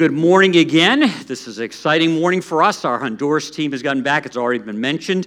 Good 0.00 0.12
morning 0.12 0.56
again. 0.56 1.00
This 1.26 1.46
is 1.46 1.58
an 1.58 1.64
exciting 1.64 2.18
morning 2.18 2.40
for 2.40 2.62
us. 2.62 2.86
Our 2.86 2.98
Honduras 2.98 3.50
team 3.50 3.72
has 3.72 3.82
gotten 3.82 4.02
back. 4.02 4.24
It's 4.24 4.38
already 4.38 4.60
been 4.60 4.80
mentioned. 4.80 5.26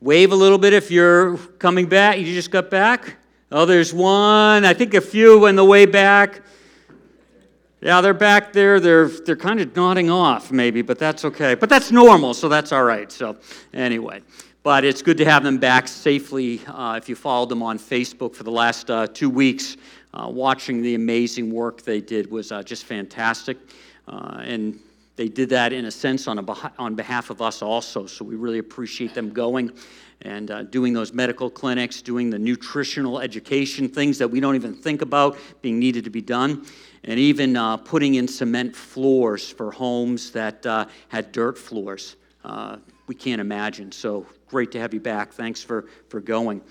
Wave 0.00 0.32
a 0.32 0.34
little 0.34 0.56
bit 0.56 0.72
if 0.72 0.90
you're 0.90 1.36
coming 1.58 1.84
back. 1.84 2.18
You 2.18 2.24
just 2.24 2.50
got 2.50 2.70
back? 2.70 3.18
Oh, 3.52 3.66
there's 3.66 3.92
one. 3.92 4.64
I 4.64 4.72
think 4.72 4.94
a 4.94 5.02
few 5.02 5.46
on 5.46 5.56
the 5.56 5.64
way 5.66 5.84
back. 5.84 6.40
Yeah, 7.82 8.00
they're 8.00 8.14
back 8.14 8.54
there. 8.54 8.80
They're, 8.80 9.08
they're 9.08 9.36
kind 9.36 9.60
of 9.60 9.76
nodding 9.76 10.08
off, 10.08 10.50
maybe, 10.50 10.80
but 10.80 10.98
that's 10.98 11.26
okay. 11.26 11.54
But 11.54 11.68
that's 11.68 11.92
normal, 11.92 12.32
so 12.32 12.48
that's 12.48 12.72
all 12.72 12.84
right. 12.84 13.12
So, 13.12 13.36
anyway, 13.74 14.22
but 14.62 14.86
it's 14.86 15.02
good 15.02 15.18
to 15.18 15.26
have 15.26 15.42
them 15.44 15.58
back 15.58 15.86
safely. 15.86 16.62
Uh, 16.66 16.94
if 16.96 17.10
you 17.10 17.14
followed 17.14 17.50
them 17.50 17.62
on 17.62 17.78
Facebook 17.78 18.34
for 18.34 18.44
the 18.44 18.52
last 18.52 18.90
uh, 18.90 19.06
two 19.06 19.28
weeks, 19.28 19.76
uh, 20.14 20.30
watching 20.30 20.80
the 20.80 20.94
amazing 20.94 21.50
work 21.50 21.82
they 21.82 22.00
did 22.00 22.30
was 22.30 22.52
uh, 22.52 22.62
just 22.62 22.84
fantastic. 22.84 23.58
Uh, 24.06 24.42
and 24.44 24.78
they 25.16 25.28
did 25.28 25.48
that 25.50 25.72
in 25.72 25.84
a 25.84 25.90
sense 25.90 26.26
on, 26.26 26.38
a, 26.38 26.72
on 26.78 26.94
behalf 26.94 27.30
of 27.30 27.40
us 27.40 27.62
also. 27.62 28.06
So 28.06 28.24
we 28.24 28.34
really 28.34 28.58
appreciate 28.58 29.14
them 29.14 29.30
going 29.30 29.72
and 30.22 30.50
uh, 30.50 30.62
doing 30.64 30.92
those 30.92 31.12
medical 31.12 31.50
clinics, 31.50 32.00
doing 32.02 32.30
the 32.30 32.38
nutritional 32.38 33.20
education, 33.20 33.88
things 33.88 34.18
that 34.18 34.28
we 34.28 34.40
don't 34.40 34.54
even 34.54 34.74
think 34.74 35.02
about 35.02 35.36
being 35.60 35.78
needed 35.78 36.04
to 36.04 36.10
be 36.10 36.22
done, 36.22 36.64
and 37.04 37.20
even 37.20 37.56
uh, 37.56 37.76
putting 37.76 38.14
in 38.14 38.26
cement 38.26 38.74
floors 38.74 39.50
for 39.50 39.70
homes 39.70 40.30
that 40.30 40.64
uh, 40.64 40.86
had 41.08 41.30
dirt 41.32 41.58
floors. 41.58 42.16
Uh, 42.44 42.76
we 43.06 43.14
can't 43.14 43.40
imagine. 43.40 43.92
So 43.92 44.26
great 44.48 44.72
to 44.72 44.80
have 44.80 44.94
you 44.94 45.00
back. 45.00 45.32
Thanks 45.32 45.62
for, 45.62 45.86
for 46.08 46.20
going. 46.20 46.62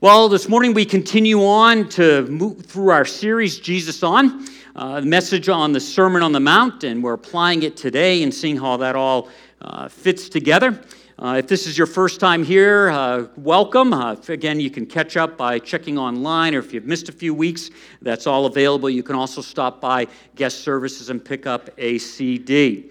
Well, 0.00 0.28
this 0.28 0.48
morning 0.48 0.74
we 0.74 0.84
continue 0.84 1.44
on 1.44 1.88
to 1.90 2.22
move 2.26 2.66
through 2.66 2.90
our 2.90 3.04
series, 3.04 3.58
Jesus 3.60 4.02
On, 4.02 4.44
uh, 4.74 5.00
the 5.00 5.06
message 5.06 5.48
on 5.48 5.72
the 5.72 5.80
Sermon 5.80 6.22
on 6.22 6.32
the 6.32 6.40
Mount, 6.40 6.84
and 6.84 7.02
we're 7.02 7.12
applying 7.12 7.62
it 7.62 7.76
today 7.76 8.22
and 8.22 8.32
seeing 8.32 8.56
how 8.56 8.78
that 8.78 8.96
all 8.96 9.28
uh, 9.60 9.86
fits 9.88 10.28
together. 10.30 10.80
Uh, 11.18 11.36
if 11.38 11.46
this 11.46 11.66
is 11.66 11.76
your 11.76 11.86
first 11.86 12.18
time 12.18 12.42
here, 12.42 12.88
uh, 12.88 13.26
welcome. 13.36 13.92
Uh, 13.92 14.16
again, 14.28 14.58
you 14.58 14.70
can 14.70 14.86
catch 14.86 15.16
up 15.18 15.36
by 15.36 15.58
checking 15.58 15.98
online, 15.98 16.54
or 16.54 16.58
if 16.58 16.72
you've 16.72 16.86
missed 16.86 17.10
a 17.10 17.12
few 17.12 17.34
weeks, 17.34 17.70
that's 18.00 18.26
all 18.26 18.46
available. 18.46 18.88
You 18.88 19.02
can 19.02 19.14
also 19.14 19.42
stop 19.42 19.78
by 19.78 20.06
guest 20.36 20.60
services 20.60 21.10
and 21.10 21.22
pick 21.22 21.46
up 21.46 21.68
a 21.76 21.98
CD. 21.98 22.90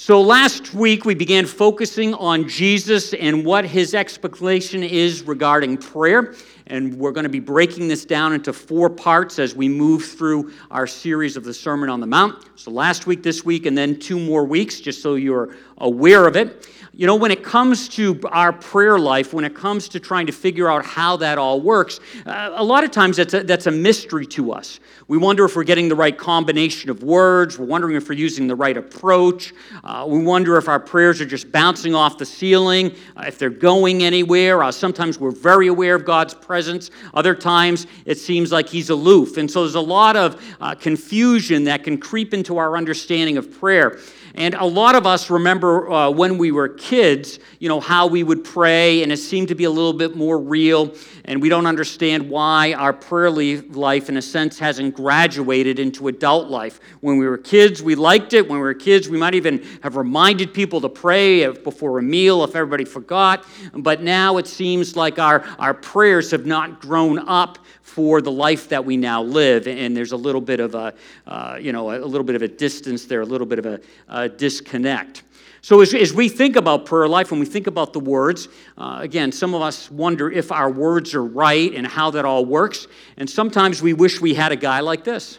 So 0.00 0.20
last 0.20 0.74
week 0.74 1.04
we 1.04 1.16
began 1.16 1.44
focusing 1.44 2.14
on 2.14 2.48
Jesus 2.48 3.14
and 3.14 3.44
what 3.44 3.64
his 3.64 3.94
expectation 3.94 4.84
is 4.84 5.22
regarding 5.22 5.78
prayer. 5.78 6.36
And 6.68 6.94
we're 6.96 7.12
going 7.12 7.24
to 7.24 7.30
be 7.30 7.40
breaking 7.40 7.88
this 7.88 8.04
down 8.04 8.34
into 8.34 8.52
four 8.52 8.90
parts 8.90 9.38
as 9.38 9.54
we 9.54 9.68
move 9.68 10.04
through 10.04 10.52
our 10.70 10.86
series 10.86 11.36
of 11.36 11.44
the 11.44 11.54
Sermon 11.54 11.88
on 11.88 12.00
the 12.00 12.06
Mount. 12.06 12.44
So 12.56 12.70
last 12.70 13.06
week, 13.06 13.22
this 13.22 13.44
week, 13.44 13.66
and 13.66 13.76
then 13.76 13.98
two 13.98 14.20
more 14.20 14.44
weeks, 14.44 14.80
just 14.80 15.02
so 15.02 15.14
you're 15.14 15.54
aware 15.78 16.26
of 16.26 16.36
it. 16.36 16.68
You 16.98 17.06
know, 17.06 17.14
when 17.14 17.30
it 17.30 17.44
comes 17.44 17.88
to 17.90 18.18
our 18.32 18.52
prayer 18.52 18.98
life, 18.98 19.32
when 19.32 19.44
it 19.44 19.54
comes 19.54 19.88
to 19.90 20.00
trying 20.00 20.26
to 20.26 20.32
figure 20.32 20.68
out 20.68 20.84
how 20.84 21.16
that 21.18 21.38
all 21.38 21.60
works, 21.60 22.00
uh, 22.26 22.50
a 22.56 22.64
lot 22.64 22.82
of 22.82 22.90
times 22.90 23.18
that's 23.18 23.34
a, 23.34 23.44
that's 23.44 23.68
a 23.68 23.70
mystery 23.70 24.26
to 24.26 24.50
us. 24.50 24.80
We 25.06 25.16
wonder 25.16 25.44
if 25.44 25.54
we're 25.54 25.62
getting 25.62 25.88
the 25.88 25.94
right 25.94 26.18
combination 26.18 26.90
of 26.90 27.04
words. 27.04 27.56
We're 27.56 27.66
wondering 27.66 27.94
if 27.94 28.08
we're 28.08 28.16
using 28.16 28.48
the 28.48 28.56
right 28.56 28.76
approach. 28.76 29.54
Uh, 29.84 30.06
we 30.08 30.24
wonder 30.24 30.56
if 30.56 30.66
our 30.66 30.80
prayers 30.80 31.20
are 31.20 31.24
just 31.24 31.52
bouncing 31.52 31.94
off 31.94 32.18
the 32.18 32.26
ceiling, 32.26 32.96
uh, 33.16 33.26
if 33.28 33.38
they're 33.38 33.48
going 33.48 34.02
anywhere. 34.02 34.64
Uh, 34.64 34.72
sometimes 34.72 35.20
we're 35.20 35.30
very 35.30 35.68
aware 35.68 35.94
of 35.94 36.04
God's 36.04 36.34
presence. 36.34 36.90
Other 37.14 37.36
times 37.36 37.86
it 38.06 38.18
seems 38.18 38.50
like 38.50 38.68
He's 38.68 38.90
aloof. 38.90 39.36
And 39.36 39.48
so 39.48 39.62
there's 39.62 39.76
a 39.76 39.80
lot 39.80 40.16
of 40.16 40.44
uh, 40.60 40.74
confusion 40.74 41.62
that 41.62 41.84
can 41.84 41.96
creep 41.98 42.34
into 42.34 42.58
our 42.58 42.76
understanding 42.76 43.36
of 43.36 43.56
prayer. 43.56 44.00
And 44.38 44.54
a 44.54 44.64
lot 44.64 44.94
of 44.94 45.04
us 45.04 45.30
remember 45.30 45.90
uh, 45.90 46.10
when 46.10 46.38
we 46.38 46.52
were 46.52 46.68
kids, 46.68 46.87
you 46.92 47.68
know, 47.68 47.80
how 47.80 48.06
we 48.06 48.22
would 48.22 48.44
pray, 48.44 49.02
and 49.02 49.12
it 49.12 49.18
seemed 49.18 49.48
to 49.48 49.54
be 49.54 49.64
a 49.64 49.70
little 49.70 49.92
bit 49.92 50.16
more 50.16 50.38
real. 50.38 50.94
And 51.24 51.42
we 51.42 51.48
don't 51.48 51.66
understand 51.66 52.28
why 52.28 52.72
our 52.72 52.92
prayer 52.92 53.30
life, 53.30 54.08
in 54.08 54.16
a 54.16 54.22
sense, 54.22 54.58
hasn't 54.58 54.94
graduated 54.94 55.78
into 55.78 56.08
adult 56.08 56.48
life. 56.48 56.80
When 57.00 57.18
we 57.18 57.26
were 57.26 57.38
kids, 57.38 57.82
we 57.82 57.94
liked 57.94 58.32
it. 58.32 58.48
When 58.48 58.58
we 58.58 58.64
were 58.64 58.74
kids, 58.74 59.08
we 59.08 59.18
might 59.18 59.34
even 59.34 59.64
have 59.82 59.96
reminded 59.96 60.54
people 60.54 60.80
to 60.80 60.88
pray 60.88 61.46
before 61.48 61.98
a 61.98 62.02
meal 62.02 62.44
if 62.44 62.56
everybody 62.56 62.84
forgot. 62.84 63.44
But 63.74 64.02
now 64.02 64.38
it 64.38 64.46
seems 64.46 64.96
like 64.96 65.18
our, 65.18 65.44
our 65.58 65.74
prayers 65.74 66.30
have 66.30 66.46
not 66.46 66.80
grown 66.80 67.18
up 67.18 67.58
for 67.82 68.20
the 68.20 68.30
life 68.30 68.68
that 68.68 68.84
we 68.84 68.96
now 68.96 69.22
live. 69.22 69.66
And 69.66 69.96
there's 69.96 70.12
a 70.12 70.16
little 70.16 70.40
bit 70.40 70.60
of 70.60 70.74
a, 70.74 70.94
uh, 71.26 71.58
you 71.60 71.72
know, 71.72 71.90
a 71.90 71.98
little 71.98 72.24
bit 72.24 72.36
of 72.36 72.42
a 72.42 72.48
distance 72.48 73.06
there, 73.06 73.22
a 73.22 73.26
little 73.26 73.46
bit 73.46 73.58
of 73.58 73.66
a, 73.66 73.80
a 74.08 74.28
disconnect. 74.28 75.24
So, 75.60 75.80
as, 75.80 75.92
as, 75.94 76.12
we 76.12 76.28
think 76.28 76.56
about 76.56 76.86
prayer 76.86 77.08
life, 77.08 77.30
when 77.30 77.40
we 77.40 77.46
think 77.46 77.66
about 77.66 77.92
the 77.92 78.00
words, 78.00 78.48
uh, 78.76 78.98
again, 79.00 79.32
some 79.32 79.54
of 79.54 79.62
us 79.62 79.90
wonder 79.90 80.30
if 80.30 80.52
our 80.52 80.70
words 80.70 81.14
are 81.14 81.24
right 81.24 81.74
and 81.74 81.86
how 81.86 82.10
that 82.12 82.24
all 82.24 82.44
works. 82.44 82.86
And 83.16 83.28
sometimes 83.28 83.82
we 83.82 83.92
wish 83.92 84.20
we 84.20 84.34
had 84.34 84.52
a 84.52 84.56
guy 84.56 84.80
like 84.80 85.04
this. 85.04 85.38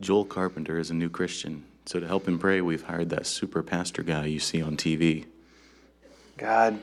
Joel 0.00 0.24
Carpenter 0.24 0.78
is 0.78 0.90
a 0.90 0.94
new 0.94 1.08
Christian. 1.08 1.64
So, 1.86 2.00
to 2.00 2.06
help 2.06 2.28
him 2.28 2.38
pray, 2.38 2.60
we've 2.60 2.82
hired 2.82 3.10
that 3.10 3.26
super 3.26 3.62
pastor 3.62 4.02
guy 4.02 4.26
you 4.26 4.38
see 4.38 4.62
on 4.62 4.76
TV. 4.76 5.26
God, 6.36 6.80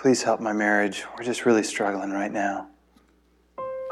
Please 0.00 0.22
help 0.22 0.40
my 0.40 0.54
marriage. 0.54 1.04
We're 1.14 1.24
just 1.24 1.44
really 1.44 1.62
struggling 1.62 2.10
right 2.10 2.32
now. 2.32 2.69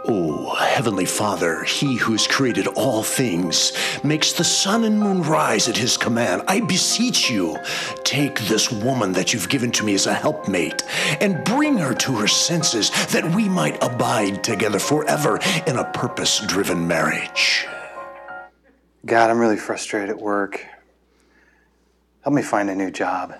Oh, 0.04 0.54
Heavenly 0.54 1.04
Father, 1.04 1.64
He 1.64 1.96
who 1.96 2.12
has 2.12 2.26
created 2.26 2.66
all 2.68 3.02
things, 3.02 3.72
makes 4.04 4.32
the 4.32 4.44
sun 4.44 4.84
and 4.84 4.98
moon 4.98 5.22
rise 5.22 5.68
at 5.68 5.76
His 5.76 5.96
command. 5.96 6.42
I 6.46 6.60
beseech 6.60 7.28
you, 7.28 7.58
take 8.04 8.38
this 8.42 8.70
woman 8.70 9.12
that 9.12 9.34
you've 9.34 9.48
given 9.48 9.72
to 9.72 9.84
me 9.84 9.94
as 9.94 10.06
a 10.06 10.14
helpmate 10.14 10.82
and 11.20 11.44
bring 11.44 11.78
her 11.78 11.94
to 11.94 12.16
her 12.16 12.28
senses 12.28 12.90
that 13.06 13.34
we 13.34 13.48
might 13.48 13.82
abide 13.82 14.44
together 14.44 14.78
forever 14.78 15.40
in 15.66 15.76
a 15.76 15.90
purpose 15.92 16.40
driven 16.46 16.86
marriage. 16.86 17.66
God, 19.04 19.30
I'm 19.30 19.38
really 19.38 19.56
frustrated 19.56 20.10
at 20.10 20.18
work. 20.18 20.64
Help 22.22 22.34
me 22.34 22.42
find 22.42 22.70
a 22.70 22.74
new 22.74 22.90
job. 22.90 23.34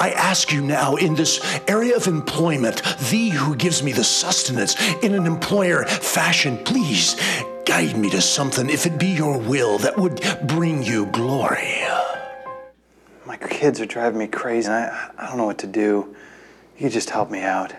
I 0.00 0.10
ask 0.10 0.52
you 0.52 0.60
now, 0.60 0.96
in 0.96 1.14
this 1.14 1.40
area 1.68 1.96
of 1.96 2.06
employment, 2.06 2.82
thee 3.10 3.30
who 3.30 3.54
gives 3.56 3.82
me 3.82 3.92
the 3.92 4.04
sustenance 4.04 4.76
in 5.02 5.14
an 5.14 5.26
employer 5.26 5.84
fashion, 5.84 6.58
please 6.58 7.16
guide 7.64 7.96
me 7.96 8.10
to 8.10 8.20
something, 8.20 8.68
if 8.68 8.86
it 8.86 8.98
be 8.98 9.08
your 9.08 9.38
will, 9.38 9.78
that 9.78 9.96
would 9.96 10.20
bring 10.44 10.82
you 10.82 11.06
glory. 11.06 11.82
My 13.24 13.36
kids 13.36 13.80
are 13.80 13.86
driving 13.86 14.18
me 14.18 14.26
crazy, 14.26 14.66
and 14.68 14.74
I, 14.74 15.10
I 15.16 15.28
don't 15.28 15.36
know 15.36 15.46
what 15.46 15.58
to 15.58 15.66
do. 15.66 16.14
You 16.76 16.90
just 16.90 17.10
help 17.10 17.30
me 17.30 17.42
out. 17.42 17.72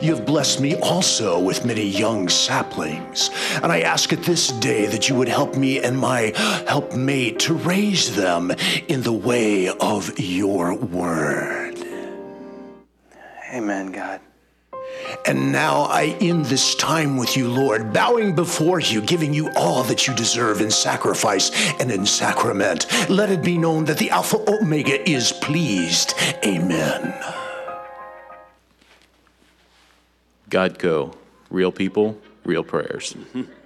You've 0.00 0.24
blessed 0.24 0.60
me 0.60 0.76
also 0.76 1.38
with 1.38 1.64
many 1.64 1.84
young 1.84 2.28
saplings, 2.28 3.30
and 3.62 3.72
I 3.72 3.80
ask 3.80 4.12
at 4.12 4.22
this 4.22 4.48
day 4.52 4.86
that 4.86 5.08
you 5.08 5.14
would 5.14 5.28
help 5.28 5.56
me 5.56 5.80
and 5.80 5.98
my 5.98 6.32
helpmate 6.66 7.38
to 7.40 7.54
raise 7.54 8.14
them 8.16 8.52
in 8.88 9.02
the 9.02 9.12
way 9.12 9.68
of 9.68 10.18
your 10.18 10.74
word. 10.74 11.76
Amen, 13.52 13.92
God. 13.92 14.20
And 15.26 15.52
now 15.52 15.82
I 15.82 16.16
end 16.20 16.46
this 16.46 16.74
time 16.74 17.16
with 17.16 17.36
you, 17.36 17.48
Lord, 17.48 17.92
bowing 17.92 18.34
before 18.34 18.80
you, 18.80 19.00
giving 19.00 19.32
you 19.34 19.50
all 19.56 19.82
that 19.84 20.06
you 20.06 20.14
deserve 20.14 20.60
in 20.60 20.70
sacrifice 20.70 21.50
and 21.80 21.90
in 21.90 22.06
sacrament. 22.06 22.86
Let 23.08 23.30
it 23.30 23.42
be 23.42 23.58
known 23.58 23.84
that 23.86 23.98
the 23.98 24.10
Alpha 24.10 24.38
Omega 24.48 25.08
is 25.08 25.32
pleased. 25.32 26.14
Amen. 26.44 27.14
God 30.48 30.78
go. 30.78 31.12
Real 31.50 31.72
people, 31.72 32.20
real 32.44 32.64
prayers. 32.64 33.16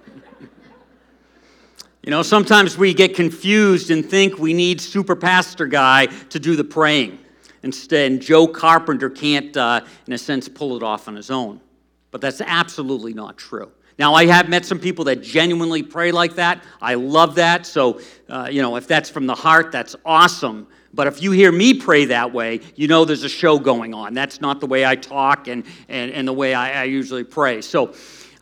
You 2.03 2.09
know, 2.09 2.23
sometimes 2.23 2.79
we 2.79 2.95
get 2.95 3.15
confused 3.15 3.91
and 3.91 4.03
think 4.03 4.39
we 4.39 4.55
need 4.55 4.81
super 4.81 5.15
pastor 5.15 5.67
guy 5.67 6.07
to 6.07 6.39
do 6.39 6.55
the 6.55 6.63
praying. 6.63 7.19
Instead, 7.61 8.21
Joe 8.21 8.47
Carpenter 8.47 9.07
can't, 9.07 9.55
uh, 9.55 9.81
in 10.07 10.13
a 10.13 10.17
sense, 10.17 10.49
pull 10.49 10.75
it 10.75 10.81
off 10.81 11.07
on 11.07 11.15
his 11.15 11.29
own. 11.29 11.61
But 12.09 12.19
that's 12.19 12.41
absolutely 12.41 13.13
not 13.13 13.37
true. 13.37 13.71
Now, 13.99 14.15
I 14.15 14.25
have 14.25 14.49
met 14.49 14.65
some 14.65 14.79
people 14.79 15.05
that 15.05 15.21
genuinely 15.21 15.83
pray 15.83 16.11
like 16.11 16.33
that. 16.35 16.63
I 16.81 16.95
love 16.95 17.35
that. 17.35 17.67
So, 17.67 18.01
uh, 18.27 18.47
you 18.51 18.63
know, 18.63 18.77
if 18.77 18.87
that's 18.87 19.11
from 19.11 19.27
the 19.27 19.35
heart, 19.35 19.71
that's 19.71 19.95
awesome. 20.03 20.65
But 20.93 21.07
if 21.07 21.21
you 21.21 21.31
hear 21.31 21.51
me 21.51 21.73
pray 21.73 22.05
that 22.05 22.33
way, 22.33 22.59
you 22.75 22.87
know 22.87 23.05
there's 23.05 23.23
a 23.23 23.29
show 23.29 23.59
going 23.59 23.93
on. 23.93 24.13
That's 24.13 24.41
not 24.41 24.59
the 24.59 24.67
way 24.67 24.85
I 24.85 24.95
talk 24.95 25.47
and, 25.47 25.63
and, 25.87 26.11
and 26.11 26.27
the 26.27 26.33
way 26.33 26.53
I, 26.53 26.81
I 26.81 26.83
usually 26.85 27.23
pray. 27.23 27.61
So 27.61 27.93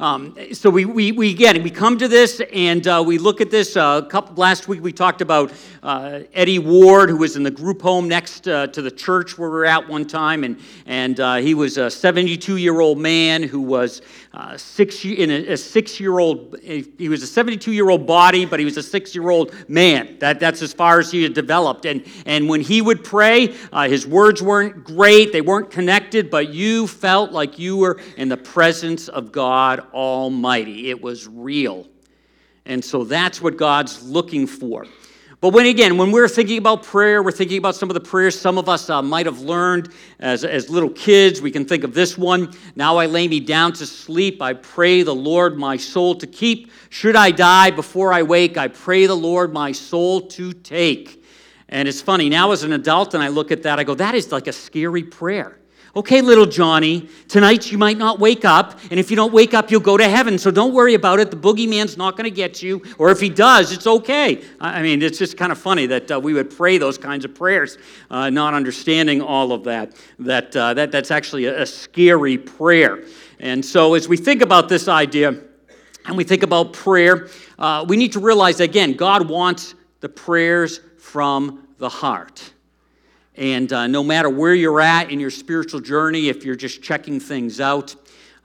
Um, 0.02 0.34
so 0.54 0.70
we, 0.70 0.86
we, 0.86 1.12
we 1.12 1.30
again 1.30 1.62
we 1.62 1.70
come 1.70 1.98
to 1.98 2.08
this 2.08 2.42
and 2.54 2.88
uh, 2.88 3.04
we 3.06 3.18
look 3.18 3.42
at 3.42 3.52
this. 3.52 3.76
Uh, 3.76 4.02
couple 4.04 4.34
last 4.36 4.70
week 4.70 4.82
we 4.82 4.94
talked 4.94 5.20
about 5.20 5.52
uh, 5.84 6.22
Eddie 6.34 6.58
Ward, 6.58 7.10
who 7.10 7.18
was 7.18 7.36
in 7.36 7.44
the 7.44 7.52
group 7.52 7.82
home 7.82 8.08
next 8.08 8.48
uh, 8.48 8.68
to 8.68 8.82
the 8.82 8.92
church 8.92 9.38
where 9.38 9.50
we 9.50 9.56
were 9.56 9.66
at 9.66 9.90
one 9.90 10.08
time, 10.08 10.46
and 10.46 10.58
and 10.86 11.20
uh, 11.20 11.36
he 11.36 11.54
was 11.54 11.78
a 11.78 11.92
72 11.92 12.56
year 12.56 12.80
old 12.80 12.98
man 12.98 13.44
who 13.44 13.60
was 13.60 14.02
uh, 14.34 14.56
six 14.56 15.04
in 15.04 15.30
a, 15.32 15.48
a 15.48 15.58
six 15.58 16.00
year 16.00 16.18
old. 16.18 16.58
He 16.62 17.10
was 17.10 17.22
a 17.22 17.28
72 17.28 17.74
year 17.74 17.90
old 17.90 18.08
body, 18.08 18.46
but 18.46 18.58
he 18.58 18.64
was 18.64 18.78
a 18.78 18.84
six 18.84 19.14
year 19.14 19.30
old 19.30 19.54
man. 19.68 20.16
That 20.20 20.40
that's 20.40 20.62
as 20.62 20.72
far 20.72 21.00
as 21.00 21.12
he 21.12 21.24
had 21.24 21.34
developed. 21.34 21.84
And 21.86 22.06
and 22.26 22.48
when 22.48 22.62
he 22.62 22.82
would 22.82 23.04
pray, 23.04 23.48
his 23.74 24.08
words 24.08 24.42
weren't 24.42 24.86
great; 24.86 25.34
they 25.34 25.42
weren't 25.42 25.70
connected, 25.70 26.30
but 26.30 26.54
you 26.54 26.88
felt 26.88 27.34
like 27.34 27.60
you 27.60 27.76
were 27.76 28.00
in 28.16 28.30
the 28.30 28.38
presence 28.38 29.10
of 29.10 29.34
God 29.34 29.88
Almighty. 29.94 30.90
It 30.90 31.02
was 31.02 31.28
real. 31.28 31.88
And 32.66 32.84
so 32.84 33.04
that's 33.04 33.42
what 33.42 33.58
God's 33.58 34.04
looking 34.04 34.46
for. 34.46 34.86
But 35.42 35.54
when 35.54 35.68
again, 35.68 35.98
when 35.98 36.12
we're 36.12 36.28
thinking 36.28 36.58
about 36.58 36.84
prayer, 36.84 37.24
we're 37.24 37.32
thinking 37.32 37.58
about 37.58 37.74
some 37.74 37.90
of 37.90 37.94
the 37.94 38.02
prayers 38.02 38.38
some 38.38 38.58
of 38.58 38.68
us 38.68 38.90
uh, 38.90 39.02
might 39.02 39.26
have 39.26 39.40
learned 39.40 39.90
as, 40.20 40.44
as 40.44 40.70
little 40.70 40.90
kids. 40.90 41.42
We 41.42 41.50
can 41.50 41.64
think 41.64 41.86
of 41.86 41.94
this 41.94 42.18
one 42.18 42.52
Now 42.76 42.98
I 42.98 43.06
lay 43.06 43.28
me 43.28 43.40
down 43.40 43.72
to 43.74 43.86
sleep. 43.86 44.42
I 44.42 44.54
pray 44.54 45.02
the 45.02 45.16
Lord 45.16 45.58
my 45.58 45.78
soul 45.78 46.16
to 46.16 46.28
keep. 46.28 46.72
Should 46.90 47.16
I 47.16 47.32
die 47.32 47.72
before 47.72 48.12
I 48.12 48.24
wake, 48.24 48.58
I 48.58 48.68
pray 48.68 49.06
the 49.06 49.16
Lord 49.16 49.54
my 49.54 49.72
soul 49.72 50.22
to 50.22 50.52
take. 50.52 51.24
And 51.70 51.88
it's 51.88 52.02
funny, 52.02 52.30
now 52.30 52.52
as 52.52 52.64
an 52.64 52.74
adult, 52.74 53.14
and 53.14 53.24
I 53.24 53.28
look 53.28 53.52
at 53.52 53.64
that, 53.64 53.80
I 53.80 53.84
go, 53.84 53.94
that 53.94 54.16
is 54.16 54.32
like 54.32 54.48
a 54.48 54.54
scary 54.54 55.04
prayer. 55.04 55.59
Okay, 56.00 56.22
little 56.22 56.46
Johnny, 56.46 57.10
tonight 57.28 57.74
you 57.74 57.78
might 57.78 57.98
not 57.98 58.22
wake 58.22 58.46
up, 58.46 58.80
and 58.90 58.98
if 58.98 59.10
you 59.10 59.18
don't 59.18 59.34
wake 59.34 59.54
up, 59.54 59.70
you'll 59.70 59.82
go 59.82 59.98
to 59.98 60.08
heaven. 60.08 60.38
So 60.38 60.50
don't 60.50 60.74
worry 60.74 60.94
about 60.94 61.20
it. 61.20 61.30
The 61.30 61.36
boogeyman's 61.36 61.98
not 61.98 62.16
going 62.16 62.24
to 62.24 62.32
get 62.32 62.64
you, 62.64 62.82
or 62.98 63.12
if 63.12 63.20
he 63.20 63.28
does, 63.28 63.74
it's 63.74 63.86
okay. 63.86 64.42
I 64.62 64.82
mean, 64.82 65.02
it's 65.02 65.18
just 65.18 65.36
kind 65.36 65.52
of 65.52 65.58
funny 65.58 65.88
that 65.88 66.10
uh, 66.10 66.18
we 66.18 66.34
would 66.34 66.52
pray 66.52 66.78
those 66.78 66.98
kinds 66.98 67.26
of 67.26 67.36
prayers, 67.36 67.78
uh, 68.10 68.30
not 68.30 68.54
understanding 68.54 69.22
all 69.22 69.52
of 69.52 69.66
that. 69.66 69.94
That, 70.20 70.56
uh, 70.56 70.74
that 70.76 70.94
that's 70.94 71.12
actually 71.12 71.48
a, 71.48 71.64
a 71.64 71.66
scary 71.66 72.38
prayer. 72.38 73.04
And 73.42 73.66
so, 73.66 73.94
as 73.94 74.08
we 74.08 74.16
think 74.16 74.42
about 74.42 74.70
this 74.70 74.88
idea, 74.88 75.38
and 76.06 76.16
we 76.16 76.24
think 76.24 76.44
about 76.44 76.72
prayer, 76.72 77.28
uh, 77.58 77.86
we 77.86 77.98
need 77.98 78.14
to 78.14 78.22
realize 78.22 78.62
again, 78.62 78.94
God 78.94 79.28
wants 79.28 79.76
the 80.00 80.08
prayers 80.08 80.80
from 80.98 81.68
the 81.78 81.90
heart. 81.90 82.54
And 83.40 83.72
uh, 83.72 83.88
no 83.88 84.04
matter 84.04 84.30
where 84.30 84.54
you're 84.54 84.82
at 84.82 85.12
in 85.12 85.20
your 85.22 85.32
spiritual 85.32 85.80
journey, 85.80 86.28
if 86.28 86.44
you're 86.44 86.58
just 86.58 86.84
checking 86.84 87.22
things 87.22 87.62
out 87.62 87.96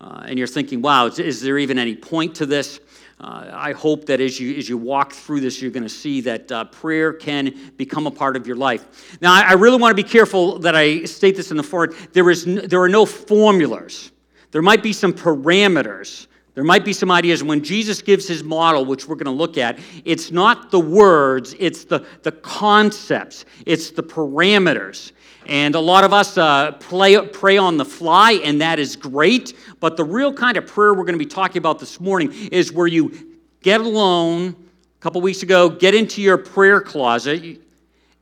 uh, 0.00 0.22
and 0.24 0.38
you're 0.38 0.46
thinking, 0.46 0.80
wow, 0.82 1.06
is, 1.06 1.18
is, 1.18 1.42
there 1.42 1.58
even 1.58 1.80
any 1.80 1.96
point 1.96 2.36
to 2.36 2.46
this? 2.46 2.78
Uh, 3.20 3.50
I 3.52 3.72
hope 3.72 4.06
that 4.06 4.20
as 4.20 4.38
you, 4.38 4.54
as 4.54 4.68
you 4.68 4.78
walk 4.78 5.12
through 5.12 5.40
this, 5.40 5.60
you're 5.60 5.72
going 5.72 5.82
to 5.82 5.88
see 5.88 6.20
that 6.20 6.52
uh, 6.52 6.64
prayer 6.66 7.12
can 7.12 7.72
become 7.76 8.06
a 8.06 8.10
part 8.10 8.36
of 8.36 8.46
your 8.46 8.54
life. 8.54 9.18
Now, 9.20 9.34
I, 9.34 9.40
I 9.40 9.52
really 9.54 9.78
want 9.78 9.90
to 9.90 10.00
be 10.00 10.08
careful 10.08 10.60
that 10.60 10.76
I 10.76 11.02
state 11.06 11.34
this 11.34 11.50
in 11.50 11.56
the 11.56 11.64
forward. 11.64 11.96
There, 12.12 12.30
is 12.30 12.46
n- 12.46 12.68
there 12.68 12.80
are 12.80 12.88
no 12.88 13.04
formulas, 13.04 14.12
there 14.52 14.62
might 14.62 14.84
be 14.84 14.92
some 14.92 15.12
parameters 15.12 16.28
there 16.54 16.64
might 16.64 16.84
be 16.84 16.92
some 16.92 17.10
ideas 17.10 17.42
when 17.42 17.64
Jesus 17.64 18.00
gives 18.00 18.28
his 18.28 18.44
model, 18.44 18.84
which 18.84 19.08
we're 19.08 19.16
going 19.16 19.24
to 19.26 19.32
look 19.32 19.58
at, 19.58 19.78
it's 20.04 20.30
not 20.30 20.70
the 20.70 20.78
words, 20.78 21.54
it's 21.58 21.84
the, 21.84 22.06
the 22.22 22.30
concepts, 22.30 23.44
it's 23.66 23.90
the 23.90 24.02
parameters. 24.02 25.10
And 25.46 25.74
a 25.74 25.80
lot 25.80 26.04
of 26.04 26.12
us 26.12 26.38
uh, 26.38 26.72
play, 26.72 27.18
pray 27.26 27.58
on 27.58 27.76
the 27.76 27.84
fly, 27.84 28.40
and 28.44 28.60
that 28.60 28.78
is 28.78 28.94
great. 28.94 29.54
But 29.80 29.96
the 29.96 30.04
real 30.04 30.32
kind 30.32 30.56
of 30.56 30.66
prayer 30.66 30.94
we're 30.94 31.04
going 31.04 31.18
to 31.18 31.24
be 31.24 31.26
talking 31.26 31.58
about 31.58 31.80
this 31.80 32.00
morning 32.00 32.32
is 32.52 32.72
where 32.72 32.86
you 32.86 33.36
get 33.60 33.80
alone. 33.80 34.54
A 34.96 35.00
couple 35.00 35.20
weeks 35.20 35.42
ago, 35.42 35.68
get 35.68 35.94
into 35.94 36.22
your 36.22 36.38
prayer 36.38 36.80
closet 36.80 37.60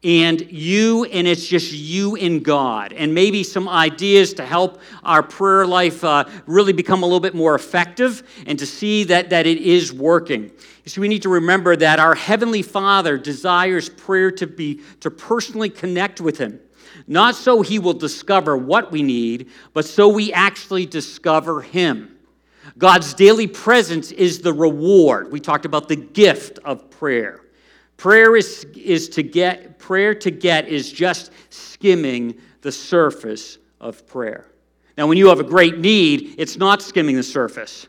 and 0.04 0.50
you, 0.50 1.04
and 1.04 1.28
it's 1.28 1.46
just 1.46 1.72
you 1.72 2.16
and 2.16 2.44
God, 2.44 2.92
and 2.92 3.14
maybe 3.14 3.44
some 3.44 3.68
ideas 3.68 4.34
to 4.34 4.44
help 4.44 4.80
our 5.04 5.22
prayer 5.22 5.64
life 5.64 6.02
uh, 6.02 6.24
really 6.46 6.72
become 6.72 7.04
a 7.04 7.06
little 7.06 7.20
bit 7.20 7.34
more 7.34 7.54
effective 7.54 8.22
and 8.46 8.58
to 8.58 8.66
see 8.66 9.04
that, 9.04 9.30
that 9.30 9.46
it 9.46 9.58
is 9.58 9.92
working. 9.92 10.50
You 10.84 10.88
see, 10.88 11.00
we 11.00 11.06
need 11.06 11.22
to 11.22 11.28
remember 11.28 11.76
that 11.76 12.00
our 12.00 12.16
Heavenly 12.16 12.62
Father 12.62 13.16
desires 13.16 13.88
prayer 13.88 14.32
to 14.32 14.46
be 14.48 14.80
to 15.00 15.10
personally 15.10 15.70
connect 15.70 16.20
with 16.20 16.38
Him. 16.38 16.58
Not 17.06 17.36
so 17.36 17.62
He 17.62 17.78
will 17.78 17.94
discover 17.94 18.56
what 18.56 18.90
we 18.90 19.04
need, 19.04 19.50
but 19.72 19.84
so 19.84 20.08
we 20.08 20.32
actually 20.32 20.86
discover 20.86 21.62
Him. 21.62 22.18
God's 22.76 23.14
daily 23.14 23.46
presence 23.46 24.10
is 24.10 24.40
the 24.40 24.52
reward. 24.52 25.30
We 25.30 25.38
talked 25.38 25.64
about 25.64 25.88
the 25.88 25.96
gift 25.96 26.58
of 26.64 26.90
prayer. 26.90 27.40
Prayer 28.02 28.34
is, 28.34 28.66
is 28.74 29.08
to 29.10 29.22
get, 29.22 29.78
prayer 29.78 30.12
to 30.12 30.32
get 30.32 30.66
is 30.66 30.90
just 30.90 31.30
skimming 31.50 32.34
the 32.60 32.72
surface 32.72 33.58
of 33.80 34.04
prayer. 34.08 34.48
Now, 34.98 35.06
when 35.06 35.16
you 35.18 35.28
have 35.28 35.38
a 35.38 35.44
great 35.44 35.78
need, 35.78 36.34
it's 36.36 36.56
not 36.56 36.82
skimming 36.82 37.14
the 37.14 37.22
surface 37.22 37.86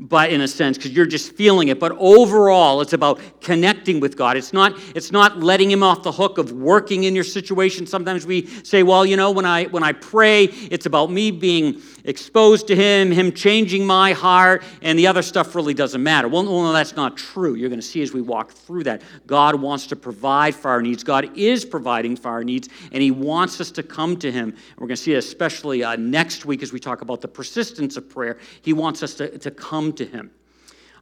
but 0.00 0.30
in 0.30 0.40
a 0.40 0.48
sense 0.48 0.76
because 0.76 0.90
you're 0.90 1.06
just 1.06 1.32
feeling 1.32 1.68
it. 1.68 1.78
But 1.78 1.92
overall 1.98 2.80
it's 2.80 2.92
about 2.92 3.20
connecting 3.40 4.00
with 4.00 4.16
god. 4.16 4.36
It's 4.36 4.52
not 4.52 4.78
it's 4.94 5.12
not 5.12 5.40
letting 5.40 5.70
him 5.70 5.82
off 5.82 6.02
the 6.02 6.12
hook 6.12 6.38
of 6.38 6.52
working 6.52 7.04
in 7.04 7.14
your 7.14 7.24
situation. 7.24 7.86
Sometimes 7.86 8.26
we 8.26 8.46
say 8.64 8.82
well 8.82 9.06
you 9.06 9.16
know 9.16 9.30
when 9.30 9.44
i 9.44 9.64
when 9.66 9.82
i 9.82 9.92
pray 9.92 10.44
it's 10.44 10.86
about 10.86 11.10
me 11.10 11.30
being 11.30 11.80
exposed 12.04 12.66
to 12.66 12.76
him 12.76 13.10
him 13.10 13.32
changing 13.32 13.86
my 13.86 14.12
heart 14.12 14.62
and 14.82 14.98
the 14.98 15.06
other 15.06 15.22
stuff 15.22 15.54
really 15.54 15.74
doesn't 15.74 16.02
matter 16.02 16.28
well 16.28 16.42
no, 16.42 16.72
that's 16.72 16.96
not 16.96 17.16
true 17.16 17.54
you're 17.54 17.68
going 17.68 17.80
to 17.80 17.86
see 17.86 18.02
as 18.02 18.12
we 18.12 18.20
walk 18.20 18.52
through 18.52 18.84
that 18.84 19.02
god 19.26 19.54
wants 19.54 19.86
to 19.86 19.96
provide 19.96 20.54
for 20.54 20.70
our 20.70 20.82
needs 20.82 21.02
god 21.02 21.36
is 21.36 21.64
providing 21.64 22.16
for 22.16 22.28
our 22.28 22.44
needs 22.44 22.68
and 22.92 23.02
he 23.02 23.10
wants 23.10 23.60
us 23.60 23.70
to 23.70 23.82
come 23.82 24.16
to 24.16 24.30
him 24.30 24.54
we're 24.78 24.86
going 24.86 24.96
to 24.96 25.02
see 25.02 25.14
it 25.14 25.18
especially 25.18 25.82
uh, 25.82 25.96
next 25.96 26.44
week 26.44 26.62
as 26.62 26.72
we 26.72 26.80
talk 26.80 27.00
about 27.00 27.20
the 27.20 27.28
persistence 27.28 27.96
of 27.96 28.08
prayer 28.08 28.38
he 28.62 28.72
wants 28.72 29.02
us 29.02 29.14
to, 29.14 29.38
to 29.38 29.50
come 29.50 29.92
to 29.94 30.04
him. 30.04 30.30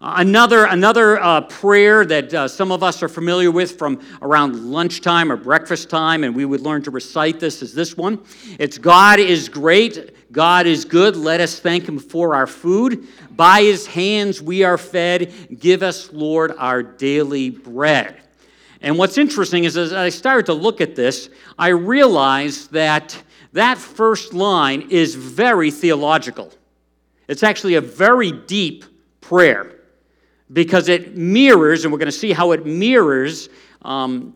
Another 0.05 0.65
another 0.65 1.21
uh, 1.21 1.43
prayer 1.43 2.05
that 2.05 2.35
uh, 2.35 2.49
some 2.49 2.73
of 2.73 2.83
us 2.83 3.05
are 3.05 3.09
familiar 3.09 3.53
with 3.53 3.79
from 3.79 4.01
around 4.21 4.73
lunchtime 4.73 5.31
or 5.31 5.37
breakfast 5.37 5.91
time, 5.91 6.25
and 6.25 6.35
we 6.35 6.45
would 6.45 6.61
learn 6.61 6.83
to 6.83 6.91
recite 6.91 7.39
this, 7.39 7.63
is 7.63 7.73
this 7.73 7.97
one. 7.97 8.21
It's 8.59 8.79
God 8.79 9.21
is 9.21 9.49
great, 9.49 10.11
God 10.33 10.67
is 10.67 10.87
good, 10.87 11.15
let 11.15 11.41
us 11.41 11.61
thank 11.61 11.87
him 11.87 11.99
for 11.99 12.35
our 12.35 12.47
food. 12.47 13.07
By 13.31 13.62
his 13.62 13.87
hands 13.87 14.41
we 14.41 14.65
are 14.65 14.79
fed, 14.79 15.33
give 15.61 15.83
us, 15.83 16.12
Lord, 16.12 16.55
our 16.59 16.83
daily 16.83 17.51
bread. 17.51 18.17
And 18.81 18.99
what's 18.99 19.19
interesting 19.19 19.65
is 19.65 19.77
as 19.77 19.93
I 19.93 20.09
started 20.09 20.47
to 20.47 20.55
look 20.55 20.81
at 20.81 20.97
this, 20.97 21.29
I 21.59 21.69
realized 21.69 22.73
that 22.73 23.23
that 23.53 23.79
first 23.79 24.33
line 24.33 24.89
is 24.91 25.15
very 25.15 25.71
theological. 25.71 26.51
It's 27.29 27.43
actually 27.43 27.75
a 27.75 27.81
very 27.81 28.33
deep 28.33 28.85
prayer 29.21 29.77
because 30.53 30.89
it 30.89 31.17
mirrors, 31.17 31.85
and 31.85 31.93
we're 31.93 31.99
going 31.99 32.07
to 32.07 32.12
see 32.12 32.33
how 32.33 32.53
it 32.53 32.67
mirrors 32.67 33.49
um, 33.83 34.35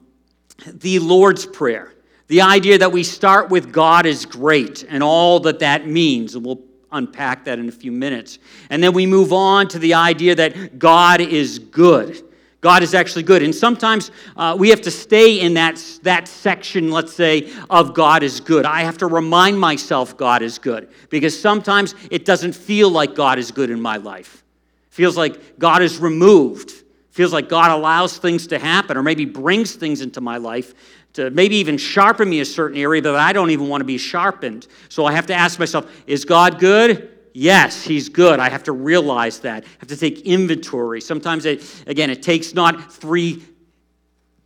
the 0.66 0.98
Lord's 0.98 1.44
Prayer. 1.44 1.92
The 2.28 2.40
idea 2.40 2.78
that 2.78 2.90
we 2.90 3.04
start 3.04 3.50
with 3.50 3.72
God 3.72 4.04
is 4.04 4.26
great 4.26 4.84
and 4.88 5.02
all 5.02 5.40
that 5.40 5.60
that 5.60 5.86
means. 5.86 6.34
And 6.34 6.44
we'll 6.44 6.62
unpack 6.90 7.44
that 7.44 7.58
in 7.58 7.68
a 7.68 7.72
few 7.72 7.92
minutes. 7.92 8.38
And 8.70 8.82
then 8.82 8.92
we 8.92 9.06
move 9.06 9.32
on 9.32 9.68
to 9.68 9.78
the 9.78 9.94
idea 9.94 10.34
that 10.34 10.78
God 10.78 11.20
is 11.20 11.58
good. 11.58 12.22
God 12.60 12.82
is 12.82 12.94
actually 12.94 13.22
good. 13.22 13.42
And 13.42 13.54
sometimes 13.54 14.10
uh, 14.36 14.56
we 14.58 14.70
have 14.70 14.80
to 14.82 14.90
stay 14.90 15.40
in 15.40 15.54
that, 15.54 15.80
that 16.02 16.26
section, 16.26 16.90
let's 16.90 17.12
say, 17.12 17.52
of 17.70 17.94
God 17.94 18.24
is 18.24 18.40
good. 18.40 18.66
I 18.66 18.82
have 18.82 18.98
to 18.98 19.06
remind 19.06 19.60
myself 19.60 20.16
God 20.16 20.42
is 20.42 20.58
good 20.58 20.88
because 21.10 21.38
sometimes 21.38 21.94
it 22.10 22.24
doesn't 22.24 22.54
feel 22.54 22.90
like 22.90 23.14
God 23.14 23.38
is 23.38 23.52
good 23.52 23.70
in 23.70 23.80
my 23.80 23.98
life. 23.98 24.42
Feels 24.90 25.16
like 25.16 25.58
God 25.58 25.82
is 25.82 25.98
removed. 25.98 26.72
Feels 27.10 27.32
like 27.32 27.48
God 27.48 27.70
allows 27.70 28.18
things 28.18 28.46
to 28.48 28.58
happen 28.58 28.96
or 28.96 29.02
maybe 29.02 29.24
brings 29.26 29.74
things 29.74 30.00
into 30.00 30.20
my 30.20 30.38
life 30.38 30.74
to 31.16 31.30
maybe 31.30 31.56
even 31.56 31.76
sharpen 31.76 32.28
me 32.28 32.40
a 32.40 32.44
certain 32.44 32.78
area 32.78 33.02
that 33.02 33.14
I 33.14 33.32
don't 33.32 33.50
even 33.50 33.68
want 33.68 33.80
to 33.80 33.86
be 33.86 33.98
sharpened. 33.98 34.66
So 34.88 35.04
I 35.06 35.12
have 35.12 35.26
to 35.26 35.34
ask 35.34 35.58
myself, 35.58 35.90
is 36.06 36.24
God 36.24 36.58
good? 36.58 37.10
Yes, 37.32 37.82
he's 37.82 38.08
good. 38.08 38.38
I 38.38 38.48
have 38.48 38.62
to 38.64 38.72
realize 38.72 39.40
that. 39.40 39.64
I 39.64 39.68
have 39.80 39.88
to 39.88 39.96
take 39.96 40.20
inventory. 40.20 41.00
Sometimes, 41.00 41.44
it, 41.44 41.84
again, 41.86 42.08
it 42.08 42.22
takes 42.22 42.54
not 42.54 42.92
three 42.92 43.42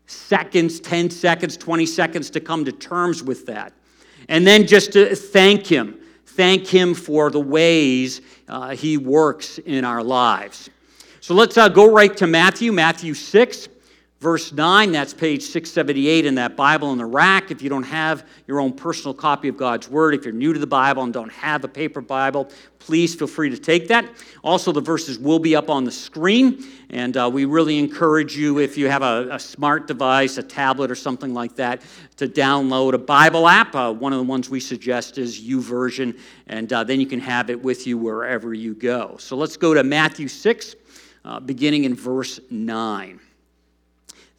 seconds, 0.06 0.80
10 0.80 1.10
seconds, 1.10 1.56
20 1.56 1.86
seconds 1.86 2.30
to 2.30 2.40
come 2.40 2.64
to 2.64 2.72
terms 2.72 3.22
with 3.22 3.46
that. 3.46 3.72
And 4.28 4.46
then 4.46 4.66
just 4.66 4.92
to 4.94 5.14
thank 5.14 5.66
him. 5.66 6.00
Thank 6.24 6.66
him 6.66 6.94
for 6.94 7.30
the 7.30 7.40
ways 7.40 8.22
uh, 8.48 8.70
he 8.70 8.96
works 8.96 9.58
in 9.58 9.84
our 9.84 10.02
lives. 10.02 10.70
So 11.20 11.34
let's 11.34 11.58
uh, 11.58 11.68
go 11.68 11.92
right 11.92 12.16
to 12.16 12.26
Matthew, 12.26 12.72
Matthew 12.72 13.14
6, 13.14 13.68
Verse 14.20 14.52
9, 14.52 14.92
that's 14.92 15.14
page 15.14 15.40
678 15.44 16.26
in 16.26 16.34
that 16.34 16.54
Bible 16.54 16.92
in 16.92 16.98
the 16.98 17.06
rack. 17.06 17.50
If 17.50 17.62
you 17.62 17.70
don't 17.70 17.84
have 17.84 18.28
your 18.46 18.60
own 18.60 18.74
personal 18.74 19.14
copy 19.14 19.48
of 19.48 19.56
God's 19.56 19.88
Word, 19.88 20.14
if 20.14 20.26
you're 20.26 20.34
new 20.34 20.52
to 20.52 20.58
the 20.58 20.66
Bible 20.66 21.04
and 21.04 21.12
don't 21.12 21.32
have 21.32 21.64
a 21.64 21.68
paper 21.68 22.02
Bible, 22.02 22.50
please 22.80 23.14
feel 23.14 23.26
free 23.26 23.48
to 23.48 23.56
take 23.56 23.88
that. 23.88 24.04
Also, 24.44 24.72
the 24.72 24.80
verses 24.82 25.18
will 25.18 25.38
be 25.38 25.56
up 25.56 25.70
on 25.70 25.84
the 25.84 25.90
screen, 25.90 26.62
and 26.90 27.16
uh, 27.16 27.30
we 27.32 27.46
really 27.46 27.78
encourage 27.78 28.36
you, 28.36 28.58
if 28.58 28.76
you 28.76 28.90
have 28.90 29.00
a, 29.00 29.28
a, 29.30 29.38
smart 29.38 29.86
device, 29.86 30.36
a 30.36 30.42
tablet, 30.42 30.90
or 30.90 30.94
something 30.94 31.32
like 31.32 31.56
that, 31.56 31.80
to 32.18 32.28
download 32.28 32.92
a 32.92 32.98
Bible 32.98 33.48
app. 33.48 33.74
Uh, 33.74 33.90
one 33.90 34.12
of 34.12 34.18
the 34.18 34.24
ones 34.24 34.50
we 34.50 34.60
suggest 34.60 35.16
is 35.16 35.40
YouVersion, 35.40 36.18
and 36.46 36.70
uh, 36.74 36.84
then 36.84 37.00
you 37.00 37.06
can 37.06 37.20
have 37.20 37.48
it 37.48 37.62
with 37.62 37.86
you 37.86 37.96
wherever 37.96 38.52
you 38.52 38.74
go. 38.74 39.16
So 39.18 39.34
let's 39.34 39.56
go 39.56 39.72
to 39.72 39.82
Matthew 39.82 40.28
6, 40.28 40.76
uh, 41.24 41.40
beginning 41.40 41.84
in 41.84 41.94
verse 41.94 42.38
9. 42.50 43.18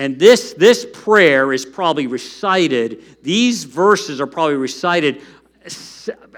And 0.00 0.18
this, 0.18 0.54
this 0.54 0.86
prayer 0.94 1.52
is 1.52 1.66
probably 1.66 2.06
recited, 2.06 3.22
these 3.22 3.64
verses 3.64 4.18
are 4.18 4.26
probably 4.26 4.56
recited 4.56 5.20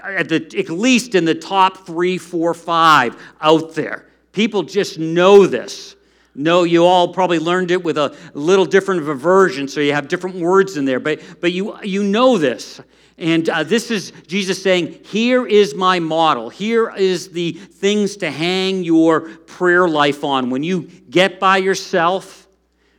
at, 0.03 0.27
the, 0.27 0.53
at 0.57 0.69
least 0.69 1.15
in 1.15 1.23
the 1.23 1.33
top 1.33 1.85
three, 1.85 2.17
four, 2.17 2.53
five 2.53 3.15
out 3.39 3.73
there. 3.73 4.09
People 4.33 4.63
just 4.63 4.99
know 4.99 5.47
this. 5.47 5.95
No, 6.35 6.63
you 6.63 6.83
all 6.83 7.13
probably 7.13 7.39
learned 7.39 7.71
it 7.71 7.81
with 7.81 7.97
a 7.97 8.13
little 8.33 8.65
different 8.65 8.99
of 8.99 9.07
a 9.07 9.15
version, 9.15 9.69
so 9.69 9.79
you 9.79 9.93
have 9.93 10.09
different 10.09 10.35
words 10.35 10.75
in 10.75 10.83
there, 10.83 10.99
but, 10.99 11.21
but 11.39 11.53
you, 11.53 11.81
you 11.83 12.03
know 12.03 12.37
this. 12.37 12.81
And 13.17 13.47
uh, 13.47 13.63
this 13.63 13.91
is 13.91 14.11
Jesus 14.27 14.61
saying, 14.61 14.99
Here 15.05 15.47
is 15.47 15.73
my 15.73 15.99
model. 15.99 16.49
Here 16.49 16.93
is 16.93 17.29
the 17.29 17.53
things 17.53 18.17
to 18.17 18.29
hang 18.29 18.83
your 18.83 19.21
prayer 19.21 19.87
life 19.87 20.25
on. 20.25 20.49
When 20.49 20.63
you 20.63 20.89
get 21.09 21.39
by 21.39 21.57
yourself, 21.57 22.42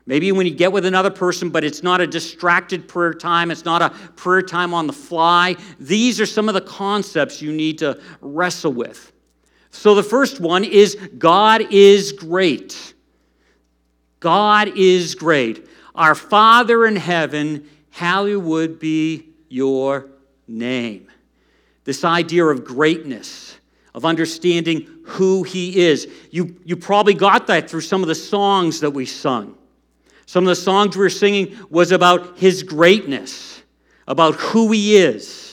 Maybe 0.07 0.31
when 0.33 0.47
you 0.47 0.55
get 0.55 0.71
with 0.71 0.85
another 0.85 1.11
person, 1.11 1.49
but 1.49 1.65
it's 1.65 1.83
not 1.83 2.01
a 2.01 2.07
distracted 2.07 2.87
prayer 2.87 3.15
time, 3.15 3.51
it's 3.51 3.65
not 3.65 3.81
a 3.81 3.91
prayer 4.17 4.43
time 4.43 4.75
on 4.75 4.87
the 4.87 4.93
fly. 4.93 5.57
These 5.81 6.21
are 6.21 6.27
some 6.27 6.49
of 6.49 6.55
the 6.55 6.61
concepts 6.61 7.41
you 7.41 7.53
need 7.53 7.79
to 7.79 8.01
wrestle 8.21 8.73
with. 8.73 9.13
So 9.71 9.95
the 9.95 10.03
first 10.03 10.41
one 10.41 10.63
is 10.63 10.97
God 11.19 11.73
is 11.73 12.13
great. 12.13 12.95
God 14.21 14.77
is 14.77 15.15
great. 15.15 15.69
Our 15.95 16.15
Father 16.15 16.87
in 16.87 16.97
heaven, 16.97 17.69
hallowed 17.91 18.79
be 18.79 19.31
your 19.49 20.09
name. 20.47 21.09
This 21.85 22.05
idea 22.05 22.45
of 22.45 22.65
greatness, 22.65 23.59
of 23.95 24.05
understanding 24.05 24.87
who 25.05 25.45
He 25.45 25.79
is. 25.79 26.09
You, 26.31 26.57
you 26.65 26.77
probably 26.77 27.15
got 27.15 27.47
that 27.47 27.71
through 27.71 27.83
some 27.83 28.03
of 28.03 28.09
the 28.09 28.15
songs 28.15 28.81
that 28.81 28.91
we 28.91 29.07
sung. 29.07 29.57
Some 30.27 30.45
of 30.45 30.49
the 30.49 30.57
songs 30.57 30.97
we 30.97 31.03
were 31.03 31.11
singing 31.11 31.57
was 31.71 31.93
about 31.93 32.39
his 32.39 32.63
greatness, 32.63 33.63
about 34.07 34.35
who 34.35 34.73
he 34.73 34.97
is, 34.97 35.45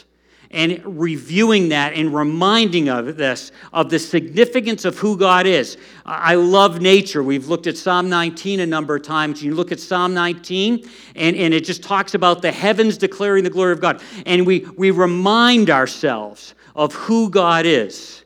and 0.52 0.82
reviewing 0.86 1.70
that 1.70 1.94
and 1.94 2.14
reminding 2.14 2.90
of 2.90 3.16
this, 3.16 3.52
of 3.72 3.90
the 3.90 3.98
significance 3.98 4.84
of 4.86 4.98
who 4.98 5.18
God 5.18 5.46
is. 5.46 5.78
I 6.06 6.36
love 6.36 6.82
nature. 6.82 7.24
We've 7.24 7.48
looked 7.48 7.68
at 7.68 7.78
Psalm 7.78 8.10
19 8.10 8.60
a 8.60 8.66
number 8.66 8.96
of 8.96 9.04
times. 9.04 9.42
You 9.42 9.56
look 9.56 9.72
at 9.72 9.80
Psalm 9.80 10.14
19, 10.14 10.90
and, 11.16 11.36
and 11.36 11.54
it 11.54 11.64
just 11.64 11.84
talks 11.84 12.14
about 12.16 12.42
the 12.42 12.52
heavens 12.52 12.98
declaring 12.98 13.44
the 13.44 13.50
glory 13.50 13.72
of 13.72 13.80
God. 13.80 14.02
And 14.26 14.46
we, 14.46 14.68
we 14.78 14.92
remind 14.92 15.70
ourselves 15.70 16.54
of 16.76 16.94
who 16.94 17.30
God 17.30 17.66
is. 17.66 18.24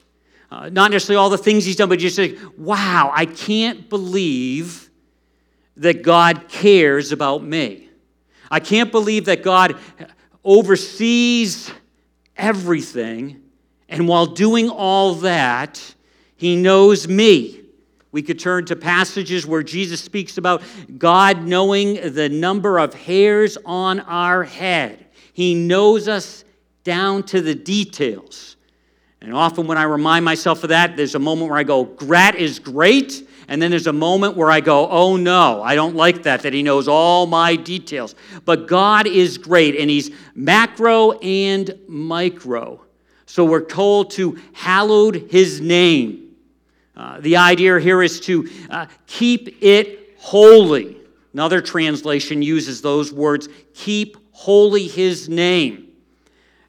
Uh, 0.51 0.69
not 0.69 0.91
necessarily 0.91 1.21
all 1.21 1.29
the 1.29 1.37
things 1.37 1.65
he's 1.65 1.75
done, 1.75 1.89
but 1.89 1.99
just 1.99 2.15
say, 2.15 2.37
wow, 2.57 3.11
I 3.13 3.25
can't 3.25 3.89
believe 3.89 4.84
that 5.77 6.03
God 6.03 6.47
cares 6.47 7.11
about 7.11 7.43
me. 7.43 7.89
I 8.49 8.59
can't 8.59 8.91
believe 8.91 9.25
that 9.25 9.43
God 9.43 9.77
oversees 10.43 11.71
everything, 12.37 13.41
and 13.89 14.07
while 14.07 14.25
doing 14.25 14.69
all 14.69 15.15
that, 15.15 15.95
He 16.37 16.55
knows 16.55 17.07
me. 17.07 17.61
We 18.11 18.21
could 18.21 18.39
turn 18.39 18.65
to 18.67 18.77
passages 18.77 19.45
where 19.45 19.63
Jesus 19.63 19.99
speaks 19.99 20.37
about 20.37 20.63
God 20.97 21.43
knowing 21.43 22.13
the 22.13 22.29
number 22.29 22.79
of 22.79 22.93
hairs 22.93 23.57
on 23.65 23.99
our 23.99 24.43
head. 24.43 25.07
He 25.33 25.53
knows 25.53 26.07
us 26.07 26.45
down 26.85 27.23
to 27.23 27.41
the 27.41 27.55
details. 27.55 28.55
And 29.19 29.33
often 29.33 29.67
when 29.67 29.77
I 29.77 29.83
remind 29.83 30.23
myself 30.23 30.63
of 30.63 30.69
that, 30.69 30.95
there's 30.95 31.15
a 31.15 31.19
moment 31.19 31.49
where 31.49 31.59
I 31.59 31.63
go, 31.63 31.83
Grat 31.83 32.35
is 32.35 32.59
great, 32.59 33.27
and 33.47 33.61
then 33.61 33.71
there's 33.71 33.87
a 33.87 33.93
moment 33.93 34.35
where 34.35 34.49
I 34.49 34.59
go, 34.59 34.89
oh 34.89 35.15
no, 35.15 35.61
I 35.61 35.75
don't 35.75 35.95
like 35.95 36.23
that, 36.23 36.41
that 36.41 36.53
He 36.53 36.63
knows 36.63 36.87
all 36.87 37.25
my 37.27 37.55
details. 37.55 38.15
But 38.43 38.67
God 38.67 39.07
is 39.07 39.37
great, 39.37 39.75
and 39.75 39.89
He's 39.89 40.11
macro 40.33 41.13
and 41.19 41.77
micro. 41.87 42.81
So 43.25 43.45
we're 43.45 43.65
told 43.65 44.11
to 44.11 44.39
hallowed 44.53 45.27
His 45.31 45.61
name. 45.61 46.35
Uh, 46.95 47.19
the 47.19 47.37
idea 47.37 47.79
here 47.79 48.01
is 48.01 48.19
to 48.21 48.49
uh, 48.69 48.85
keep 49.05 49.61
it 49.61 50.15
holy. 50.17 50.97
Another 51.33 51.61
translation 51.61 52.41
uses 52.41 52.81
those 52.81 53.11
words 53.11 53.49
keep 53.73 54.17
holy 54.31 54.87
His 54.87 55.27
name. 55.29 55.89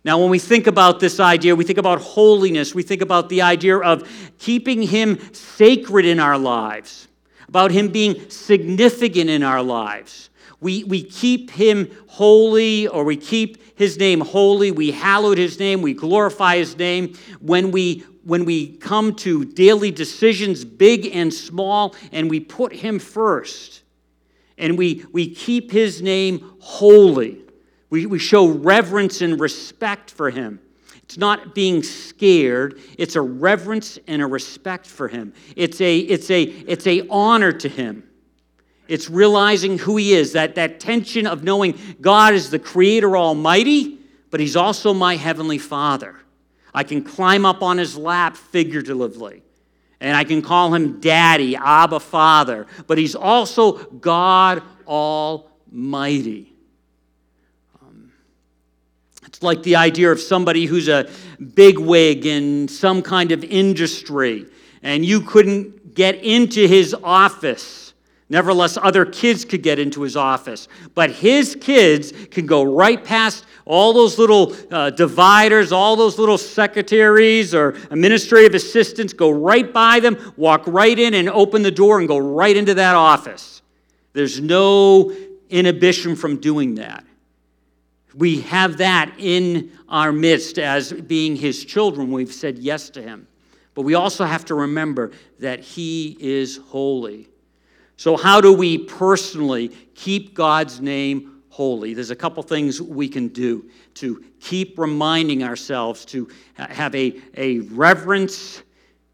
Now, 0.07 0.21
when 0.21 0.31
we 0.31 0.39
think 0.39 0.69
about 0.69 1.01
this 1.01 1.19
idea, 1.19 1.57
we 1.57 1.65
think 1.65 1.81
about 1.81 2.01
holiness, 2.01 2.73
we 2.73 2.85
think 2.85 3.03
about 3.03 3.29
the 3.29 3.43
idea 3.43 3.77
of 3.77 4.09
keeping 4.39 4.83
Him 4.83 5.19
sacred 5.35 6.05
in 6.05 6.21
our 6.21 6.39
lives, 6.39 7.09
about 7.49 7.73
Him 7.73 7.89
being 7.89 8.31
significant 8.31 9.29
in 9.29 9.43
our 9.43 9.65
lives. 9.65 10.31
We, 10.61 10.85
we 10.85 11.03
keep 11.03 11.51
Him 11.51 11.91
holy, 12.07 12.87
or 12.87 13.03
we 13.03 13.17
keep 13.17 13.77
His 13.77 13.99
name 13.99 14.21
holy, 14.21 14.71
we 14.71 14.93
hallowed 14.93 15.39
His 15.39 15.59
name, 15.59 15.83
we 15.83 15.93
glorify 15.93 16.59
His 16.59 16.79
name 16.79 17.19
when 17.41 17.73
we 17.73 18.05
when 18.23 18.45
we 18.45 18.77
come 18.77 19.13
to 19.15 19.45
daily 19.45 19.91
decisions, 19.91 20.65
big 20.65 21.07
and 21.17 21.35
small, 21.35 21.97
and 22.13 22.31
we 22.31 22.39
put 22.39 22.73
Him 22.73 23.01
first, 23.01 23.83
and 24.57 24.79
we, 24.79 25.05
we 25.11 25.35
keep 25.35 25.73
His 25.73 26.01
name 26.01 26.49
holy. 26.61 27.46
We, 27.91 28.07
we 28.07 28.19
show 28.19 28.49
reverence 28.49 29.21
and 29.21 29.39
respect 29.39 30.11
for 30.11 30.31
him. 30.31 30.61
It's 31.03 31.19
not 31.19 31.55
being 31.55 31.85
scared, 31.85 32.81
it's 32.99 33.15
a 33.15 33.21
reverence 33.21 33.99
and 34.09 34.21
a 34.21 34.27
respect 34.27 34.87
for 34.87 35.07
him. 35.07 35.35
It's 35.55 35.81
a, 35.81 35.99
it's 35.99 36.31
a, 36.31 36.43
it's 36.43 36.87
a 36.87 37.07
honor 37.09 37.53
to 37.53 37.69
him. 37.69 38.03
It's 38.89 39.09
realizing 39.09 39.79
who 39.79 39.97
he 39.97 40.15
is, 40.15 40.33
that, 40.33 40.57
that 40.57 40.81
tension 40.81 41.27
of 41.27 41.45
knowing 41.45 41.79
God 42.01 42.35
is 42.35 42.51
the 42.51 42.59
creator 42.59 43.17
almighty, 43.17 43.99
but 44.31 44.41
he's 44.41 44.57
also 44.57 44.93
my 44.93 45.17
heavenly 45.17 45.59
father. 45.59 46.17
I 46.75 46.83
can 46.83 47.03
climb 47.03 47.47
up 47.47 47.63
on 47.63 47.79
his 47.79 47.97
lap 47.97 48.37
figuratively. 48.37 49.43
And 50.01 50.17
I 50.17 50.25
can 50.25 50.43
call 50.43 50.75
him 50.75 51.01
Daddy, 51.01 51.57
Abba 51.57 52.01
Father, 52.01 52.67
but 52.87 52.99
he's 52.99 53.15
also 53.15 53.73
God 53.73 54.63
Almighty. 54.87 56.56
Like 59.47 59.63
the 59.63 59.77
idea 59.77 60.11
of 60.11 60.21
somebody 60.21 60.67
who's 60.67 60.89
a 60.89 61.09
bigwig 61.55 62.27
in 62.27 62.67
some 62.67 63.01
kind 63.01 63.31
of 63.31 63.45
industry, 63.45 64.47
and 64.83 65.05
you 65.05 65.21
couldn't 65.21 65.95
get 65.95 66.17
into 66.17 66.67
his 66.67 66.95
office. 67.03 67.95
Nevertheless, 68.29 68.77
other 68.77 69.07
kids 69.07 69.45
could 69.45 69.63
get 69.63 69.79
into 69.79 70.03
his 70.03 70.17
office. 70.17 70.67
But 70.97 71.13
his 71.13 71.57
kids 71.61 72.13
can 72.33 72.45
go 72.45 72.65
right 72.65 73.03
past 73.03 73.45
all 73.65 73.93
those 73.93 74.19
little 74.19 74.53
uh, 74.73 74.91
dividers, 74.91 75.71
all 75.71 75.95
those 75.95 76.19
little 76.19 76.39
secretaries 76.39 77.55
or 77.55 77.71
administrative 77.91 78.55
assistants, 78.55 79.13
go 79.13 79.31
right 79.31 79.73
by 79.73 80.01
them, 80.01 80.17
walk 80.37 80.65
right 80.67 80.99
in, 80.99 81.15
and 81.15 81.29
open 81.31 81.63
the 81.63 81.71
door 81.71 82.01
and 82.01 82.09
go 82.09 82.19
right 82.19 82.57
into 82.57 82.75
that 82.75 82.97
office. 82.97 83.63
There's 84.13 84.41
no 84.41 85.15
inhibition 85.49 86.17
from 86.17 86.39
doing 86.39 86.75
that 86.77 87.05
we 88.17 88.41
have 88.43 88.79
that 88.79 89.13
in 89.19 89.73
our 89.89 90.13
midst 90.13 90.59
as 90.59 90.93
being 90.93 91.37
his 91.37 91.65
children. 91.65 92.11
We've 92.11 92.33
said 92.33 92.59
yes 92.59 92.91
to 92.91 93.03
him. 93.03 93.27
But 93.75 93.83
we 93.83 93.95
also 93.95 94.25
have 94.25 94.45
to 94.47 94.55
remember 94.55 95.13
that 95.39 95.61
he 95.61 96.17
is 96.19 96.57
holy. 96.69 97.29
So, 97.99 98.17
how 98.17 98.41
do 98.41 98.53
we 98.53 98.79
personally 98.79 99.69
keep 99.95 100.35
God's 100.35 100.81
name 100.81 101.37
holy. 101.57 101.95
There's 101.95 102.11
a 102.11 102.17
couple 102.17 102.43
things 102.43 102.83
we 102.83 103.09
can 103.09 103.29
do 103.29 103.71
to 103.95 104.23
keep 104.41 104.79
reminding 104.79 105.43
ourselves 105.43 106.05
to 106.05 106.29
have 106.53 106.95
a, 106.95 107.19
a 107.35 107.61
reverence, 107.61 108.63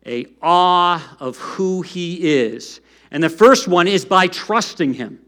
a 0.04 0.26
awe 0.42 1.16
of 1.20 1.36
who 1.36 1.82
He 1.82 2.16
is. 2.32 2.80
And 3.12 3.22
the 3.22 3.30
first 3.30 3.68
one 3.68 3.86
is 3.86 4.04
by 4.04 4.26
trusting 4.26 4.94
Him. 4.94 5.20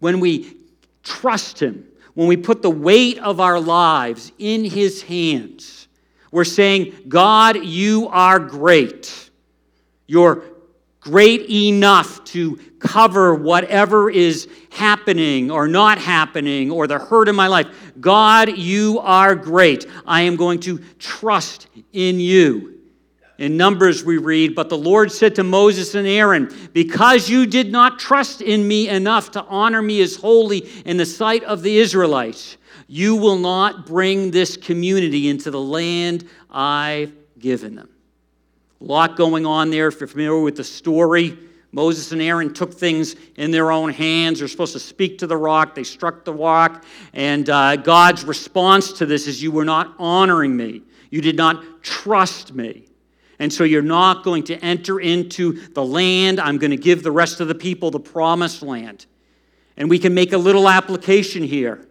When 0.00 0.18
we 0.18 0.56
trust 1.04 1.62
Him, 1.62 1.86
when 2.18 2.26
we 2.26 2.36
put 2.36 2.62
the 2.62 2.70
weight 2.70 3.16
of 3.20 3.38
our 3.38 3.60
lives 3.60 4.32
in 4.40 4.64
His 4.64 5.02
hands, 5.02 5.86
we're 6.32 6.42
saying, 6.42 6.92
God, 7.06 7.64
you 7.64 8.08
are 8.08 8.40
great. 8.40 9.30
You're 10.08 10.42
great 10.98 11.48
enough 11.48 12.24
to 12.24 12.56
cover 12.80 13.36
whatever 13.36 14.10
is 14.10 14.48
happening 14.72 15.52
or 15.52 15.68
not 15.68 15.98
happening 15.98 16.72
or 16.72 16.88
the 16.88 16.98
hurt 16.98 17.28
in 17.28 17.36
my 17.36 17.46
life. 17.46 17.68
God, 18.00 18.58
you 18.58 18.98
are 18.98 19.36
great. 19.36 19.86
I 20.04 20.22
am 20.22 20.34
going 20.34 20.58
to 20.62 20.78
trust 20.98 21.68
in 21.92 22.18
you. 22.18 22.77
In 23.38 23.56
Numbers, 23.56 24.04
we 24.04 24.18
read, 24.18 24.56
But 24.56 24.68
the 24.68 24.76
Lord 24.76 25.12
said 25.12 25.36
to 25.36 25.44
Moses 25.44 25.94
and 25.94 26.08
Aaron, 26.08 26.52
Because 26.72 27.30
you 27.30 27.46
did 27.46 27.70
not 27.70 28.00
trust 28.00 28.42
in 28.42 28.66
me 28.66 28.88
enough 28.88 29.30
to 29.32 29.44
honor 29.44 29.80
me 29.80 30.00
as 30.00 30.16
holy 30.16 30.68
in 30.84 30.96
the 30.96 31.06
sight 31.06 31.44
of 31.44 31.62
the 31.62 31.78
Israelites, 31.78 32.56
you 32.88 33.14
will 33.14 33.38
not 33.38 33.86
bring 33.86 34.32
this 34.32 34.56
community 34.56 35.28
into 35.28 35.52
the 35.52 35.60
land 35.60 36.28
I've 36.50 37.12
given 37.38 37.76
them. 37.76 37.88
A 38.80 38.84
lot 38.84 39.16
going 39.16 39.46
on 39.46 39.70
there. 39.70 39.86
If 39.86 40.00
you're 40.00 40.08
familiar 40.08 40.40
with 40.40 40.56
the 40.56 40.64
story, 40.64 41.38
Moses 41.70 42.10
and 42.10 42.20
Aaron 42.20 42.52
took 42.52 42.74
things 42.74 43.14
in 43.36 43.52
their 43.52 43.70
own 43.70 43.90
hands. 43.90 44.40
They're 44.40 44.48
supposed 44.48 44.72
to 44.72 44.80
speak 44.80 45.18
to 45.18 45.28
the 45.28 45.36
rock. 45.36 45.76
They 45.76 45.84
struck 45.84 46.24
the 46.24 46.32
rock. 46.32 46.84
And 47.12 47.48
uh, 47.48 47.76
God's 47.76 48.24
response 48.24 48.92
to 48.94 49.06
this 49.06 49.28
is, 49.28 49.40
You 49.40 49.52
were 49.52 49.64
not 49.64 49.94
honoring 49.98 50.56
me. 50.56 50.82
You 51.10 51.20
did 51.20 51.36
not 51.36 51.82
trust 51.82 52.52
me. 52.52 52.88
And 53.38 53.52
so 53.52 53.64
you're 53.64 53.82
not 53.82 54.24
going 54.24 54.42
to 54.44 54.56
enter 54.56 54.98
into 54.98 55.52
the 55.68 55.84
land. 55.84 56.40
I'm 56.40 56.58
going 56.58 56.72
to 56.72 56.76
give 56.76 57.02
the 57.02 57.12
rest 57.12 57.40
of 57.40 57.48
the 57.48 57.54
people 57.54 57.90
the 57.90 58.00
promised 58.00 58.62
land. 58.62 59.06
And 59.76 59.88
we 59.88 59.98
can 59.98 60.12
make 60.12 60.32
a 60.32 60.38
little 60.38 60.68
application 60.68 61.44
here. 61.44 61.86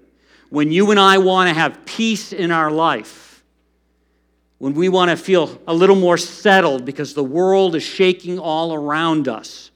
When 0.49 0.71
you 0.71 0.91
and 0.91 0.99
I 0.99 1.17
want 1.17 1.49
to 1.49 1.53
have 1.53 1.85
peace 1.85 2.33
in 2.33 2.51
our 2.51 2.69
life, 2.69 3.43
when 4.57 4.73
we 4.73 4.89
want 4.89 5.11
to 5.11 5.17
feel 5.17 5.61
a 5.67 5.73
little 5.73 5.95
more 5.95 6.17
settled 6.17 6.83
because 6.83 7.13
the 7.13 7.23
world 7.23 7.75
is 7.75 7.83
shaking 7.83 8.39
all 8.39 8.73
around 8.73 9.27
us, 9.27 9.71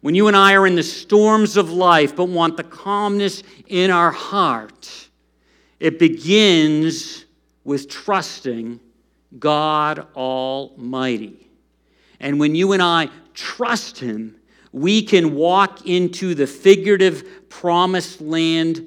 when 0.00 0.14
you 0.14 0.28
and 0.28 0.36
I 0.36 0.54
are 0.54 0.66
in 0.66 0.76
the 0.76 0.82
storms 0.82 1.56
of 1.56 1.70
life 1.70 2.16
but 2.16 2.26
want 2.26 2.56
the 2.56 2.64
calmness 2.64 3.42
in 3.66 3.90
our 3.90 4.10
heart, 4.10 5.08
it 5.78 5.98
begins 5.98 7.24
with 7.64 7.88
trusting 7.88 8.80
God 9.38 10.06
Almighty. 10.14 11.48
And 12.18 12.38
when 12.38 12.54
you 12.54 12.72
and 12.72 12.82
I 12.82 13.08
trust 13.34 13.98
Him, 13.98 14.36
we 14.72 15.02
can 15.02 15.34
walk 15.34 15.86
into 15.86 16.34
the 16.34 16.46
figurative 16.46 17.48
promised 17.48 18.20
land 18.20 18.86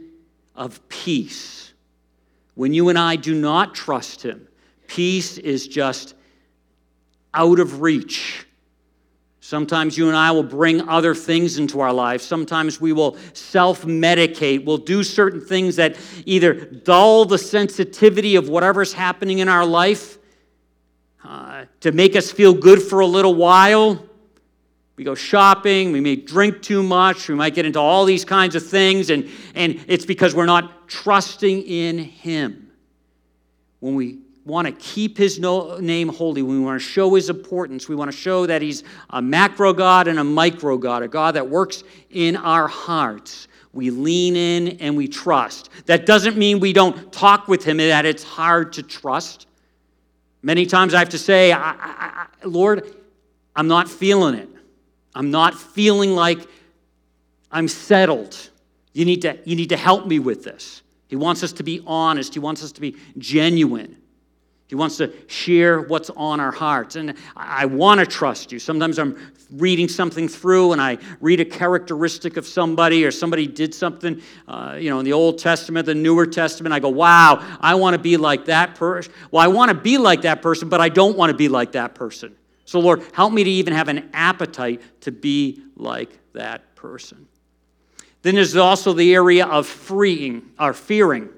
of 0.55 0.87
peace. 0.89 1.73
When 2.55 2.73
you 2.73 2.89
and 2.89 2.99
I 2.99 3.15
do 3.15 3.33
not 3.33 3.73
trust 3.73 4.23
Him, 4.23 4.47
peace 4.87 5.37
is 5.37 5.67
just 5.67 6.15
out 7.33 7.59
of 7.59 7.81
reach. 7.81 8.45
Sometimes 9.39 9.97
you 9.97 10.07
and 10.07 10.15
I 10.15 10.31
will 10.31 10.43
bring 10.43 10.87
other 10.87 11.13
things 11.13 11.57
into 11.57 11.81
our 11.81 11.91
lives. 11.91 12.23
Sometimes 12.23 12.79
we 12.79 12.93
will 12.93 13.17
self 13.33 13.83
medicate. 13.83 14.63
We'll 14.63 14.77
do 14.77 15.03
certain 15.03 15.41
things 15.41 15.75
that 15.75 15.97
either 16.25 16.53
dull 16.53 17.25
the 17.25 17.37
sensitivity 17.37 18.35
of 18.35 18.47
whatever's 18.47 18.93
happening 18.93 19.39
in 19.39 19.49
our 19.49 19.65
life 19.65 20.17
to 21.81 21.91
make 21.91 22.15
us 22.15 22.31
feel 22.31 22.53
good 22.53 22.81
for 22.81 22.99
a 22.99 23.05
little 23.05 23.35
while. 23.35 24.07
We 24.95 25.03
go 25.03 25.15
shopping, 25.15 25.91
we 25.91 26.01
may 26.01 26.15
drink 26.15 26.61
too 26.61 26.83
much, 26.83 27.27
we 27.27 27.33
might 27.33 27.55
get 27.55 27.65
into 27.65 27.79
all 27.79 28.05
these 28.05 28.23
kinds 28.23 28.55
of 28.55 28.65
things, 28.65 29.09
and, 29.09 29.27
and 29.55 29.83
it's 29.87 30.05
because 30.05 30.35
we're 30.35 30.45
not 30.45 30.87
trusting 30.87 31.63
in 31.63 31.97
Him. 31.97 32.71
When 33.79 33.95
we 33.95 34.19
want 34.45 34.67
to 34.67 34.71
keep 34.73 35.17
His 35.17 35.39
no, 35.39 35.77
name 35.77 36.09
holy, 36.09 36.43
when 36.43 36.59
we 36.59 36.63
want 36.63 36.79
to 36.79 36.87
show 36.87 37.15
His 37.15 37.31
importance, 37.31 37.89
we 37.89 37.95
want 37.95 38.11
to 38.11 38.17
show 38.17 38.45
that 38.45 38.61
He's 38.61 38.83
a 39.09 39.21
macro 39.21 39.73
God 39.73 40.07
and 40.07 40.19
a 40.19 40.23
micro 40.23 40.77
God, 40.77 41.01
a 41.01 41.07
God 41.07 41.33
that 41.35 41.49
works 41.49 41.83
in 42.11 42.35
our 42.35 42.67
hearts. 42.67 43.47
We 43.71 43.89
lean 43.89 44.35
in 44.35 44.77
and 44.77 44.95
we 44.95 45.07
trust. 45.07 45.71
That 45.87 46.05
doesn't 46.05 46.37
mean 46.37 46.59
we 46.59 46.71
don't 46.71 47.11
talk 47.11 47.47
with 47.47 47.63
Him, 47.63 47.77
that 47.77 48.05
it's 48.05 48.23
hard 48.23 48.73
to 48.73 48.83
trust. 48.83 49.47
Many 50.43 50.65
times 50.65 50.93
I 50.93 50.99
have 50.99 51.09
to 51.09 51.17
say, 51.17 51.53
I, 51.53 51.71
I, 51.71 51.75
I, 51.79 52.27
Lord, 52.45 52.93
I'm 53.55 53.67
not 53.67 53.89
feeling 53.89 54.35
it. 54.35 54.49
I'm 55.15 55.31
not 55.31 55.55
feeling 55.55 56.11
like 56.15 56.39
I'm 57.49 57.69
settled. 57.69 58.49
You 58.91 59.05
need, 59.05 59.21
to, 59.21 59.39
you 59.45 59.55
need 59.55 59.69
to 59.69 59.77
help 59.77 60.05
me 60.05 60.19
with 60.19 60.43
this. 60.43 60.81
He 61.07 61.15
wants 61.15 61.43
us 61.43 61.53
to 61.53 61.63
be 61.63 61.81
honest. 61.87 62.33
He 62.33 62.39
wants 62.39 62.61
us 62.61 62.73
to 62.73 62.81
be 62.81 62.97
genuine. 63.17 63.97
He 64.67 64.75
wants 64.75 64.97
to 64.97 65.13
share 65.27 65.81
what's 65.81 66.09
on 66.11 66.39
our 66.39 66.51
hearts. 66.51 66.95
And 66.95 67.15
I 67.35 67.65
want 67.65 67.99
to 67.99 68.05
trust 68.05 68.51
you. 68.51 68.59
Sometimes 68.59 68.97
I'm 68.97 69.17
reading 69.51 69.87
something 69.87 70.27
through 70.27 70.71
and 70.71 70.81
I 70.81 70.97
read 71.21 71.39
a 71.39 71.45
characteristic 71.45 72.37
of 72.37 72.47
somebody 72.47 73.05
or 73.05 73.11
somebody 73.11 73.45
did 73.45 73.75
something, 73.75 74.21
uh, 74.47 74.77
you 74.79 74.89
know, 74.89 74.99
in 74.99 75.05
the 75.05 75.13
Old 75.13 75.37
Testament, 75.37 75.85
the 75.85 75.93
Newer 75.93 76.25
Testament. 76.25 76.73
I 76.73 76.79
go, 76.79 76.89
wow, 76.89 77.57
I 77.59 77.75
want 77.75 77.93
to 77.93 77.99
be 77.99 78.17
like 78.17 78.45
that 78.45 78.75
person. 78.75 79.13
Well, 79.31 79.43
I 79.43 79.47
want 79.47 79.69
to 79.69 79.75
be 79.75 79.97
like 79.97 80.21
that 80.23 80.41
person, 80.41 80.69
but 80.69 80.81
I 80.81 80.89
don't 80.89 81.17
want 81.17 81.29
to 81.29 81.37
be 81.37 81.49
like 81.49 81.73
that 81.73 81.93
person. 81.93 82.35
So, 82.65 82.79
Lord, 82.79 83.03
help 83.13 83.33
me 83.33 83.43
to 83.43 83.49
even 83.49 83.73
have 83.73 83.89
an 83.89 84.09
appetite 84.13 84.81
to 85.01 85.11
be 85.11 85.61
like 85.75 86.17
that 86.33 86.75
person. 86.75 87.27
Then 88.23 88.35
there's 88.35 88.55
also 88.55 88.93
the 88.93 89.13
area 89.13 89.45
of 89.45 89.67
freeing 89.67 90.49
or 90.57 90.73
fearing. 90.73 91.29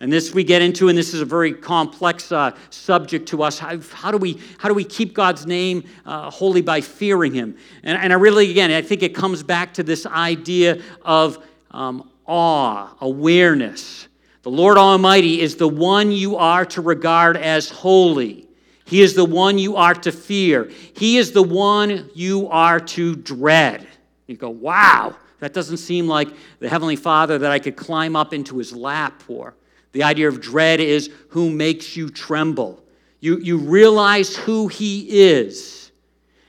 And 0.00 0.10
this 0.10 0.32
we 0.32 0.44
get 0.44 0.62
into, 0.62 0.88
and 0.88 0.96
this 0.96 1.12
is 1.12 1.20
a 1.20 1.26
very 1.26 1.52
complex 1.52 2.32
uh, 2.32 2.56
subject 2.70 3.28
to 3.28 3.42
us. 3.42 3.58
How, 3.58 3.78
how, 3.92 4.10
do 4.10 4.16
we, 4.16 4.40
how 4.58 4.68
do 4.68 4.74
we 4.74 4.84
keep 4.84 5.12
God's 5.12 5.46
name 5.46 5.84
uh, 6.06 6.30
holy 6.30 6.62
by 6.62 6.80
fearing 6.80 7.34
Him? 7.34 7.56
And, 7.82 7.98
and 7.98 8.10
I 8.10 8.16
really, 8.16 8.50
again, 8.50 8.70
I 8.70 8.80
think 8.80 9.02
it 9.02 9.14
comes 9.14 9.42
back 9.42 9.74
to 9.74 9.82
this 9.82 10.06
idea 10.06 10.80
of 11.02 11.44
um, 11.70 12.10
awe, 12.26 12.94
awareness. 13.02 14.08
The 14.42 14.50
Lord 14.50 14.78
Almighty 14.78 15.42
is 15.42 15.56
the 15.56 15.68
one 15.68 16.10
you 16.10 16.36
are 16.36 16.64
to 16.64 16.80
regard 16.80 17.36
as 17.36 17.68
holy. 17.68 18.48
He 18.86 19.02
is 19.02 19.14
the 19.14 19.24
one 19.24 19.58
you 19.58 19.76
are 19.76 19.94
to 19.94 20.10
fear. 20.10 20.70
He 20.94 21.18
is 21.18 21.32
the 21.32 21.42
one 21.42 22.08
you 22.14 22.48
are 22.48 22.80
to 22.80 23.16
dread. 23.16 23.86
You 24.26 24.36
go, 24.36 24.48
wow, 24.48 25.14
that 25.40 25.52
doesn't 25.52 25.76
seem 25.76 26.08
like 26.08 26.28
the 26.58 26.70
Heavenly 26.70 26.96
Father 26.96 27.36
that 27.38 27.52
I 27.52 27.58
could 27.58 27.76
climb 27.76 28.16
up 28.16 28.32
into 28.32 28.56
his 28.56 28.72
lap 28.72 29.20
for. 29.20 29.54
The 29.92 30.02
idea 30.02 30.28
of 30.28 30.40
dread 30.40 30.80
is 30.80 31.10
who 31.30 31.50
makes 31.50 31.96
you 31.96 32.10
tremble. 32.10 32.82
You, 33.20 33.38
you 33.38 33.58
realize 33.58 34.36
who 34.36 34.68
he 34.68 35.20
is. 35.20 35.92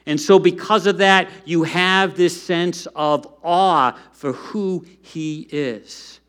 And 0.05 0.19
so, 0.19 0.39
because 0.39 0.87
of 0.87 0.97
that, 0.97 1.29
you 1.45 1.63
have 1.63 2.15
this 2.15 2.41
sense 2.41 2.87
of 2.95 3.27
awe 3.43 3.97
for 4.13 4.33
who 4.33 4.85
he 5.01 5.47
is. 5.51 6.19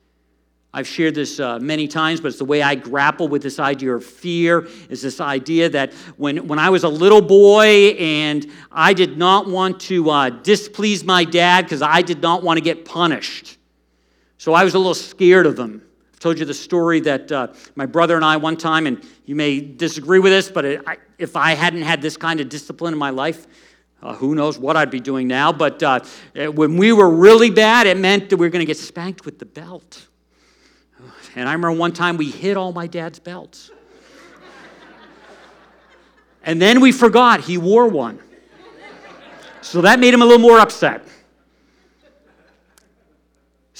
I've 0.75 0.87
shared 0.87 1.15
this 1.15 1.39
uh, 1.39 1.59
many 1.59 1.87
times, 1.87 2.21
but 2.21 2.29
it's 2.29 2.39
the 2.39 2.47
way 2.47 2.63
I 2.63 2.75
grapple 2.75 3.29
with 3.29 3.43
this 3.43 3.59
idea 3.59 3.95
of 3.95 4.05
fear 4.05 4.67
is 4.89 5.03
this 5.03 5.21
idea 5.21 5.69
that 5.69 5.93
when, 6.17 6.49
when 6.49 6.59
I 6.59 6.71
was 6.71 6.85
a 6.85 6.89
little 6.89 7.21
boy 7.21 7.95
and 7.99 8.47
I 8.71 8.95
did 8.95 9.19
not 9.19 9.47
want 9.47 9.81
to 9.83 10.09
uh, 10.09 10.31
displease 10.31 11.05
my 11.05 11.25
dad 11.25 11.67
because 11.67 11.83
I 11.83 12.01
did 12.01 12.23
not 12.23 12.43
want 12.43 12.57
to 12.57 12.63
get 12.63 12.87
punished. 12.87 13.59
So 14.39 14.55
I 14.55 14.65
was 14.65 14.75
a 14.75 14.79
little 14.79 14.95
scared 14.95 15.45
of 15.45 15.59
him 15.59 15.83
told 16.23 16.39
you 16.39 16.45
the 16.45 16.55
story 16.55 17.01
that 17.01 17.33
uh, 17.33 17.49
my 17.75 17.85
brother 17.85 18.15
and 18.15 18.25
I, 18.25 18.37
one 18.37 18.57
time, 18.57 18.87
and 18.87 19.05
you 19.27 19.35
may 19.35 19.59
disagree 19.61 20.21
with 20.21 20.31
this, 20.31 20.49
but 20.49 20.65
it, 20.65 20.83
I, 20.87 20.99
if 21.19 21.35
I 21.35 21.55
hadn't 21.55 21.83
had 21.83 22.01
this 22.01 22.17
kind 22.17 22.41
of 22.41 22.49
discipline 22.49 22.93
in 22.93 22.99
my 22.99 23.11
life, 23.11 23.49
uh, 24.01 24.15
who 24.15 24.37
knows 24.37 24.57
what 24.57 24.77
I'd 24.77 24.91
be 24.91 25.01
doing 25.01 25.27
now. 25.27 25.53
But 25.53 25.83
uh, 25.83 26.01
when 26.35 26.77
we 26.77 26.93
were 26.93 27.11
really 27.11 27.51
bad, 27.51 27.89
it 27.89 27.97
meant 27.97 28.31
that 28.31 28.37
we 28.37 28.47
were 28.47 28.51
going 28.51 28.65
to 28.65 28.67
get 28.67 28.79
spanked 28.79 29.25
with 29.25 29.41
the 29.41 29.45
belt. 29.45 30.07
And 31.35 31.49
I 31.49 31.53
remember 31.55 31.73
one 31.73 31.93
time 31.93 32.17
we 32.17 32.31
hid 32.31 32.57
all 32.57 32.73
my 32.73 32.87
dad's 32.87 33.19
belts. 33.19 33.73
and 36.45 36.63
then 36.63 36.81
we 36.81 36.93
forgot 36.93 37.41
he 37.41 37.59
wore 37.59 37.89
one. 37.89 38.21
So 39.61 39.81
that 39.81 39.99
made 39.99 40.15
him 40.15 40.23
a 40.23 40.25
little 40.25 40.41
more 40.41 40.61
upset. 40.61 41.05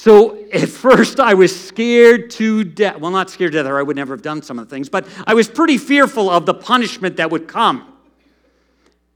So 0.03 0.37
at 0.53 0.69
first 0.69 1.21
I 1.21 1.35
was 1.35 1.55
scared 1.55 2.29
to 2.31 2.65
death. 2.65 2.99
Well, 2.99 3.13
not 3.13 3.31
scared 3.31 3.53
to 3.53 3.59
death, 3.59 3.71
or 3.71 3.79
I 3.79 3.85
would 3.85 3.95
never 3.95 4.15
have 4.15 4.21
done 4.21 4.43
some 4.43 4.59
of 4.59 4.69
the 4.69 4.75
things, 4.75 4.89
but 4.89 5.07
I 5.29 5.35
was 5.35 5.47
pretty 5.47 5.79
fearful 5.79 6.29
of 6.29 6.45
the 6.45 6.55
punishment 6.55 7.19
that 7.19 7.31
would 7.31 7.47
come. 7.47 7.87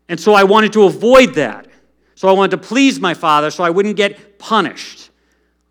And 0.09 0.21
so 0.21 0.33
I 0.33 0.45
wanted 0.45 0.73
to 0.75 0.85
avoid 0.85 1.35
that. 1.35 1.67
So 2.15 2.29
I 2.29 2.33
wanted 2.35 2.53
to 2.53 2.69
please 2.69 3.01
my 3.01 3.15
father 3.15 3.51
so 3.51 3.65
I 3.65 3.71
wouldn't 3.71 3.97
get 3.97 4.39
punished. 4.39 5.11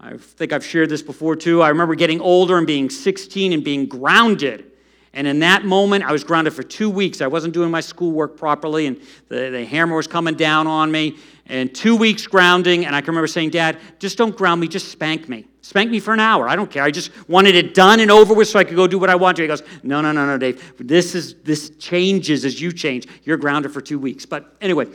I 0.01 0.17
think 0.17 0.51
I've 0.51 0.65
shared 0.65 0.89
this 0.89 1.01
before 1.01 1.37
too. 1.37 1.61
I 1.61 1.69
remember 1.69 1.95
getting 1.95 2.19
older 2.19 2.57
and 2.57 2.67
being 2.67 2.89
16 2.89 3.53
and 3.53 3.63
being 3.63 3.85
grounded. 3.85 4.69
And 5.15 5.25
in 5.25 5.39
that 5.39 5.65
moment, 5.65 6.03
I 6.03 6.11
was 6.11 6.23
grounded 6.23 6.53
for 6.53 6.61
two 6.61 6.89
weeks. 6.89 7.21
I 7.21 7.27
wasn't 7.27 7.53
doing 7.53 7.71
my 7.71 7.81
schoolwork 7.81 8.37
properly, 8.37 8.85
and 8.85 9.01
the, 9.29 9.49
the 9.49 9.65
hammer 9.65 9.95
was 9.95 10.07
coming 10.07 10.35
down 10.35 10.67
on 10.67 10.91
me. 10.91 11.17
And 11.47 11.73
two 11.73 11.95
weeks 11.95 12.27
grounding, 12.27 12.85
and 12.85 12.95
I 12.95 13.01
can 13.01 13.07
remember 13.07 13.27
saying, 13.27 13.51
Dad, 13.51 13.77
just 13.97 14.17
don't 14.17 14.35
ground 14.35 14.61
me, 14.61 14.67
just 14.67 14.89
spank 14.89 15.29
me. 15.29 15.45
Spank 15.61 15.89
me 15.89 15.99
for 15.99 16.13
an 16.13 16.19
hour. 16.19 16.47
I 16.47 16.55
don't 16.55 16.69
care. 16.69 16.83
I 16.83 16.91
just 16.91 17.11
wanted 17.27 17.55
it 17.55 17.73
done 17.73 17.99
and 17.99 18.11
over 18.11 18.33
with 18.33 18.47
so 18.49 18.59
I 18.59 18.63
could 18.63 18.75
go 18.75 18.87
do 18.87 18.99
what 18.99 19.09
I 19.09 19.15
want 19.15 19.37
to. 19.37 19.43
He 19.43 19.47
goes, 19.47 19.63
No, 19.81 20.01
no, 20.01 20.11
no, 20.11 20.25
no, 20.25 20.37
Dave. 20.37 20.73
This 20.77 21.15
is 21.15 21.35
this 21.43 21.71
changes 21.79 22.45
as 22.45 22.61
you 22.61 22.71
change. 22.71 23.07
You're 23.23 23.37
grounded 23.37 23.71
for 23.71 23.81
two 23.81 23.97
weeks. 23.97 24.25
But 24.25 24.55
anyway, 24.61 24.85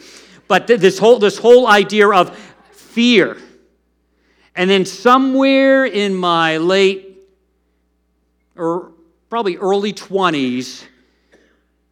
but 0.46 0.66
this 0.66 0.98
whole 0.98 1.18
this 1.18 1.38
whole 1.38 1.66
idea 1.66 2.08
of 2.08 2.38
fear 2.70 3.36
and 4.54 4.68
then 4.68 4.84
somewhere 4.84 5.84
in 5.86 6.14
my 6.14 6.58
late 6.58 7.18
or 8.56 8.92
probably 9.30 9.56
early 9.56 9.92
20s, 9.92 10.84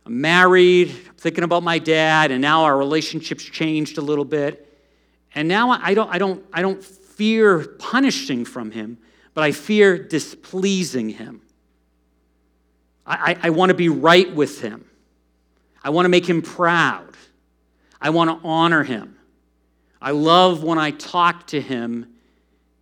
I'm 0.05 0.20
married, 0.20 0.88
thinking 1.18 1.44
about 1.44 1.62
my 1.62 1.79
dad, 1.79 2.33
and 2.33 2.42
now 2.42 2.64
our 2.64 2.77
relationship's 2.77 3.44
changed 3.44 3.96
a 3.96 4.01
little 4.01 4.24
bit. 4.24 4.64
And 5.37 5.46
now 5.46 5.70
I 5.70 5.94
don't, 5.94 6.12
I 6.12 6.18
don't, 6.18 6.44
I 6.53 6.62
don't 6.62 6.83
fear 6.83 7.61
punishing 7.79 8.44
from 8.44 8.72
him, 8.72 8.98
but 9.35 9.44
I 9.44 9.53
fear 9.53 9.96
displeasing 9.96 11.11
him. 11.11 11.40
I, 13.07 13.37
I, 13.42 13.46
I 13.46 13.51
want 13.51 13.70
to 13.70 13.74
be 13.74 13.88
right 13.88 14.35
with 14.35 14.61
him. 14.61 14.85
I 15.85 15.90
want 15.90 16.07
to 16.07 16.11
make 16.11 16.29
him 16.29 16.42
proud. 16.42 17.16
I 18.01 18.11
want 18.11 18.31
to 18.31 18.46
honor 18.46 18.83
him. 18.83 19.16
I 20.03 20.11
love 20.11 20.64
when 20.64 20.79
I 20.79 20.90
talk 20.90 21.46
to 21.48 21.61
him 21.61 22.14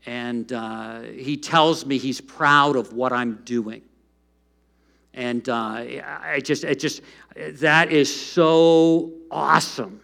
and 0.07 0.51
uh, 0.51 1.01
he 1.01 1.37
tells 1.37 1.85
me 1.85 1.99
he's 1.99 2.21
proud 2.21 2.77
of 2.77 2.95
what 2.95 3.13
I'm 3.13 3.41
doing. 3.45 3.83
And 5.17 5.49
uh, 5.49 5.55
I 5.55 6.41
just, 6.45 6.63
it 6.63 6.79
just, 6.79 7.01
that 7.35 7.91
is 7.91 8.15
so 8.15 9.13
awesome. 9.31 10.01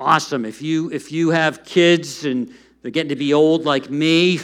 Awesome. 0.00 0.44
If 0.44 0.62
you, 0.62 0.90
if 0.90 1.12
you 1.12 1.30
have 1.30 1.62
kids 1.62 2.24
and 2.24 2.52
they're 2.80 2.90
getting 2.90 3.10
to 3.10 3.16
be 3.16 3.34
old 3.34 3.64
like 3.64 3.90
me, 3.90 4.40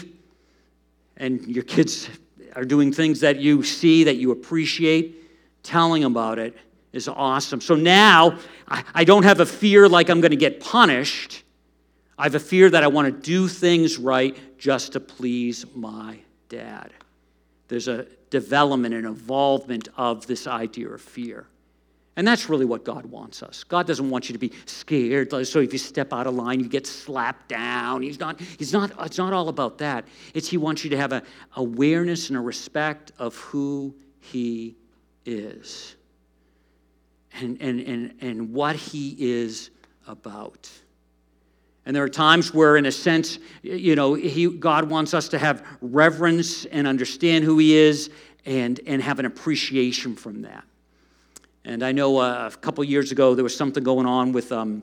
and 1.17 1.45
your 1.49 1.65
kids 1.65 2.09
are 2.55 2.65
doing 2.65 2.93
things 2.93 3.21
that 3.21 3.41
you 3.41 3.63
see, 3.65 4.05
that 4.05 4.17
you 4.17 4.31
appreciate, 4.31 5.17
telling 5.63 6.05
about 6.05 6.39
it 6.39 6.57
is 6.93 7.09
awesome. 7.09 7.61
So 7.61 7.75
now 7.75 8.39
I, 8.69 8.85
I 8.95 9.05
don't 9.05 9.25
have 9.25 9.41
a 9.41 9.47
fear 9.47 9.89
like 9.89 10.11
I'm 10.11 10.21
going 10.21 10.31
to 10.31 10.37
get 10.37 10.61
punished. 10.61 11.43
I 12.19 12.25
have 12.25 12.35
a 12.35 12.41
fear 12.41 12.71
that 12.71 12.85
I 12.85 12.87
want 12.87 13.07
to 13.07 13.21
do 13.21 13.49
things 13.49 13.99
right 13.99 14.37
just 14.59 14.93
to 14.93 15.01
please 15.01 15.65
my 15.75 16.19
dad. 16.49 16.93
There's 17.69 17.89
a 17.89 18.07
development 18.31 18.95
and 18.95 19.07
involvement 19.07 19.89
of 19.97 20.27
this 20.27 20.47
idea 20.47 20.89
of 20.89 21.01
fear. 21.01 21.47
And 22.17 22.27
that's 22.27 22.49
really 22.49 22.65
what 22.65 22.85
God 22.85 23.07
wants 23.07 23.45
us. 23.45 23.63
God 23.63 23.87
doesn't 23.87 24.11
want 24.11 24.29
you 24.29 24.33
to 24.33 24.41
be 24.41 24.53
scared. 24.67 25.31
So 25.47 25.61
if 25.61 25.73
you 25.73 25.79
step 25.79 26.13
out 26.13 26.27
of 26.27 26.35
line, 26.35 26.59
you 26.59 26.69
get 26.69 26.85
slapped 26.85 27.49
down. 27.49 28.03
He's 28.03 28.19
not, 28.19 28.41
he's 28.41 28.73
not, 28.73 28.91
it's 29.07 29.19
not 29.19 29.33
all 29.33 29.49
about 29.49 29.79
that. 29.79 30.05
It's 30.35 30.49
He 30.49 30.57
wants 30.57 30.83
you 30.83 30.91
to 30.91 30.97
have 30.97 31.13
an 31.13 31.23
awareness 31.55 32.29
and 32.29 32.37
a 32.37 32.41
respect 32.41 33.13
of 33.21 33.37
who 33.37 33.95
He 34.19 34.75
is 35.27 35.95
and, 37.35 37.57
and, 37.61 37.79
and, 37.79 38.15
and 38.21 38.53
what 38.53 38.75
He 38.75 39.15
is 39.21 39.71
about. 40.09 40.69
And 41.89 41.97
there 41.97 42.05
are 42.05 42.09
times 42.11 42.53
where, 42.53 42.77
in 42.77 42.85
a 42.85 42.93
sense, 42.93 43.39
you 43.63 43.97
know, 43.97 44.13
he, 44.13 44.47
God 44.47 44.91
wants 44.91 45.15
us 45.15 45.27
to 45.31 45.39
have 45.39 45.65
reverence 45.81 46.67
and 46.67 46.87
understand 46.87 47.47
who 47.47 47.57
He 47.57 47.79
is 47.79 48.11
and, 48.45 48.79
and 48.87 49.01
have 49.01 49.19
an 49.19 49.25
appreciation 49.25 50.15
from 50.15 50.43
that. 50.43 50.65
And 51.65 51.83
I 51.83 51.93
know 51.93 52.19
uh, 52.19 52.51
a 52.53 52.57
couple 52.59 52.85
years 52.85 53.11
ago 53.11 53.35
there 53.35 53.43
was 53.43 53.57
something 53.57 53.83
going 53.83 54.05
on 54.05 54.33
with 54.33 54.53
um, 54.53 54.83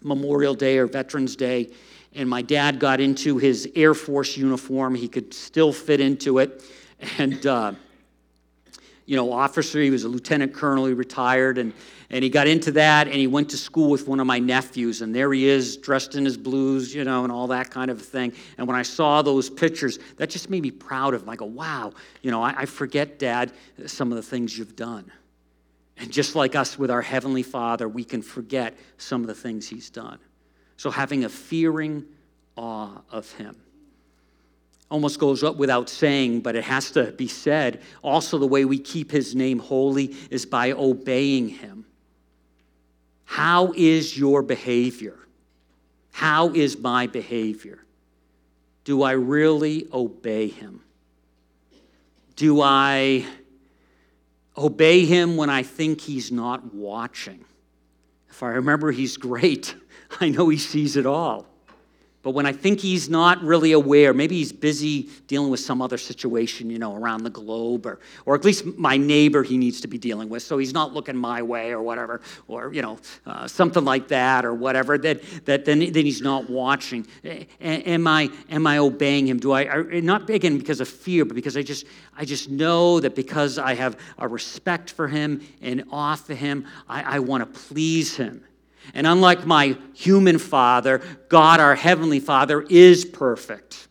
Memorial 0.00 0.54
Day 0.54 0.78
or 0.78 0.86
Veterans 0.86 1.36
Day, 1.36 1.68
and 2.14 2.26
my 2.26 2.40
dad 2.40 2.78
got 2.78 3.02
into 3.02 3.36
his 3.36 3.70
Air 3.76 3.92
Force 3.92 4.38
uniform. 4.38 4.94
He 4.94 5.08
could 5.08 5.34
still 5.34 5.74
fit 5.74 6.00
into 6.00 6.38
it. 6.38 6.64
And, 7.18 7.44
uh, 7.46 7.74
you 9.04 9.16
know, 9.16 9.30
officer, 9.30 9.78
he 9.82 9.90
was 9.90 10.04
a 10.04 10.08
lieutenant 10.08 10.54
colonel, 10.54 10.86
he 10.86 10.94
retired, 10.94 11.58
and 11.58 11.74
and 12.10 12.24
he 12.24 12.30
got 12.30 12.48
into 12.48 12.72
that 12.72 13.06
and 13.06 13.16
he 13.16 13.26
went 13.26 13.48
to 13.50 13.56
school 13.56 13.88
with 13.88 14.08
one 14.08 14.20
of 14.20 14.26
my 14.26 14.38
nephews 14.38 15.00
and 15.00 15.14
there 15.14 15.32
he 15.32 15.48
is 15.48 15.76
dressed 15.76 16.14
in 16.16 16.24
his 16.24 16.36
blues 16.36 16.94
you 16.94 17.04
know 17.04 17.22
and 17.22 17.32
all 17.32 17.46
that 17.46 17.70
kind 17.70 17.90
of 17.90 18.02
thing 18.02 18.32
and 18.58 18.66
when 18.66 18.76
i 18.76 18.82
saw 18.82 19.22
those 19.22 19.48
pictures 19.48 19.98
that 20.16 20.30
just 20.30 20.50
made 20.50 20.62
me 20.62 20.70
proud 20.70 21.14
of 21.14 21.22
him 21.22 21.28
i 21.28 21.36
go 21.36 21.44
wow 21.44 21.92
you 22.22 22.30
know 22.30 22.42
i, 22.42 22.54
I 22.58 22.66
forget 22.66 23.18
dad 23.18 23.52
some 23.86 24.10
of 24.10 24.16
the 24.16 24.22
things 24.22 24.56
you've 24.56 24.76
done 24.76 25.10
and 25.96 26.10
just 26.10 26.34
like 26.34 26.54
us 26.54 26.78
with 26.78 26.90
our 26.90 27.02
heavenly 27.02 27.42
father 27.42 27.88
we 27.88 28.04
can 28.04 28.22
forget 28.22 28.76
some 28.98 29.20
of 29.22 29.26
the 29.26 29.34
things 29.34 29.68
he's 29.68 29.90
done 29.90 30.18
so 30.76 30.90
having 30.90 31.24
a 31.24 31.28
fearing 31.28 32.04
awe 32.56 32.90
of 33.10 33.30
him 33.32 33.56
almost 34.90 35.20
goes 35.20 35.44
up 35.44 35.54
without 35.56 35.88
saying, 35.88 36.40
but 36.40 36.56
it 36.56 36.64
has 36.64 36.90
to 36.90 37.12
be 37.12 37.28
said. 37.28 37.80
Also, 38.02 38.38
the 38.38 38.46
way 38.46 38.64
we 38.64 38.76
keep 38.76 39.12
his 39.12 39.36
name 39.36 39.60
holy 39.60 40.16
is 40.30 40.44
by 40.44 40.72
obeying 40.72 41.48
him. 41.48 41.86
How 43.30 43.72
is 43.76 44.18
your 44.18 44.42
behavior? 44.42 45.16
How 46.10 46.48
is 46.48 46.76
my 46.76 47.06
behavior? 47.06 47.78
Do 48.82 49.04
I 49.04 49.12
really 49.12 49.86
obey 49.92 50.48
him? 50.48 50.82
Do 52.34 52.60
I 52.60 53.24
obey 54.58 55.04
him 55.04 55.36
when 55.36 55.48
I 55.48 55.62
think 55.62 56.00
he's 56.00 56.32
not 56.32 56.74
watching? 56.74 57.44
If 58.30 58.42
I 58.42 58.48
remember 58.48 58.90
he's 58.90 59.16
great, 59.16 59.76
I 60.20 60.30
know 60.30 60.48
he 60.48 60.58
sees 60.58 60.96
it 60.96 61.06
all. 61.06 61.46
But 62.22 62.32
when 62.32 62.44
I 62.44 62.52
think 62.52 62.80
he's 62.80 63.08
not 63.08 63.42
really 63.42 63.72
aware, 63.72 64.12
maybe 64.12 64.36
he's 64.36 64.52
busy 64.52 65.08
dealing 65.26 65.50
with 65.50 65.60
some 65.60 65.80
other 65.80 65.96
situation, 65.96 66.68
you 66.68 66.78
know, 66.78 66.94
around 66.94 67.24
the 67.24 67.30
globe, 67.30 67.86
or, 67.86 67.98
or 68.26 68.34
at 68.34 68.44
least 68.44 68.66
my 68.76 68.98
neighbor 68.98 69.42
he 69.42 69.56
needs 69.56 69.80
to 69.80 69.88
be 69.88 69.96
dealing 69.96 70.28
with, 70.28 70.42
so 70.42 70.58
he's 70.58 70.74
not 70.74 70.92
looking 70.92 71.16
my 71.16 71.40
way 71.40 71.70
or 71.70 71.80
whatever, 71.80 72.20
or, 72.46 72.74
you 72.74 72.82
know, 72.82 72.98
uh, 73.24 73.46
something 73.46 73.86
like 73.86 74.08
that 74.08 74.44
or 74.44 74.52
whatever, 74.52 74.98
that, 74.98 75.22
that 75.46 75.64
then, 75.64 75.78
then 75.78 76.04
he's 76.04 76.20
not 76.20 76.50
watching. 76.50 77.06
A- 77.24 77.46
am, 77.62 78.06
I, 78.06 78.28
am 78.50 78.66
I 78.66 78.76
obeying 78.76 79.26
him? 79.26 79.38
Do 79.38 79.52
I, 79.52 79.78
I, 79.78 80.00
not 80.00 80.28
again 80.28 80.58
because 80.58 80.82
of 80.82 80.88
fear, 80.88 81.24
but 81.24 81.34
because 81.34 81.56
I 81.56 81.62
just, 81.62 81.86
I 82.18 82.26
just 82.26 82.50
know 82.50 83.00
that 83.00 83.14
because 83.14 83.58
I 83.58 83.74
have 83.74 83.98
a 84.18 84.28
respect 84.28 84.90
for 84.90 85.08
him 85.08 85.40
and 85.62 85.84
for 85.90 86.34
him, 86.34 86.66
I, 86.86 87.16
I 87.16 87.18
want 87.20 87.50
to 87.50 87.60
please 87.60 88.14
him. 88.14 88.44
And 88.94 89.06
unlike 89.06 89.46
my 89.46 89.76
human 89.94 90.38
father, 90.38 91.00
God, 91.28 91.60
our 91.60 91.74
heavenly 91.74 92.20
father, 92.20 92.62
is 92.62 93.04
perfect. 93.04 93.88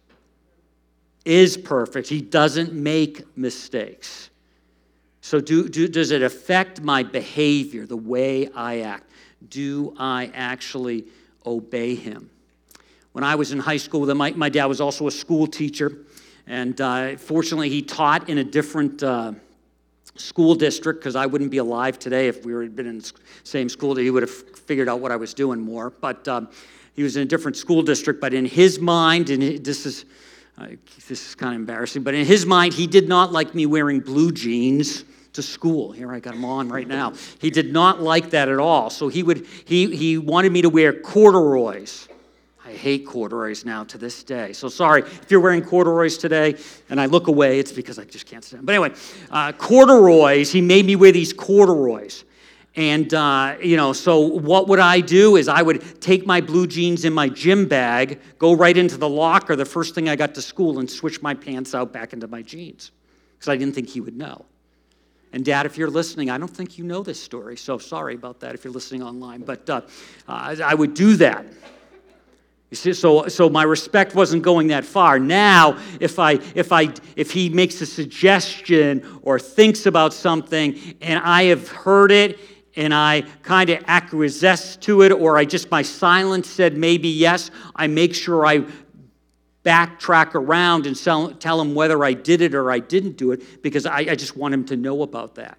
Is 1.25 1.57
perfect. 1.57 2.07
He 2.07 2.21
doesn't 2.21 2.73
make 2.73 3.37
mistakes. 3.37 4.29
So, 5.21 5.39
do, 5.39 5.69
do, 5.69 5.87
does 5.87 6.11
it 6.11 6.23
affect 6.23 6.81
my 6.81 7.03
behavior, 7.03 7.85
the 7.85 7.97
way 7.97 8.49
I 8.55 8.79
act? 8.79 9.09
Do 9.47 9.95
I 9.97 10.31
actually 10.33 11.05
obey 11.45 11.95
him? 11.95 12.29
When 13.11 13.23
I 13.23 13.35
was 13.35 13.51
in 13.51 13.59
high 13.59 13.77
school, 13.77 14.13
my, 14.15 14.31
my 14.31 14.49
dad 14.49 14.65
was 14.65 14.81
also 14.81 15.07
a 15.07 15.11
school 15.11 15.45
teacher. 15.45 15.99
And 16.47 16.79
uh, 16.81 17.17
fortunately, 17.17 17.69
he 17.69 17.81
taught 17.81 18.29
in 18.29 18.39
a 18.39 18.43
different. 18.43 19.03
Uh, 19.03 19.33
school 20.19 20.55
district 20.55 20.99
because 20.99 21.15
I 21.15 21.25
wouldn't 21.25 21.51
be 21.51 21.57
alive 21.57 21.97
today 21.97 22.27
if 22.27 22.45
we 22.45 22.53
had 22.53 22.75
been 22.75 22.87
in 22.87 22.99
the 22.99 23.11
same 23.43 23.69
school. 23.69 23.95
He 23.95 24.11
would 24.11 24.23
have 24.23 24.31
figured 24.31 24.89
out 24.89 24.99
what 24.99 25.11
I 25.11 25.15
was 25.15 25.33
doing 25.33 25.59
more. 25.59 25.89
But 25.89 26.27
um, 26.27 26.49
he 26.93 27.03
was 27.03 27.15
in 27.15 27.23
a 27.23 27.25
different 27.25 27.57
school 27.57 27.81
district. 27.81 28.21
But 28.21 28.33
in 28.33 28.45
his 28.45 28.79
mind, 28.79 29.29
and 29.29 29.63
this 29.63 29.85
is 29.85 30.05
uh, 30.57 30.67
this 31.07 31.29
is 31.29 31.35
kind 31.35 31.53
of 31.55 31.61
embarrassing, 31.61 32.03
but 32.03 32.13
in 32.13 32.25
his 32.25 32.45
mind, 32.45 32.73
he 32.73 32.85
did 32.85 33.07
not 33.07 33.31
like 33.31 33.55
me 33.55 33.65
wearing 33.65 34.01
blue 34.01 34.29
jeans 34.31 35.05
to 35.31 35.41
school. 35.41 35.93
Here 35.93 36.11
I 36.11 36.19
got 36.19 36.33
them 36.33 36.43
on 36.43 36.67
right 36.67 36.87
now. 36.87 37.13
He 37.39 37.49
did 37.49 37.71
not 37.71 38.01
like 38.01 38.31
that 38.31 38.49
at 38.49 38.59
all. 38.59 38.89
So 38.89 39.07
he 39.07 39.23
would 39.23 39.47
he 39.65 39.95
he 39.95 40.17
wanted 40.17 40.51
me 40.51 40.61
to 40.61 40.69
wear 40.69 40.91
corduroys. 40.91 42.09
I 42.69 42.73
hate 42.73 43.03
corduroys 43.07 43.65
now 43.65 43.83
to 43.85 43.97
this 43.97 44.23
day. 44.23 44.53
So 44.53 44.69
sorry 44.69 45.01
if 45.01 45.31
you're 45.31 45.39
wearing 45.39 45.63
corduroys 45.63 46.19
today 46.19 46.55
and 46.91 47.01
I 47.01 47.07
look 47.07 47.25
away, 47.25 47.57
it's 47.57 47.71
because 47.71 47.97
I 47.97 48.03
just 48.03 48.27
can't 48.27 48.43
stand. 48.43 48.63
But 48.63 48.75
anyway, 48.75 48.93
uh, 49.31 49.53
corduroys. 49.53 50.51
He 50.51 50.61
made 50.61 50.85
me 50.85 50.95
wear 50.95 51.11
these 51.11 51.33
corduroys. 51.33 52.25
And, 52.75 53.11
uh, 53.11 53.55
you 53.59 53.75
know, 53.75 53.91
so 53.91 54.19
what 54.19 54.67
would 54.67 54.77
I 54.77 55.01
do 55.01 55.35
is 55.35 55.47
I 55.47 55.63
would 55.63 55.99
take 55.99 56.27
my 56.27 56.41
blue 56.41 56.67
jeans 56.67 57.05
in 57.05 57.11
my 57.11 57.27
gym 57.27 57.67
bag, 57.67 58.21
go 58.37 58.53
right 58.53 58.77
into 58.77 58.97
the 58.97 59.09
locker 59.09 59.55
the 59.55 59.65
first 59.65 59.95
thing 59.95 60.07
I 60.07 60.15
got 60.15 60.35
to 60.35 60.41
school, 60.41 60.77
and 60.77 60.89
switch 60.89 61.23
my 61.23 61.33
pants 61.33 61.73
out 61.73 61.91
back 61.91 62.13
into 62.13 62.27
my 62.27 62.43
jeans 62.43 62.91
because 63.33 63.49
I 63.49 63.57
didn't 63.57 63.73
think 63.73 63.89
he 63.89 63.99
would 63.99 64.15
know. 64.15 64.45
And, 65.33 65.43
Dad, 65.43 65.65
if 65.65 65.75
you're 65.75 65.89
listening, 65.89 66.29
I 66.29 66.37
don't 66.37 66.47
think 66.47 66.77
you 66.77 66.83
know 66.83 67.01
this 67.01 67.21
story, 67.21 67.57
so 67.57 67.79
sorry 67.79 68.13
about 68.13 68.39
that 68.41 68.53
if 68.53 68.63
you're 68.63 68.73
listening 68.73 69.01
online. 69.01 69.41
But 69.41 69.67
uh, 69.67 69.81
I 70.27 70.75
would 70.75 70.93
do 70.93 71.15
that. 71.15 71.47
You 72.69 72.77
see, 72.77 72.93
so, 72.93 73.27
so 73.27 73.49
my 73.49 73.63
respect 73.63 74.13
wasn't 74.13 74.43
going 74.43 74.67
that 74.67 74.85
far. 74.85 75.17
Now, 75.17 75.79
if, 75.99 76.19
I, 76.19 76.33
if, 76.53 76.71
I, 76.71 76.93
if 77.15 77.31
he 77.31 77.49
makes 77.49 77.81
a 77.81 77.85
suggestion 77.85 79.19
or 79.23 79.39
thinks 79.39 79.87
about 79.87 80.13
something 80.13 80.79
and 81.01 81.19
I 81.23 81.43
have 81.45 81.67
heard 81.67 82.11
it 82.11 82.39
and 82.75 82.93
I 82.93 83.21
kind 83.41 83.71
of 83.71 83.83
acquiesce 83.87 84.75
to 84.77 85.01
it, 85.01 85.11
or 85.11 85.37
I 85.37 85.45
just, 85.45 85.71
my 85.71 85.81
silence 85.81 86.47
said 86.47 86.77
maybe 86.77 87.09
yes, 87.09 87.49
I 87.75 87.87
make 87.87 88.13
sure 88.13 88.45
I 88.45 88.65
backtrack 89.65 90.35
around 90.35 90.85
and 90.85 90.95
tell, 90.95 91.31
tell 91.33 91.59
him 91.59 91.73
whether 91.73 92.03
I 92.03 92.13
did 92.13 92.41
it 92.41 92.53
or 92.53 92.71
I 92.71 92.79
didn't 92.79 93.17
do 93.17 93.31
it 93.31 93.63
because 93.63 93.87
I, 93.87 93.99
I 93.99 94.15
just 94.15 94.37
want 94.37 94.53
him 94.53 94.63
to 94.65 94.77
know 94.77 95.01
about 95.01 95.35
that 95.35 95.57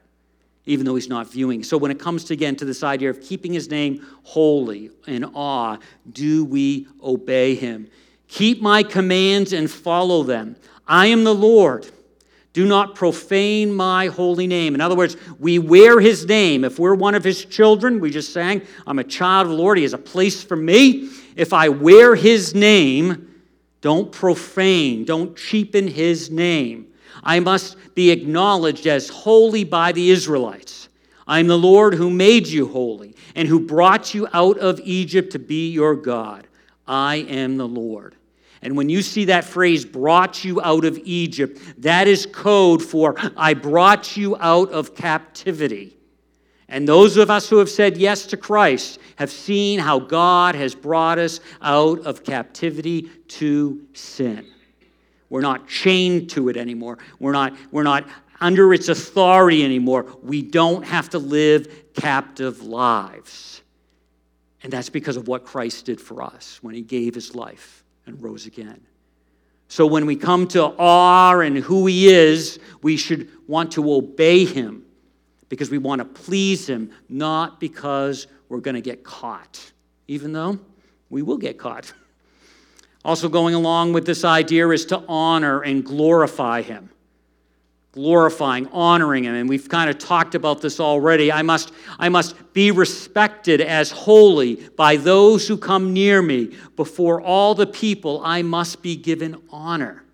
even 0.67 0.87
though 0.87 0.95
he's 0.95 1.09
not 1.09 1.31
viewing. 1.31 1.63
So 1.63 1.77
when 1.77 1.91
it 1.91 1.99
comes 1.99 2.25
to, 2.25 2.35
again 2.35 2.57
to 2.57 2.65
this 2.65 2.83
idea 2.83 3.11
of 3.11 3.21
keeping 3.21 3.53
his 3.53 3.71
name 3.71 4.07
holy 4.23 4.91
in 5.07 5.25
awe, 5.25 5.79
do 6.13 6.45
we 6.45 6.87
obey 7.03 7.55
him? 7.55 7.89
Keep 8.29 8.63
my 8.63 8.83
commands 8.83 9.53
and 9.53 9.71
follow 9.71 10.23
them. 10.23 10.57
I 10.87 11.07
am 11.07 11.25
the 11.25 11.35
Lord. 11.35 11.91
Do 12.53 12.67
not 12.67 12.97
profane 12.97 13.73
my 13.73 14.07
holy 14.07 14.47
name. 14.47 14.75
In 14.75 14.81
other 14.81 14.97
words, 14.97 15.17
we 15.39 15.59
wear 15.59 16.01
his 16.01 16.27
name. 16.27 16.65
If 16.65 16.79
we're 16.79 16.95
one 16.95 17.15
of 17.15 17.23
his 17.23 17.45
children, 17.45 18.01
we 18.01 18.11
just 18.11 18.33
sang, 18.33 18.63
I'm 18.87 18.99
a 18.99 19.05
child 19.05 19.47
of 19.47 19.53
the 19.53 19.57
Lord. 19.57 19.79
He 19.79 19.85
has 19.85 19.93
a 19.93 19.99
place 19.99 20.43
for 20.43 20.57
me. 20.57 21.11
If 21.37 21.53
I 21.53 21.69
wear 21.69 22.17
his 22.17 22.55
name, 22.55 23.41
don't 23.81 24.11
profane, 24.11 25.05
don't 25.05 25.37
cheapen 25.37 25.87
his 25.87 26.31
name. 26.31 26.89
I 27.23 27.41
must 27.41 27.77
be 27.95 28.11
acknowledged 28.11 28.87
as 28.87 29.09
holy 29.09 29.65
by 29.65 29.93
the 29.93 30.11
Israelites. 30.11 30.89
I 31.27 31.39
am 31.39 31.47
the 31.47 31.59
Lord 31.59 31.95
who 31.95 32.11
made 32.11 32.47
you 32.47 32.67
holy 32.67 33.15
and 33.35 33.47
who 33.47 33.61
brought 33.61 34.15
you 34.15 34.27
out 34.33 34.59
of 34.59 34.81
Egypt 34.83 35.33
to 35.33 35.39
be 35.39 35.71
your 35.71 35.95
God. 35.95 36.49
I 36.87 37.17
am 37.17 37.57
the 37.57 37.69
Lord. 37.69 38.17
And 38.63 38.77
when 38.77 38.89
you 38.89 39.01
see 39.01 39.27
that 39.27 39.45
phrase, 39.45 39.85
brought 39.85 40.45
you 40.45 40.61
out 40.61 40.85
of 40.85 40.99
Egypt, 41.05 41.61
that 41.79 42.09
is 42.09 42.27
code 42.27 42.83
for 42.83 43.15
I 43.37 43.55
brought 43.55 44.17
you 44.17 44.37
out 44.39 44.71
of 44.71 44.95
captivity. 44.95 45.97
And 46.69 46.87
those 46.87 47.17
of 47.17 47.31
us 47.31 47.49
who 47.49 47.59
have 47.59 47.71
said 47.71 47.97
yes 47.97 48.27
to 48.27 48.37
Christ 48.37 49.01
have 49.17 49.31
seen 49.31 49.79
how 49.81 49.99
God 49.99 50.55
has 50.55 50.75
brought 50.75 51.19
us 51.19 51.41
out 51.61 52.01
of 52.01 52.23
captivity 52.23 53.11
to 53.29 53.87
sin. 53.93 54.47
We're 55.31 55.41
not 55.41 55.69
chained 55.69 56.31
to 56.31 56.49
it 56.49 56.57
anymore. 56.57 56.99
We're 57.19 57.33
not, 57.33 57.57
we're 57.71 57.85
not 57.85 58.07
under 58.41 58.75
its 58.75 58.89
authority 58.89 59.65
anymore. 59.65 60.07
We 60.23 60.43
don't 60.43 60.85
have 60.85 61.11
to 61.11 61.19
live 61.19 61.95
captive 61.95 62.63
lives. 62.63 63.63
And 64.63 64.73
that's 64.73 64.91
because 64.91 65.17
of 65.17 65.29
what 65.29 65.45
Christ 65.45 65.87
did 65.87 66.01
for 66.01 66.23
us 66.23 66.59
when 66.63 66.75
he 66.75 66.83
gave 66.83 67.15
his 67.15 67.35
life 67.35 67.85
and 68.07 68.23
rose 68.23 68.47
again. 68.47 68.81
So 69.69 69.87
when 69.87 70.05
we 70.05 70.17
come 70.17 70.49
to 70.49 70.65
awe 70.65 71.39
and 71.39 71.57
who 71.57 71.87
he 71.87 72.09
is, 72.09 72.59
we 72.83 72.97
should 72.97 73.29
want 73.47 73.73
to 73.73 73.93
obey 73.93 74.45
him 74.45 74.85
because 75.49 75.71
we 75.71 75.79
want 75.79 76.01
to 76.01 76.05
please 76.05 76.69
him, 76.69 76.91
not 77.09 77.61
because 77.61 78.27
we're 78.49 78.59
going 78.59 78.75
to 78.75 78.81
get 78.81 79.05
caught, 79.05 79.73
even 80.09 80.33
though 80.33 80.59
we 81.09 81.23
will 81.23 81.39
get 81.39 81.57
caught. 81.57 81.93
Also, 83.05 83.29
going 83.29 83.55
along 83.55 83.93
with 83.93 84.05
this 84.05 84.25
idea 84.25 84.69
is 84.69 84.85
to 84.87 85.03
honor 85.09 85.63
and 85.63 85.85
glorify 85.85 86.61
him. 86.61 86.91
Glorifying, 87.93 88.69
honoring 88.69 89.25
him. 89.25 89.35
And 89.35 89.49
we've 89.49 89.69
kind 89.69 89.91
of 89.91 89.99
talked 89.99 90.35
about 90.35 90.61
this 90.61 90.79
already. 90.79 91.33
I 91.33 91.43
must, 91.43 91.73
I 91.99 92.09
must 92.09 92.53
be 92.53 92.71
respected 92.71 93.61
as 93.61 93.91
holy 93.91 94.57
by 94.77 94.97
those 94.97 95.49
who 95.49 95.57
come 95.57 95.93
near 95.93 96.21
me. 96.21 96.57
Before 96.77 97.21
all 97.21 97.55
the 97.55 97.67
people, 97.67 98.21
I 98.25 98.43
must 98.43 98.83
be 98.83 98.97
given 98.97 99.43
honor. 99.51 100.05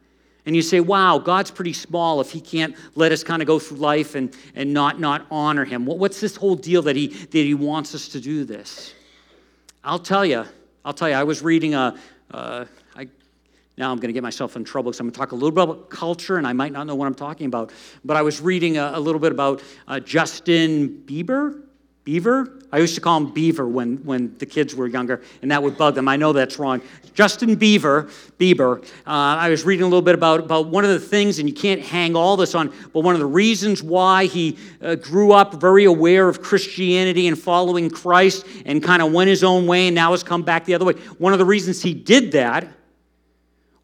And 0.46 0.54
you 0.54 0.62
say, 0.62 0.78
wow, 0.78 1.18
God's 1.18 1.50
pretty 1.50 1.72
small 1.72 2.20
if 2.20 2.30
he 2.30 2.40
can't 2.40 2.76
let 2.94 3.10
us 3.10 3.24
kind 3.24 3.42
of 3.42 3.48
go 3.48 3.58
through 3.58 3.78
life 3.78 4.14
and, 4.14 4.34
and 4.54 4.72
not, 4.72 5.00
not 5.00 5.26
honor 5.28 5.64
him. 5.64 5.84
What's 5.84 6.20
this 6.20 6.36
whole 6.36 6.54
deal 6.54 6.82
that 6.82 6.94
he, 6.94 7.08
that 7.08 7.32
he 7.32 7.52
wants 7.52 7.96
us 7.96 8.08
to 8.10 8.20
do 8.20 8.44
this? 8.44 8.94
I'll 9.82 9.98
tell 9.98 10.24
you, 10.24 10.44
I'll 10.84 10.94
tell 10.94 11.08
you, 11.08 11.16
I 11.16 11.24
was 11.24 11.42
reading 11.42 11.74
a, 11.74 11.98
uh, 12.30 12.64
I, 12.94 13.08
now 13.76 13.92
I'm 13.92 13.98
going 13.98 14.08
to 14.08 14.12
get 14.12 14.22
myself 14.22 14.56
in 14.56 14.64
trouble 14.64 14.90
because 14.90 15.00
I'm 15.00 15.06
going 15.06 15.12
to 15.12 15.18
talk 15.18 15.32
a 15.32 15.34
little 15.34 15.50
bit 15.50 15.64
about 15.64 15.90
culture 15.90 16.38
and 16.38 16.46
I 16.46 16.52
might 16.52 16.72
not 16.72 16.86
know 16.86 16.94
what 16.94 17.06
I'm 17.06 17.14
talking 17.14 17.46
about. 17.46 17.72
But 18.04 18.16
I 18.16 18.22
was 18.22 18.40
reading 18.40 18.78
a, 18.78 18.92
a 18.94 19.00
little 19.00 19.20
bit 19.20 19.32
about 19.32 19.62
uh, 19.86 20.00
Justin 20.00 21.02
Bieber. 21.06 21.62
Beaver? 22.04 22.55
I 22.72 22.78
used 22.78 22.94
to 22.96 23.00
call 23.00 23.18
him 23.18 23.32
Beaver 23.32 23.66
when, 23.66 23.98
when 23.98 24.36
the 24.38 24.46
kids 24.46 24.74
were 24.74 24.86
younger, 24.86 25.22
and 25.40 25.50
that 25.50 25.62
would 25.62 25.78
bug 25.78 25.94
them. 25.94 26.08
I 26.08 26.16
know 26.16 26.32
that's 26.32 26.58
wrong. 26.58 26.82
Justin 27.14 27.54
Beaver, 27.54 28.08
Bieber. 28.38 28.84
Uh, 28.84 28.88
I 29.06 29.48
was 29.48 29.64
reading 29.64 29.84
a 29.84 29.86
little 29.86 30.02
bit 30.02 30.14
about, 30.14 30.40
about 30.40 30.66
one 30.66 30.84
of 30.84 30.90
the 30.90 31.00
things, 31.00 31.38
and 31.38 31.48
you 31.48 31.54
can't 31.54 31.80
hang 31.80 32.16
all 32.16 32.36
this 32.36 32.54
on, 32.54 32.72
but 32.92 33.00
one 33.00 33.14
of 33.14 33.20
the 33.20 33.26
reasons 33.26 33.82
why 33.82 34.26
he 34.26 34.58
uh, 34.82 34.96
grew 34.96 35.32
up 35.32 35.54
very 35.54 35.84
aware 35.84 36.28
of 36.28 36.42
Christianity 36.42 37.28
and 37.28 37.38
following 37.38 37.88
Christ 37.88 38.44
and 38.64 38.82
kind 38.82 39.00
of 39.00 39.12
went 39.12 39.28
his 39.28 39.44
own 39.44 39.66
way 39.66 39.86
and 39.86 39.94
now 39.94 40.10
has 40.10 40.22
come 40.22 40.42
back 40.42 40.64
the 40.64 40.74
other 40.74 40.84
way. 40.84 40.94
One 41.18 41.32
of 41.32 41.38
the 41.38 41.44
reasons 41.44 41.82
he 41.82 41.94
did 41.94 42.32
that 42.32 42.68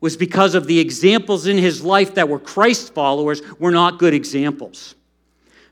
was 0.00 0.16
because 0.16 0.56
of 0.56 0.66
the 0.66 0.80
examples 0.80 1.46
in 1.46 1.56
his 1.56 1.84
life 1.84 2.16
that 2.16 2.28
were 2.28 2.40
Christ 2.40 2.92
followers 2.92 3.40
were 3.60 3.70
not 3.70 4.00
good 4.00 4.12
examples. 4.12 4.96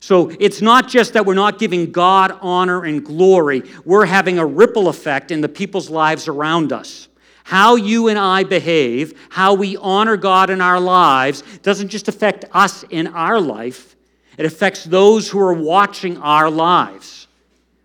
So 0.00 0.30
it's 0.40 0.62
not 0.62 0.88
just 0.88 1.12
that 1.12 1.26
we're 1.26 1.34
not 1.34 1.58
giving 1.58 1.92
God 1.92 2.36
honor 2.40 2.84
and 2.84 3.04
glory, 3.04 3.62
we're 3.84 4.06
having 4.06 4.38
a 4.38 4.46
ripple 4.46 4.88
effect 4.88 5.30
in 5.30 5.42
the 5.42 5.48
people's 5.48 5.90
lives 5.90 6.26
around 6.26 6.72
us. 6.72 7.08
How 7.44 7.76
you 7.76 8.08
and 8.08 8.18
I 8.18 8.44
behave, 8.44 9.18
how 9.28 9.54
we 9.54 9.76
honor 9.76 10.16
God 10.16 10.48
in 10.48 10.62
our 10.62 10.80
lives, 10.80 11.42
doesn't 11.62 11.88
just 11.88 12.08
affect 12.08 12.46
us 12.52 12.82
in 12.90 13.08
our 13.08 13.40
life, 13.40 13.94
it 14.38 14.46
affects 14.46 14.84
those 14.84 15.28
who 15.28 15.38
are 15.38 15.52
watching 15.52 16.16
our 16.18 16.50
lives. 16.50 17.26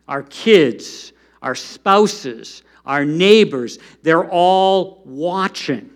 Our 0.08 0.24
kids, 0.24 1.12
our 1.42 1.56
spouses, 1.56 2.64
our 2.86 3.04
neighbors, 3.04 3.78
they're 4.04 4.30
all 4.30 5.02
watching. 5.04 5.90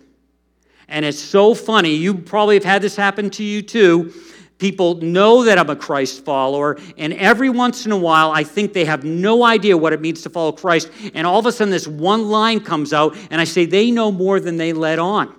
And 0.88 1.04
it's 1.04 1.20
so 1.20 1.54
funny. 1.54 1.94
You 1.94 2.14
probably 2.14 2.56
have 2.56 2.64
had 2.64 2.82
this 2.82 2.96
happen 2.96 3.30
to 3.30 3.44
you 3.44 3.62
too 3.62 4.12
People 4.60 4.96
know 4.96 5.42
that 5.44 5.58
I'm 5.58 5.70
a 5.70 5.74
Christ 5.74 6.22
follower, 6.22 6.78
and 6.98 7.14
every 7.14 7.48
once 7.48 7.86
in 7.86 7.92
a 7.92 7.96
while, 7.96 8.30
I 8.30 8.44
think 8.44 8.74
they 8.74 8.84
have 8.84 9.04
no 9.04 9.42
idea 9.42 9.74
what 9.74 9.94
it 9.94 10.02
means 10.02 10.20
to 10.22 10.30
follow 10.30 10.52
Christ. 10.52 10.90
And 11.14 11.26
all 11.26 11.38
of 11.38 11.46
a 11.46 11.52
sudden, 11.52 11.72
this 11.72 11.88
one 11.88 12.28
line 12.28 12.60
comes 12.60 12.92
out, 12.92 13.16
and 13.30 13.40
I 13.40 13.44
say, 13.44 13.64
they 13.64 13.90
know 13.90 14.12
more 14.12 14.38
than 14.38 14.58
they 14.58 14.74
let 14.74 14.98
on. 14.98 15.34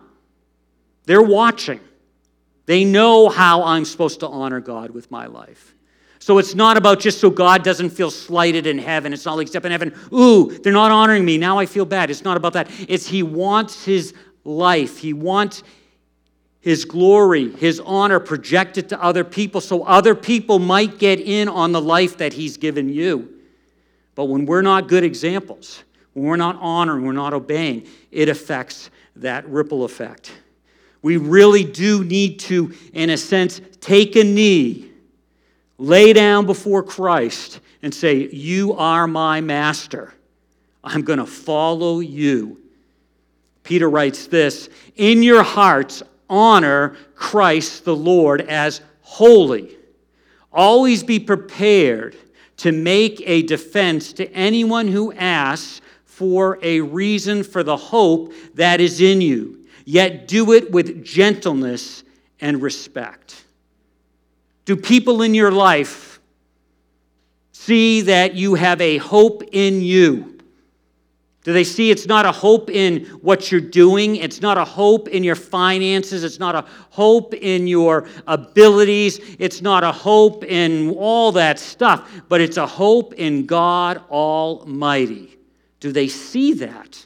They're 1.05 1.21
watching. 1.21 1.79
They 2.65 2.83
know 2.83 3.29
how 3.29 3.61
I'm 3.63 3.85
supposed 3.85 4.21
to 4.21 4.27
honor 4.27 4.59
God 4.59 4.89
with 4.89 5.11
my 5.11 5.27
life. 5.27 5.75
So 6.17 6.39
it's 6.39 6.55
not 6.55 6.75
about 6.75 6.99
just 6.99 7.19
so 7.19 7.29
God 7.29 7.63
doesn't 7.63 7.91
feel 7.91 8.09
slighted 8.09 8.65
in 8.65 8.79
heaven. 8.79 9.13
It's 9.13 9.25
not 9.25 9.37
like 9.37 9.47
step 9.47 9.65
in 9.65 9.71
heaven, 9.71 9.93
ooh, 10.11 10.57
they're 10.63 10.73
not 10.73 10.89
honoring 10.89 11.25
me. 11.25 11.37
Now 11.37 11.59
I 11.59 11.67
feel 11.67 11.85
bad. 11.85 12.09
It's 12.09 12.23
not 12.23 12.37
about 12.37 12.53
that. 12.53 12.71
It's 12.87 13.05
He 13.05 13.21
wants 13.21 13.85
His 13.85 14.15
life. 14.43 14.97
He 14.97 15.13
wants 15.13 15.61
his 16.61 16.85
glory, 16.85 17.51
his 17.55 17.79
honor 17.79 18.19
projected 18.19 18.89
to 18.89 19.03
other 19.03 19.23
people 19.23 19.59
so 19.59 19.83
other 19.83 20.13
people 20.13 20.59
might 20.59 20.99
get 20.99 21.19
in 21.19 21.49
on 21.49 21.71
the 21.71 21.81
life 21.81 22.17
that 22.17 22.33
he's 22.33 22.57
given 22.57 22.87
you. 22.87 23.33
But 24.13 24.25
when 24.25 24.45
we're 24.45 24.61
not 24.61 24.87
good 24.87 25.03
examples, 25.03 25.83
when 26.13 26.25
we're 26.25 26.35
not 26.35 26.57
honoring, 26.59 27.05
we're 27.05 27.13
not 27.13 27.33
obeying, 27.33 27.87
it 28.11 28.29
affects 28.29 28.91
that 29.15 29.47
ripple 29.49 29.83
effect. 29.83 30.31
We 31.01 31.17
really 31.17 31.63
do 31.63 32.03
need 32.03 32.39
to, 32.41 32.75
in 32.93 33.09
a 33.09 33.17
sense, 33.17 33.59
take 33.79 34.15
a 34.15 34.23
knee, 34.23 34.91
lay 35.79 36.13
down 36.13 36.45
before 36.45 36.83
Christ, 36.83 37.59
and 37.81 37.93
say, 37.93 38.27
You 38.27 38.73
are 38.73 39.07
my 39.07 39.41
master. 39.41 40.13
I'm 40.83 41.01
going 41.01 41.19
to 41.19 41.25
follow 41.25 41.99
you. 41.99 42.59
Peter 43.63 43.89
writes 43.89 44.27
this 44.27 44.69
In 44.95 45.23
your 45.23 45.41
hearts, 45.41 46.03
honor 46.31 46.95
Christ 47.13 47.85
the 47.85 47.95
Lord 47.95 48.41
as 48.41 48.81
holy. 49.01 49.77
Always 50.51 51.03
be 51.03 51.19
prepared 51.19 52.15
to 52.57 52.71
make 52.71 53.21
a 53.25 53.43
defense 53.43 54.13
to 54.13 54.31
anyone 54.31 54.87
who 54.87 55.13
asks 55.13 55.81
for 56.05 56.57
a 56.61 56.79
reason 56.81 57.43
for 57.43 57.63
the 57.63 57.77
hope 57.77 58.33
that 58.53 58.79
is 58.79 59.01
in 59.01 59.21
you, 59.21 59.65
yet 59.85 60.27
do 60.27 60.53
it 60.53 60.71
with 60.71 61.03
gentleness 61.03 62.03
and 62.39 62.61
respect. 62.61 63.43
Do 64.65 64.77
people 64.77 65.21
in 65.21 65.33
your 65.33 65.51
life 65.51 66.19
see 67.51 68.01
that 68.01 68.35
you 68.35 68.55
have 68.55 68.79
a 68.79 68.97
hope 68.97 69.43
in 69.51 69.81
you? 69.81 70.30
Do 71.43 71.53
they 71.53 71.63
see 71.63 71.89
it's 71.89 72.05
not 72.05 72.27
a 72.27 72.31
hope 72.31 72.69
in 72.69 73.05
what 73.21 73.51
you're 73.51 73.61
doing? 73.61 74.17
It's 74.17 74.41
not 74.41 74.59
a 74.59 74.65
hope 74.65 75.07
in 75.07 75.23
your 75.23 75.35
finances. 75.35 76.23
It's 76.23 76.37
not 76.37 76.53
a 76.53 76.65
hope 76.91 77.33
in 77.33 77.65
your 77.65 78.07
abilities. 78.27 79.19
It's 79.39 79.61
not 79.61 79.83
a 79.83 79.91
hope 79.91 80.43
in 80.43 80.91
all 80.91 81.31
that 81.31 81.57
stuff, 81.57 82.11
but 82.29 82.41
it's 82.41 82.57
a 82.57 82.67
hope 82.67 83.13
in 83.15 83.47
God 83.47 84.03
Almighty. 84.11 85.35
Do 85.79 85.91
they 85.91 86.07
see 86.07 86.53
that? 86.53 87.05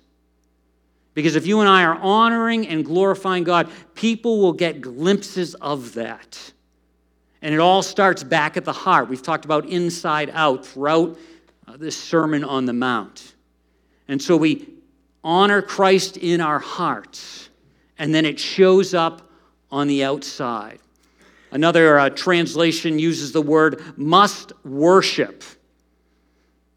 Because 1.13 1.37
if 1.37 1.47
you 1.47 1.61
and 1.61 1.69
I 1.69 1.83
are 1.85 1.95
honoring 1.95 2.67
and 2.67 2.83
glorifying 2.83 3.45
God, 3.45 3.71
people 3.93 4.41
will 4.41 4.51
get 4.51 4.81
glimpses 4.81 5.55
of 5.55 5.93
that. 5.93 6.51
And 7.41 7.53
it 7.53 7.61
all 7.61 7.81
starts 7.81 8.21
back 8.21 8.57
at 8.57 8.65
the 8.65 8.73
heart. 8.73 9.07
We've 9.07 9.23
talked 9.23 9.45
about 9.45 9.65
inside 9.65 10.29
out 10.33 10.65
throughout 10.65 11.17
uh, 11.67 11.77
this 11.77 11.95
Sermon 11.95 12.43
on 12.43 12.65
the 12.65 12.73
Mount. 12.73 13.34
And 14.07 14.21
so 14.21 14.37
we 14.37 14.67
honor 15.23 15.61
Christ 15.61 16.17
in 16.17 16.41
our 16.41 16.59
hearts, 16.59 17.49
and 17.97 18.13
then 18.13 18.25
it 18.25 18.39
shows 18.39 18.93
up 18.93 19.29
on 19.71 19.87
the 19.87 20.03
outside. 20.03 20.79
Another 21.51 21.97
uh, 21.97 22.09
translation 22.09 22.99
uses 22.99 23.31
the 23.31 23.41
word 23.41 23.81
must 23.97 24.51
worship. 24.65 25.43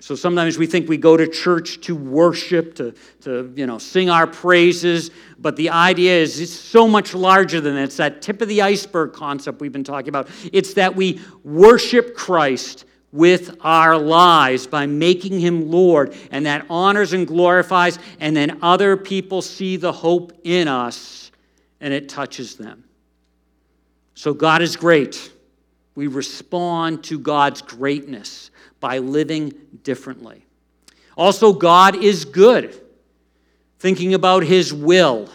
So 0.01 0.15
sometimes 0.15 0.57
we 0.57 0.67
think 0.67 0.89
we 0.89 0.97
go 0.97 1.17
to 1.17 1.27
church 1.27 1.81
to 1.83 1.97
worship, 1.97 2.77
to, 2.77 2.95
to 3.23 3.53
you 3.57 3.67
know, 3.67 3.79
sing 3.79 4.09
our 4.09 4.27
praises, 4.27 5.11
but 5.39 5.57
the 5.57 5.71
idea 5.71 6.17
is 6.17 6.41
it's 6.41 6.53
so 6.53 6.87
much 6.87 7.15
larger 7.15 7.61
than 7.61 7.75
that. 7.75 7.85
It's 7.85 7.97
that 7.97 8.23
tip 8.23 8.41
of 8.41 8.49
the 8.49 8.63
iceberg 8.63 9.13
concept 9.13 9.61
we've 9.61 9.73
been 9.73 9.85
talking 9.85 10.09
about. 10.09 10.29
It's 10.53 10.75
that 10.75 10.95
we 10.95 11.21
worship 11.43 12.15
Christ 12.15 12.85
with 13.13 13.57
our 13.63 13.97
lives 13.97 14.67
by 14.67 14.87
making 14.87 15.41
him 15.41 15.71
Lord, 15.71 16.15
and 16.31 16.45
that 16.47 16.67
honors 16.69 17.13
and 17.13 17.27
glorifies, 17.27 17.99
and 18.21 18.37
then 18.37 18.59
other 18.63 18.97
people 18.97 19.41
see 19.41 19.77
the 19.77 19.93
hope 19.93 20.33
in 20.45 20.69
us, 20.69 21.31
and 21.81 21.95
it 21.95 22.09
touches 22.09 22.57
them. 22.57 22.85
So 24.15 24.35
God 24.35 24.63
is 24.63 24.77
great. 24.77 25.33
We 25.95 26.07
respond 26.07 27.05
to 27.05 27.19
God's 27.19 27.63
greatness 27.63 28.51
by 28.81 28.99
living 28.99 29.53
differently. 29.83 30.45
Also, 31.17 31.53
God 31.53 31.97
is 31.97 32.25
good. 32.25 32.81
Thinking 33.79 34.15
about 34.15 34.43
his 34.43 34.73
will. 34.73 35.31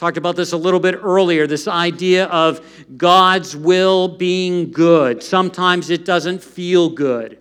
Talked 0.00 0.16
about 0.16 0.34
this 0.34 0.52
a 0.52 0.56
little 0.56 0.80
bit 0.80 0.98
earlier 1.02 1.46
this 1.46 1.68
idea 1.68 2.24
of 2.28 2.66
God's 2.96 3.54
will 3.54 4.08
being 4.08 4.72
good. 4.72 5.22
Sometimes 5.22 5.90
it 5.90 6.06
doesn't 6.06 6.42
feel 6.42 6.88
good. 6.88 7.38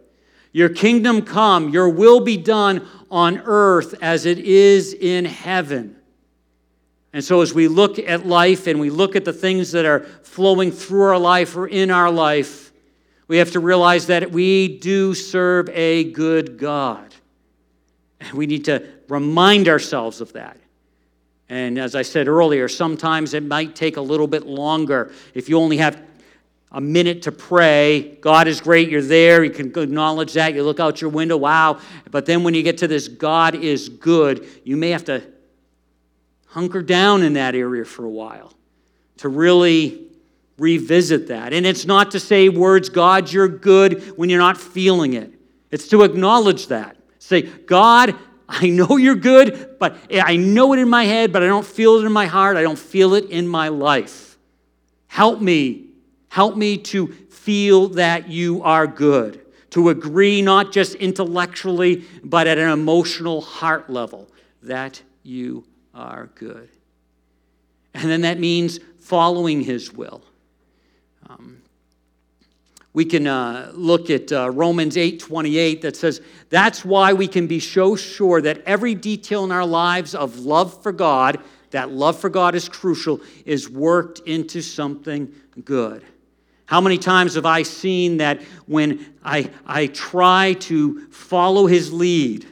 Your 0.51 0.67
kingdom 0.67 1.21
come, 1.21 1.69
your 1.69 1.87
will 1.87 2.19
be 2.19 2.35
done 2.35 2.85
on 3.09 3.41
earth 3.45 3.95
as 4.01 4.25
it 4.25 4.39
is 4.39 4.93
in 4.93 5.23
heaven. 5.23 5.95
And 7.13 7.23
so, 7.23 7.39
as 7.39 7.53
we 7.53 7.69
look 7.69 7.97
at 7.97 8.27
life 8.27 8.67
and 8.67 8.77
we 8.77 8.89
look 8.89 9.15
at 9.15 9.23
the 9.23 9.31
things 9.31 9.71
that 9.71 9.85
are 9.85 10.01
flowing 10.01 10.69
through 10.69 11.03
our 11.03 11.17
life 11.17 11.55
or 11.55 11.65
in 11.65 11.89
our 11.89 12.11
life, 12.11 12.73
we 13.29 13.37
have 13.37 13.51
to 13.51 13.61
realize 13.61 14.07
that 14.07 14.31
we 14.33 14.79
do 14.79 15.13
serve 15.13 15.69
a 15.69 16.11
good 16.11 16.57
God. 16.57 17.15
And 18.19 18.33
we 18.33 18.47
need 18.47 18.65
to 18.65 18.85
remind 19.07 19.69
ourselves 19.69 20.19
of 20.19 20.33
that. 20.33 20.57
And 21.49 21.79
as 21.79 21.95
I 21.95 22.03
said 22.03 22.27
earlier, 22.27 22.67
sometimes 22.67 23.33
it 23.33 23.43
might 23.43 23.75
take 23.75 23.97
a 23.97 24.01
little 24.01 24.27
bit 24.27 24.45
longer. 24.45 25.11
If 25.33 25.49
you 25.49 25.57
only 25.57 25.77
have 25.77 25.99
a 26.71 26.79
minute 26.79 27.23
to 27.23 27.31
pray, 27.31 28.17
God 28.21 28.47
is 28.47 28.61
great, 28.61 28.89
you're 28.89 29.01
there, 29.01 29.43
you 29.43 29.49
can 29.49 29.75
acknowledge 29.75 30.33
that, 30.33 30.53
you 30.53 30.63
look 30.63 30.79
out 30.79 31.01
your 31.01 31.09
window, 31.09 31.37
wow. 31.37 31.79
But 32.11 32.27
then 32.27 32.43
when 32.43 32.53
you 32.53 32.61
get 32.61 32.77
to 32.79 32.87
this, 32.87 33.07
God 33.07 33.55
is 33.55 33.89
good, 33.89 34.47
you 34.63 34.77
may 34.77 34.91
have 34.91 35.05
to 35.05 35.23
hunker 36.45 36.83
down 36.83 37.23
in 37.23 37.33
that 37.33 37.55
area 37.55 37.85
for 37.85 38.05
a 38.05 38.09
while 38.09 38.53
to 39.17 39.29
really 39.29 40.07
revisit 40.59 41.27
that. 41.27 41.53
And 41.53 41.65
it's 41.65 41.85
not 41.85 42.11
to 42.11 42.19
say 42.19 42.49
words, 42.49 42.89
God, 42.89 43.31
you're 43.31 43.47
good, 43.47 44.17
when 44.17 44.29
you're 44.29 44.39
not 44.39 44.57
feeling 44.57 45.13
it. 45.13 45.33
It's 45.71 45.87
to 45.89 46.03
acknowledge 46.03 46.67
that. 46.67 46.97
Say, 47.17 47.43
God, 47.43 48.15
I 48.51 48.69
know 48.69 48.97
you're 48.97 49.15
good, 49.15 49.77
but 49.79 49.95
I 50.11 50.35
know 50.35 50.73
it 50.73 50.79
in 50.79 50.89
my 50.89 51.03
head, 51.03 51.31
but 51.31 51.43
I 51.43 51.45
don't 51.45 51.65
feel 51.65 51.99
it 51.99 52.05
in 52.05 52.11
my 52.11 52.25
heart. 52.25 52.57
I 52.57 52.63
don't 52.63 52.79
feel 52.79 53.13
it 53.13 53.25
in 53.25 53.47
my 53.47 53.67
life. 53.67 54.37
Help 55.07 55.39
me. 55.39 55.85
Help 56.29 56.57
me 56.57 56.77
to 56.77 57.07
feel 57.29 57.89
that 57.89 58.27
you 58.27 58.63
are 58.63 58.87
good, 58.87 59.45
to 59.69 59.89
agree 59.89 60.41
not 60.41 60.71
just 60.71 60.95
intellectually, 60.95 62.05
but 62.23 62.47
at 62.47 62.57
an 62.57 62.69
emotional 62.69 63.41
heart 63.41 63.89
level 63.89 64.27
that 64.63 65.01
you 65.23 65.63
are 65.93 66.31
good. 66.33 66.69
And 67.93 68.09
then 68.09 68.21
that 68.21 68.39
means 68.39 68.79
following 68.99 69.61
his 69.61 69.93
will. 69.93 70.23
Um, 71.29 71.61
we 72.93 73.05
can 73.05 73.27
uh, 73.27 73.71
look 73.75 74.09
at 74.09 74.31
uh, 74.31 74.49
Romans 74.49 74.97
8 74.97 75.19
28 75.19 75.81
that 75.83 75.95
says, 75.95 76.21
That's 76.49 76.83
why 76.83 77.13
we 77.13 77.27
can 77.27 77.45
be 77.45 77.59
so 77.59 77.95
sure 77.95 78.41
that 78.41 78.61
every 78.65 78.95
detail 78.95 79.43
in 79.43 79.51
our 79.51 79.65
lives 79.65 80.15
of 80.15 80.39
love 80.39 80.81
for 80.81 80.91
God, 80.91 81.39
that 81.71 81.91
love 81.91 82.19
for 82.19 82.29
God 82.29 82.55
is 82.55 82.67
crucial, 82.67 83.21
is 83.45 83.69
worked 83.69 84.19
into 84.27 84.61
something 84.61 85.31
good. 85.63 86.03
How 86.65 86.81
many 86.81 86.97
times 86.97 87.35
have 87.35 87.45
I 87.45 87.63
seen 87.63 88.17
that 88.17 88.41
when 88.65 89.13
I, 89.23 89.49
I 89.65 89.87
try 89.87 90.53
to 90.53 91.07
follow 91.07 91.67
his 91.67 91.91
lead 91.91 92.45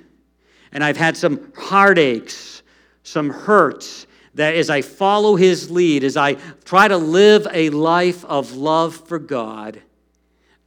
and 0.71 0.83
I've 0.83 0.97
had 0.97 1.17
some 1.17 1.51
heartaches, 1.55 2.63
some 3.03 3.29
hurts, 3.29 4.05
that 4.35 4.55
as 4.55 4.69
I 4.69 4.81
follow 4.81 5.35
his 5.35 5.71
lead, 5.71 6.03
as 6.03 6.15
I 6.15 6.33
try 6.63 6.87
to 6.87 6.97
live 6.97 7.47
a 7.51 7.69
life 7.71 8.23
of 8.25 8.55
love 8.55 8.95
for 8.95 9.17
God, 9.17 9.81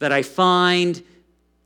that 0.00 0.12
I 0.12 0.22
find 0.22 1.00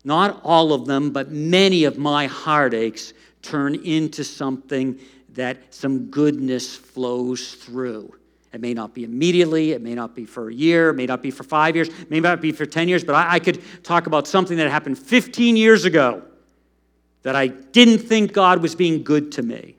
not 0.04 0.40
all 0.44 0.74
of 0.74 0.86
them, 0.86 1.10
but 1.10 1.30
many 1.30 1.84
of 1.84 1.96
my 1.96 2.26
heartaches 2.26 3.14
turn 3.40 3.74
into 3.74 4.22
something 4.22 4.98
that 5.32 5.74
some 5.74 6.06
goodness 6.06 6.76
flows 6.76 7.54
through. 7.54 8.14
It 8.52 8.60
may 8.60 8.74
not 8.74 8.94
be 8.94 9.02
immediately, 9.02 9.72
it 9.72 9.82
may 9.82 9.94
not 9.94 10.14
be 10.14 10.26
for 10.26 10.48
a 10.48 10.54
year, 10.54 10.90
it 10.90 10.94
may 10.94 11.06
not 11.06 11.22
be 11.22 11.30
for 11.30 11.42
five 11.42 11.74
years, 11.74 11.88
it 11.88 12.10
may 12.10 12.20
not 12.20 12.40
be 12.40 12.52
for 12.52 12.66
10 12.66 12.86
years, 12.88 13.02
but 13.02 13.14
I, 13.14 13.34
I 13.34 13.38
could 13.40 13.60
talk 13.82 14.06
about 14.06 14.28
something 14.28 14.56
that 14.58 14.70
happened 14.70 14.98
15 14.98 15.56
years 15.56 15.84
ago 15.84 16.22
that 17.22 17.34
I 17.34 17.48
didn't 17.48 17.98
think 17.98 18.32
God 18.32 18.62
was 18.62 18.74
being 18.74 19.02
good 19.02 19.32
to 19.32 19.42
me. 19.42 19.74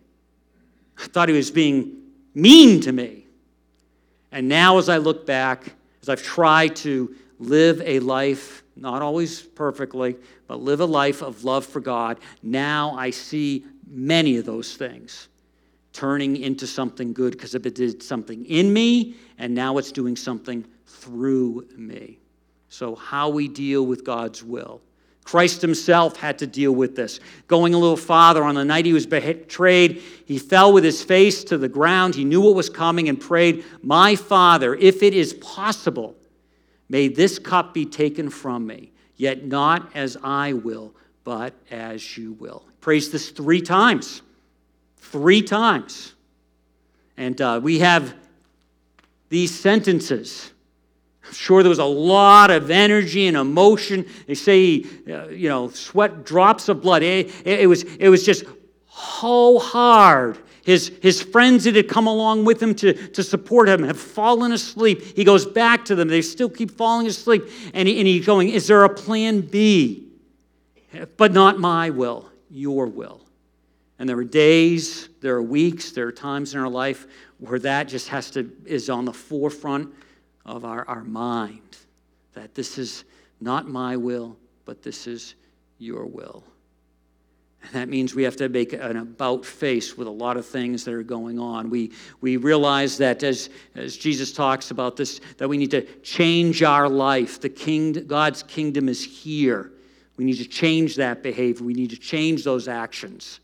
I 0.97 1.05
thought 1.05 1.29
he 1.29 1.35
was 1.35 1.51
being 1.51 2.01
mean 2.33 2.81
to 2.81 2.91
me. 2.91 3.25
And 4.31 4.49
now, 4.49 4.77
as 4.77 4.89
I 4.89 4.97
look 4.97 5.25
back, 5.25 5.73
as 6.01 6.09
I've 6.09 6.23
tried 6.23 6.75
to 6.77 7.15
live 7.39 7.82
a 7.82 8.00
life, 8.00 8.63
not 8.76 9.02
always 9.02 9.41
perfectly, 9.41 10.15
but 10.48 10.62
live 10.62 10.80
a 10.80 10.86
life 10.86 11.21
of 11.21 11.43
love 11.43 11.65
for 11.65 11.80
God, 11.80 12.19
now 12.43 12.95
I 12.98 13.10
see 13.10 13.65
many 13.88 14.38
of 14.38 14.45
those 14.45 14.76
things 14.76 15.28
turning 15.93 16.38
into 16.38 16.67
something 16.67 17.13
good 17.13 17.32
because 17.32 17.56
it 17.56 17.76
did 17.76 18.04
something 18.04 18.45
in 18.45 18.71
me, 18.71 19.15
and 19.38 19.56
now 19.56 19.78
it's 19.78 19.91
doing 19.91 20.15
something 20.15 20.65
through 20.86 21.65
me. 21.78 22.19
So, 22.67 22.95
how 22.95 23.30
we 23.30 23.48
deal 23.48 23.86
with 23.86 24.04
God's 24.04 24.43
will. 24.43 24.82
Christ 25.24 25.62
himself 25.62 26.17
had 26.17 26.38
to 26.39 26.48
deal 26.48 26.71
with 26.71 26.95
this. 26.95 27.19
Going 27.48 27.74
a 27.74 27.80
little 27.80 27.98
farther, 27.98 28.43
on 28.43 28.56
the 28.56 28.63
night 28.63 28.86
he 28.86 28.93
was 28.93 29.08
betrayed, 29.08 30.04
he 30.26 30.38
fell 30.38 30.71
with 30.71 30.84
his 30.84 31.02
face 31.02 31.43
to 31.45 31.58
the 31.58 31.67
ground. 31.67 32.13
He 32.13 32.24
knew 32.24 32.41
what 32.41 32.56
was 32.56 32.69
coming 32.69 33.10
and 33.10 33.19
prayed, 33.19 33.65
My 33.82 34.15
Father, 34.15 34.76
if 34.76 35.02
it 35.02 35.15
is 35.15 35.34
possible, 35.34 36.15
may 36.90 37.08
this 37.08 37.40
cup 37.40 37.73
be 37.73 37.86
taken 37.86 38.29
from 38.29 38.67
me, 38.67 38.92
yet 39.15 39.46
not 39.46 39.92
as 39.96 40.17
I 40.23 40.54
will, 40.54 40.94
but 41.23 41.54
as 41.71 42.17
you 42.17 42.33
will. 42.33 42.65
Prays 42.81 43.12
this 43.12 43.29
three 43.29 43.62
times. 43.62 44.21
Three 44.98 45.42
times. 45.42 46.13
And 47.17 47.40
uh, 47.40 47.60
we 47.63 47.79
have 47.79 48.13
these 49.29 49.58
sentences 49.58 50.52
I'm 51.25 51.33
sure 51.33 51.63
there 51.63 51.69
was 51.69 51.79
a 51.79 51.86
lot 51.86 52.52
of 52.52 52.69
energy 52.69 53.27
and 53.27 53.36
emotion. 53.36 54.06
They 54.27 54.36
say, 54.36 54.86
uh, 55.10 55.27
you 55.29 55.50
know, 55.50 55.69
sweat 55.69 56.23
drops 56.23 56.69
of 56.69 56.81
blood. 56.81 57.02
It, 57.02 57.27
it, 57.46 57.62
it, 57.62 57.67
was, 57.67 57.83
it 57.83 58.10
was 58.10 58.23
just 58.23 58.44
so 58.90 59.58
hard. 59.60 60.38
His, 60.65 60.91
his 61.03 61.21
friends 61.21 61.65
that 61.65 61.75
had 61.75 61.87
come 61.87 62.07
along 62.07 62.43
with 62.43 62.61
him 62.61 62.73
to, 62.75 62.93
to 63.09 63.21
support 63.21 63.69
him 63.69 63.83
have 63.83 63.99
fallen 63.99 64.51
asleep. 64.51 65.15
He 65.15 65.23
goes 65.23 65.45
back 65.45 65.85
to 65.85 65.95
them. 65.95 66.07
They 66.07 66.23
still 66.23 66.49
keep 66.49 66.71
falling 66.71 67.05
asleep. 67.05 67.43
And, 67.75 67.87
he, 67.87 67.99
and 67.99 68.07
he's 68.07 68.25
going, 68.25 68.49
Is 68.49 68.65
there 68.65 68.83
a 68.83 68.89
plan 68.89 69.41
B? 69.41 70.07
But 71.17 71.33
not 71.33 71.59
my 71.59 71.91
will, 71.91 72.31
your 72.49 72.87
will. 72.87 73.21
And 73.99 74.09
there 74.09 74.17
are 74.17 74.23
days, 74.23 75.07
there 75.21 75.35
are 75.35 75.43
weeks, 75.43 75.91
there 75.91 76.07
are 76.07 76.11
times 76.11 76.55
in 76.55 76.59
our 76.59 76.69
life 76.69 77.05
where 77.37 77.59
that 77.59 77.87
just 77.87 78.07
has 78.07 78.31
to, 78.31 78.51
is 78.65 78.89
on 78.89 79.05
the 79.05 79.13
forefront 79.13 79.93
of 80.47 80.65
our, 80.65 80.83
our 80.87 81.03
mind 81.03 81.77
that 82.33 82.55
this 82.55 82.79
is 82.79 83.03
not 83.39 83.67
my 83.67 83.95
will, 83.95 84.35
but 84.65 84.81
this 84.81 85.05
is 85.05 85.35
your 85.77 86.07
will. 86.07 86.43
And 87.65 87.73
that 87.73 87.89
means 87.89 88.13
we 88.13 88.21
have 88.23 88.35
to 88.37 88.47
make 88.47 88.73
an 88.73 88.95
about 88.97 89.43
face 89.43 89.97
with 89.97 90.07
a 90.07 90.11
lot 90.11 90.37
of 90.37 90.45
things 90.45 90.83
that 90.83 90.93
are 90.93 91.01
going 91.01 91.39
on. 91.39 91.71
We, 91.71 91.93
we 92.21 92.37
realize 92.37 92.97
that 92.99 93.23
as, 93.23 93.49
as 93.73 93.97
Jesus 93.97 94.31
talks 94.31 94.69
about 94.69 94.95
this, 94.95 95.19
that 95.37 95.47
we 95.47 95.57
need 95.57 95.71
to 95.71 95.81
change 96.01 96.61
our 96.61 96.87
life. 96.87 97.41
The 97.41 97.49
king, 97.49 97.93
God's 98.05 98.43
kingdom 98.43 98.87
is 98.87 99.03
here. 99.03 99.71
We 100.15 100.25
need 100.25 100.37
to 100.37 100.47
change 100.47 100.95
that 100.97 101.23
behavior. 101.23 101.65
We 101.65 101.73
need 101.73 101.89
to 101.89 101.97
change 101.97 102.43
those 102.43 102.67
actions. 102.67 103.39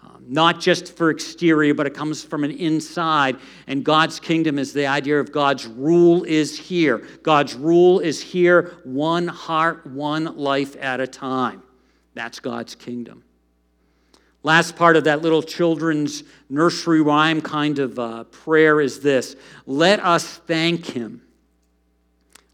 Um, 0.00 0.24
not 0.28 0.60
just 0.60 0.96
for 0.96 1.10
exterior, 1.10 1.74
but 1.74 1.88
it 1.88 1.94
comes 1.94 2.22
from 2.22 2.44
an 2.44 2.52
inside. 2.52 3.36
And 3.66 3.84
God's 3.84 4.20
kingdom 4.20 4.60
is 4.60 4.72
the 4.72 4.86
idea 4.86 5.18
of 5.18 5.32
God's 5.32 5.66
rule 5.66 6.22
is 6.22 6.56
here. 6.56 6.98
God's 7.24 7.54
rule 7.54 7.98
is 7.98 8.22
here, 8.22 8.78
one 8.84 9.26
heart, 9.26 9.84
one 9.88 10.36
life 10.36 10.76
at 10.80 11.00
a 11.00 11.06
time. 11.08 11.64
That's 12.14 12.38
God's 12.38 12.76
kingdom. 12.76 13.24
Last 14.46 14.76
part 14.76 14.94
of 14.94 15.02
that 15.04 15.22
little 15.22 15.42
children's 15.42 16.22
nursery 16.48 17.00
rhyme 17.00 17.40
kind 17.40 17.80
of 17.80 17.98
uh, 17.98 18.22
prayer 18.22 18.80
is 18.80 19.00
this 19.00 19.34
Let 19.66 19.98
us 19.98 20.36
thank 20.36 20.86
Him. 20.86 21.20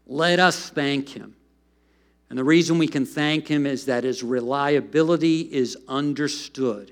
Let 0.07 0.39
us 0.39 0.71
thank 0.71 1.09
Him. 1.09 1.35
And 2.31 2.39
the 2.39 2.43
reason 2.43 2.79
we 2.79 2.87
can 2.87 3.05
thank 3.05 3.47
Him 3.47 3.67
is 3.67 3.85
that 3.85 4.05
His 4.05 4.23
reliability 4.23 5.41
is 5.41 5.77
understood. 5.87 6.91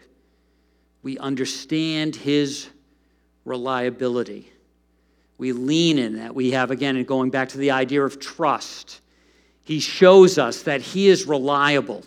We 1.02 1.18
understand 1.18 2.16
His 2.16 2.70
reliability. 3.44 4.52
We 5.40 5.52
lean 5.52 5.98
in 5.98 6.18
that. 6.18 6.36
We 6.36 6.52
have, 6.52 6.70
again, 6.70 7.04
going 7.06 7.32
back 7.32 7.50
to 7.50 7.58
the 7.58 7.72
idea 7.72 8.04
of 8.04 8.20
trust. 8.20 9.02
He 9.64 9.80
shows 9.80 10.38
us 10.38 10.62
that 10.62 10.82
He 10.82 11.08
is 11.08 11.26
reliable 11.26 12.04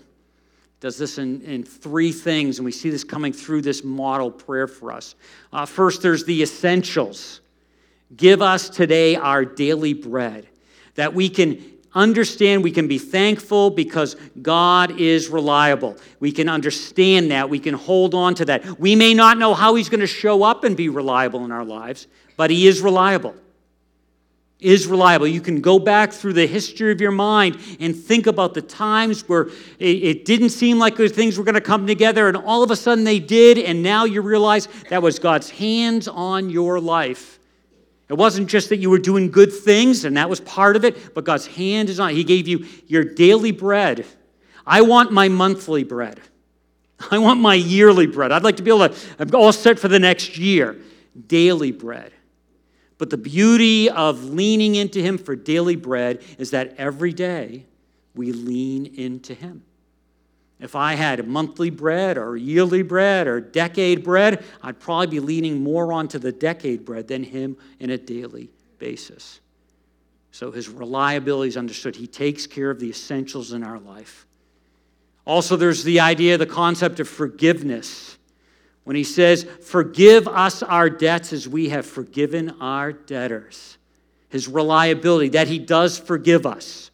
does 0.81 0.99
this 0.99 1.19
in, 1.19 1.41
in 1.43 1.63
three 1.63 2.13
things, 2.13 2.59
and 2.59 2.65
we 2.65 2.73
see 2.73 2.91
this 2.91 3.05
coming 3.05 3.33
through 3.33 3.63
this 3.63 3.83
model 3.83 4.31
prayer 4.31 4.67
for 4.67 4.93
us. 4.93 5.15
Uh, 5.53 5.65
first, 5.65 6.03
there's 6.03 6.25
the 6.25 6.43
essentials. 6.43 7.41
Give 8.17 8.43
us 8.43 8.69
today 8.69 9.17
our 9.17 9.45
daily 9.45 9.95
bread, 9.95 10.47
that 10.95 11.15
we 11.15 11.29
can 11.29 11.65
understand, 11.95 12.63
we 12.63 12.71
can 12.71 12.89
be 12.89 12.99
thankful 12.99 13.71
because 13.71 14.17
God 14.43 15.01
is 15.01 15.29
reliable. 15.29 15.97
We 16.21 16.33
can 16.33 16.49
understand 16.49 17.31
that, 17.31 17.49
we 17.49 17.61
can 17.61 17.75
hold 17.75 18.15
on 18.15 18.35
to 18.37 18.45
that. 18.47 18.79
We 18.79 18.95
may 18.97 19.15
not 19.15 19.39
know 19.39 19.55
how 19.55 19.75
He's 19.77 19.89
going 19.89 20.01
to 20.01 20.07
show 20.07 20.43
up 20.43 20.65
and 20.65 20.77
be 20.77 20.89
reliable 20.89 21.45
in 21.45 21.53
our 21.53 21.65
lives, 21.65 22.07
but 22.37 22.51
He 22.51 22.67
is 22.67 22.81
reliable 22.83 23.35
is 24.65 24.87
reliable. 24.87 25.27
You 25.27 25.43
can 25.43 25.61
go 25.61 25.79
back 25.79 26.11
through 26.13 26.33
the 26.33 26.47
history 26.47 26.91
of 26.91 27.01
your 27.01 27.11
mind 27.11 27.59
and 27.81 27.95
think 27.95 28.27
about 28.27 28.55
the 28.55 28.63
times 28.63 29.29
where 29.29 29.49
it, 29.79 30.25
didn't 30.25 30.49
seem 30.49 30.79
like 30.79 30.97
things 30.97 31.37
were 31.37 31.45
going 31.45 31.55
to 31.55 31.61
come 31.61 31.87
together, 31.87 32.29
and 32.29 32.37
all 32.37 32.63
of 32.63 32.71
a 32.71 32.77
sudden 32.77 33.05
they 33.05 33.19
did, 33.19 33.59
and 33.59 33.83
now 33.83 34.05
you 34.05 34.23
realize 34.23 34.69
that 34.89 35.03
was 35.03 35.19
God's 35.19 35.51
hands 35.51 36.09
on 36.09 36.49
your 36.49 36.81
life. 36.81 37.39
It 38.09 38.15
wasn't 38.15 38.49
just 38.49 38.71
that 38.71 38.79
you 38.79 38.89
were 38.89 38.99
doing 38.99 39.31
good 39.31 39.53
things, 39.53 40.07
and 40.07 40.17
that 40.17 40.31
was 40.31 40.41
part 40.41 40.77
of 40.77 40.85
it, 40.85 41.15
but 41.15 41.25
God's 41.25 41.47
hand 41.47 41.91
is 41.91 42.01
on. 42.01 42.15
He 42.15 42.25
gave 42.25 42.49
you 42.49 42.67
your 42.87 43.05
daily 43.05 43.53
bread. 43.53 44.07
I 44.67 44.81
want 44.81 45.13
my 45.13 45.29
monthly 45.29 45.85
bread. 45.85 46.21
I 47.11 47.19
want 47.19 47.41
my 47.41 47.55
yearly 47.55 48.07
bread. 48.07 48.33
I'd 48.33 48.45
like 48.45 48.57
to 48.57 48.63
be 48.63 48.71
able 48.71 48.89
to, 48.89 48.97
I'm 49.19 49.35
all 49.35 49.53
set 49.53 49.79
for 49.79 49.89
the 49.89 49.99
next 49.99 50.39
year. 50.39 50.79
Daily 51.27 51.71
bread. 51.71 52.13
But 52.99 53.11
the 53.11 53.17
beauty 53.17 53.91
of 53.91 54.25
leaning 54.25 54.77
into 54.77 55.01
Him 55.03 55.19
for 55.19 55.35
daily 55.35 55.77
bread 55.77 56.23
is 56.39 56.51
that 56.51 56.75
every 56.79 57.13
day 57.13 57.67
we 58.15 58.33
lean 58.33 58.87
into 58.87 59.35
Him. 59.35 59.63
If 60.61 60.77
I 60.77 60.95
had 60.95 61.27
monthly 61.27 61.71
bread 61.71 62.17
or 62.17 62.37
yearly 62.37 62.83
bread 62.83 63.27
or 63.27 63.41
decade 63.41 64.05
bread, 64.05 64.45
I'd 64.63 64.79
probably 64.79 65.09
be 65.09 65.21
leaning 65.21 65.63
more 65.63 65.93
onto 65.93 66.19
the 66.19 66.33
decade 66.33 66.85
bread 66.85 67.09
than 67.09 67.25
Him 67.25 67.57
in 67.81 67.91
a 67.91 67.99
daily 67.99 68.51
basis. 68.79 69.41
So 70.31 70.53
His 70.53 70.69
reliability 70.69 71.49
is 71.49 71.57
understood. 71.57 71.97
He 71.97 72.07
takes 72.07 72.47
care 72.47 72.71
of 72.71 72.79
the 72.79 72.89
essentials 72.89 73.53
in 73.53 73.65
our 73.65 73.81
life. 73.81 74.27
Also, 75.27 75.57
there's 75.57 75.85
the 75.85 76.01
idea, 76.01 76.39
the 76.39 76.47
concept 76.47 77.01
of 77.01 77.09
forgiveness 77.09 78.19
when 78.85 78.97
he 78.97 79.05
says, 79.05 79.45
Forgive 79.63 80.29
us 80.29 80.63
our 80.63 80.89
debts 80.89 81.33
as 81.33 81.49
we 81.49 81.71
have 81.71 81.85
forgiven 81.85 82.51
our 82.61 82.93
debtors. 82.93 83.79
His 84.29 84.49
reliability, 84.49 85.31
that 85.31 85.49
he 85.49 85.59
does 85.59 85.99
forgive 85.99 86.47
us. 86.47 86.91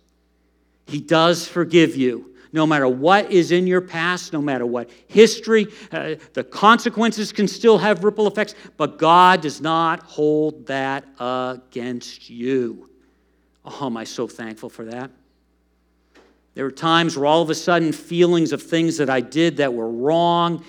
He 0.86 1.01
does 1.01 1.47
forgive 1.47 1.97
you. 1.97 2.34
No 2.53 2.66
matter 2.66 2.88
what 2.88 3.30
is 3.30 3.53
in 3.53 3.66
your 3.66 3.80
past, 3.80 4.32
no 4.32 4.43
matter 4.43 4.66
what 4.66 4.91
history, 5.07 5.68
uh, 5.93 6.16
the 6.32 6.43
consequences 6.43 7.32
can 7.32 7.47
still 7.47 7.78
have 7.78 8.03
ripple 8.03 8.26
effects, 8.26 8.57
but 8.76 8.99
God 8.99 9.41
does 9.41 9.61
not 9.61 10.03
hold 10.03 10.66
that 10.66 11.05
against 11.20 12.28
you. 12.28 12.91
Oh, 13.64 13.86
am 13.86 13.97
I 13.97 14.05
so 14.05 14.26
thankful 14.26 14.68
for 14.68 14.84
that? 14.86 15.12
There 16.55 16.64
were 16.64 16.72
times 16.72 17.16
where 17.16 17.26
all 17.26 17.43
of 17.43 17.51
a 17.51 17.55
sudden 17.55 17.93
feelings 17.93 18.53
of 18.53 18.62
things 18.62 18.97
that 18.97 19.09
I 19.09 19.20
did 19.20 19.59
that 19.59 19.72
were 19.72 19.88
wrong, 19.88 20.64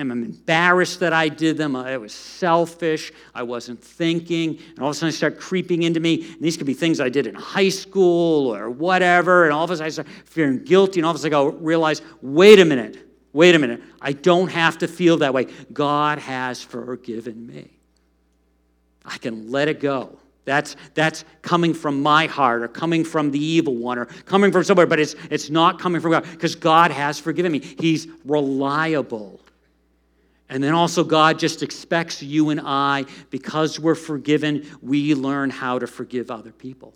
am 0.00 0.10
embarrassed 0.10 1.00
that 1.00 1.12
I 1.12 1.28
did 1.28 1.56
them. 1.56 1.74
I 1.74 1.96
was 1.96 2.12
selfish. 2.12 3.12
I 3.34 3.42
wasn't 3.42 3.82
thinking. 3.82 4.58
And 4.70 4.78
all 4.80 4.90
of 4.90 4.92
a 4.92 4.94
sudden, 4.94 5.08
I 5.08 5.10
start 5.12 5.38
creeping 5.38 5.82
into 5.82 6.00
me. 6.00 6.32
And 6.32 6.40
these 6.40 6.56
could 6.56 6.66
be 6.66 6.74
things 6.74 7.00
I 7.00 7.08
did 7.08 7.26
in 7.26 7.34
high 7.34 7.68
school 7.68 8.54
or 8.54 8.70
whatever. 8.70 9.44
And 9.44 9.52
all 9.52 9.64
of 9.64 9.70
a 9.70 9.76
sudden, 9.76 9.86
I 9.86 9.90
start 9.90 10.08
feeling 10.24 10.64
guilty. 10.64 11.00
And 11.00 11.06
all 11.06 11.10
of 11.10 11.16
a 11.16 11.18
sudden, 11.18 11.36
I 11.36 11.42
go 11.42 11.48
realize 11.58 12.02
wait 12.22 12.58
a 12.58 12.64
minute, 12.64 12.96
wait 13.32 13.54
a 13.54 13.58
minute. 13.58 13.82
I 14.00 14.12
don't 14.12 14.48
have 14.48 14.78
to 14.78 14.88
feel 14.88 15.18
that 15.18 15.34
way. 15.34 15.46
God 15.72 16.18
has 16.18 16.62
forgiven 16.62 17.46
me. 17.46 17.70
I 19.04 19.18
can 19.18 19.50
let 19.50 19.68
it 19.68 19.80
go. 19.80 20.18
That's, 20.44 20.76
that's 20.94 21.26
coming 21.42 21.74
from 21.74 22.02
my 22.02 22.26
heart 22.26 22.62
or 22.62 22.68
coming 22.68 23.04
from 23.04 23.30
the 23.30 23.38
evil 23.38 23.74
one 23.74 23.98
or 23.98 24.06
coming 24.06 24.50
from 24.50 24.64
somewhere, 24.64 24.86
but 24.86 24.98
it's, 24.98 25.14
it's 25.30 25.50
not 25.50 25.78
coming 25.78 26.00
from 26.00 26.12
God 26.12 26.24
because 26.30 26.54
God 26.54 26.90
has 26.90 27.18
forgiven 27.18 27.52
me. 27.52 27.58
He's 27.58 28.06
reliable. 28.24 29.40
And 30.48 30.62
then 30.62 30.72
also, 30.72 31.04
God 31.04 31.38
just 31.38 31.62
expects 31.62 32.22
you 32.22 32.50
and 32.50 32.60
I, 32.64 33.04
because 33.30 33.78
we're 33.78 33.94
forgiven, 33.94 34.66
we 34.80 35.14
learn 35.14 35.50
how 35.50 35.78
to 35.78 35.86
forgive 35.86 36.30
other 36.30 36.52
people. 36.52 36.94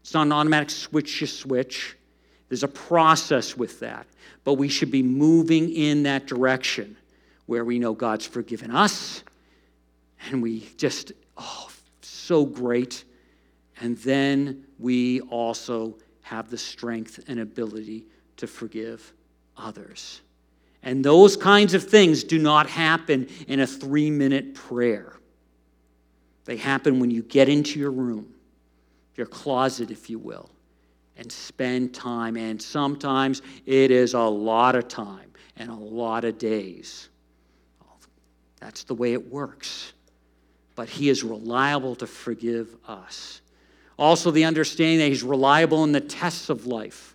It's 0.00 0.14
not 0.14 0.22
an 0.26 0.32
automatic 0.32 0.70
switch 0.70 1.20
you 1.20 1.26
switch, 1.26 1.96
there's 2.48 2.64
a 2.64 2.68
process 2.68 3.56
with 3.56 3.80
that. 3.80 4.06
But 4.42 4.54
we 4.54 4.68
should 4.68 4.90
be 4.90 5.02
moving 5.02 5.72
in 5.72 6.02
that 6.04 6.26
direction 6.26 6.96
where 7.46 7.64
we 7.64 7.78
know 7.78 7.92
God's 7.92 8.26
forgiven 8.26 8.70
us 8.70 9.22
and 10.28 10.42
we 10.42 10.68
just, 10.76 11.12
oh, 11.36 11.70
so 12.02 12.44
great. 12.44 13.04
And 13.80 13.96
then 13.98 14.64
we 14.78 15.20
also 15.22 15.96
have 16.22 16.50
the 16.50 16.58
strength 16.58 17.20
and 17.28 17.40
ability 17.40 18.04
to 18.36 18.46
forgive 18.46 19.12
others. 19.56 20.20
And 20.82 21.04
those 21.04 21.36
kinds 21.36 21.74
of 21.74 21.84
things 21.84 22.24
do 22.24 22.38
not 22.38 22.68
happen 22.68 23.28
in 23.48 23.60
a 23.60 23.66
three 23.66 24.10
minute 24.10 24.54
prayer. 24.54 25.14
They 26.46 26.56
happen 26.56 27.00
when 27.00 27.10
you 27.10 27.22
get 27.22 27.48
into 27.48 27.78
your 27.78 27.90
room, 27.90 28.34
your 29.14 29.26
closet, 29.26 29.90
if 29.90 30.08
you 30.08 30.18
will, 30.18 30.50
and 31.16 31.30
spend 31.30 31.94
time. 31.94 32.36
And 32.36 32.60
sometimes 32.60 33.42
it 33.66 33.90
is 33.90 34.14
a 34.14 34.20
lot 34.20 34.74
of 34.74 34.88
time 34.88 35.30
and 35.56 35.70
a 35.70 35.74
lot 35.74 36.24
of 36.24 36.38
days. 36.38 37.08
That's 38.60 38.84
the 38.84 38.94
way 38.94 39.12
it 39.12 39.30
works. 39.30 39.92
But 40.74 40.88
He 40.88 41.08
is 41.08 41.22
reliable 41.22 41.94
to 41.96 42.06
forgive 42.06 42.76
us. 42.86 43.40
Also, 43.98 44.30
the 44.30 44.44
understanding 44.44 44.98
that 44.98 45.08
He's 45.08 45.22
reliable 45.22 45.84
in 45.84 45.92
the 45.92 46.00
tests 46.00 46.48
of 46.48 46.66
life. 46.66 47.14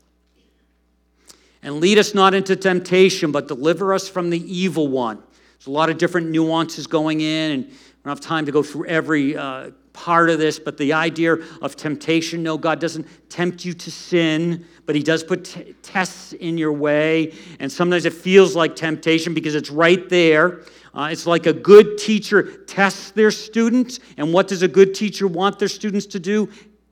And 1.66 1.80
lead 1.80 1.97
us 1.97 2.13
not 2.13 2.36
into 2.36 2.55
temptation, 2.55 3.32
but 3.32 3.47
deliver 3.47 3.91
us 3.91 4.07
from 4.07 4.30
the 4.30 4.39
evil 4.39 4.88
one. 4.88 5.18
There's 5.57 5.66
a 5.66 5.72
lot 5.72 5.89
of 5.89 5.97
different 5.97 6.30
nuances 6.30 6.86
going 6.86 7.22
in, 7.22 7.51
and 7.53 7.66
we 7.66 7.72
don't 8.03 8.11
have 8.11 8.22
time 8.22 8.45
to 8.45 8.51
go 8.51 8.61
through 8.61 8.86
every 8.86 9.36
uh, 9.36 9.72
part 9.91 10.30
of 10.30 10.38
this, 10.38 10.59
but 10.59 10.78
the 10.78 10.93
idea 10.93 11.34
of 11.63 11.76
temptation 11.76 12.43
no, 12.43 12.55
God 12.55 12.80
doesn't 12.80 13.07
tempt 13.30 13.66
you 13.66 13.74
to 13.74 13.89
sin, 13.89 14.63
but 14.86 14.93
He 14.93 15.01
does 15.01 15.24
put 15.24 15.45
t- 15.45 15.74
tests 15.82 16.34
in 16.34 16.55
your 16.55 16.72
way. 16.72 17.34
And 17.59 17.72
sometimes 17.72 18.05
it 18.05 18.13
feels 18.13 18.55
like 18.55 18.76
temptation 18.76 19.34
because 19.34 19.55
it's 19.55 19.72
right 19.72 20.07
there. 20.07 20.61
Uh, 20.93 21.09
it's 21.11 21.26
like 21.26 21.47
a 21.47 21.53
good 21.53 21.97
teacher 21.97 22.57
tests 22.66 23.09
their 23.09 23.32
students. 23.32 23.99
And 24.18 24.32
what 24.32 24.47
does 24.47 24.61
a 24.61 24.68
good 24.68 24.93
teacher 24.93 25.28
want 25.28 25.57
their 25.57 25.68
students 25.68 26.05
to 26.07 26.20
do 26.20 26.47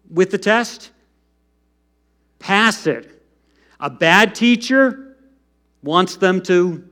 with 0.10 0.32
the 0.32 0.40
test? 0.40 0.90
Pass 2.40 2.88
it. 2.88 3.23
A 3.84 3.90
bad 3.90 4.34
teacher 4.34 5.18
wants 5.84 6.16
them 6.16 6.42
to 6.44 6.88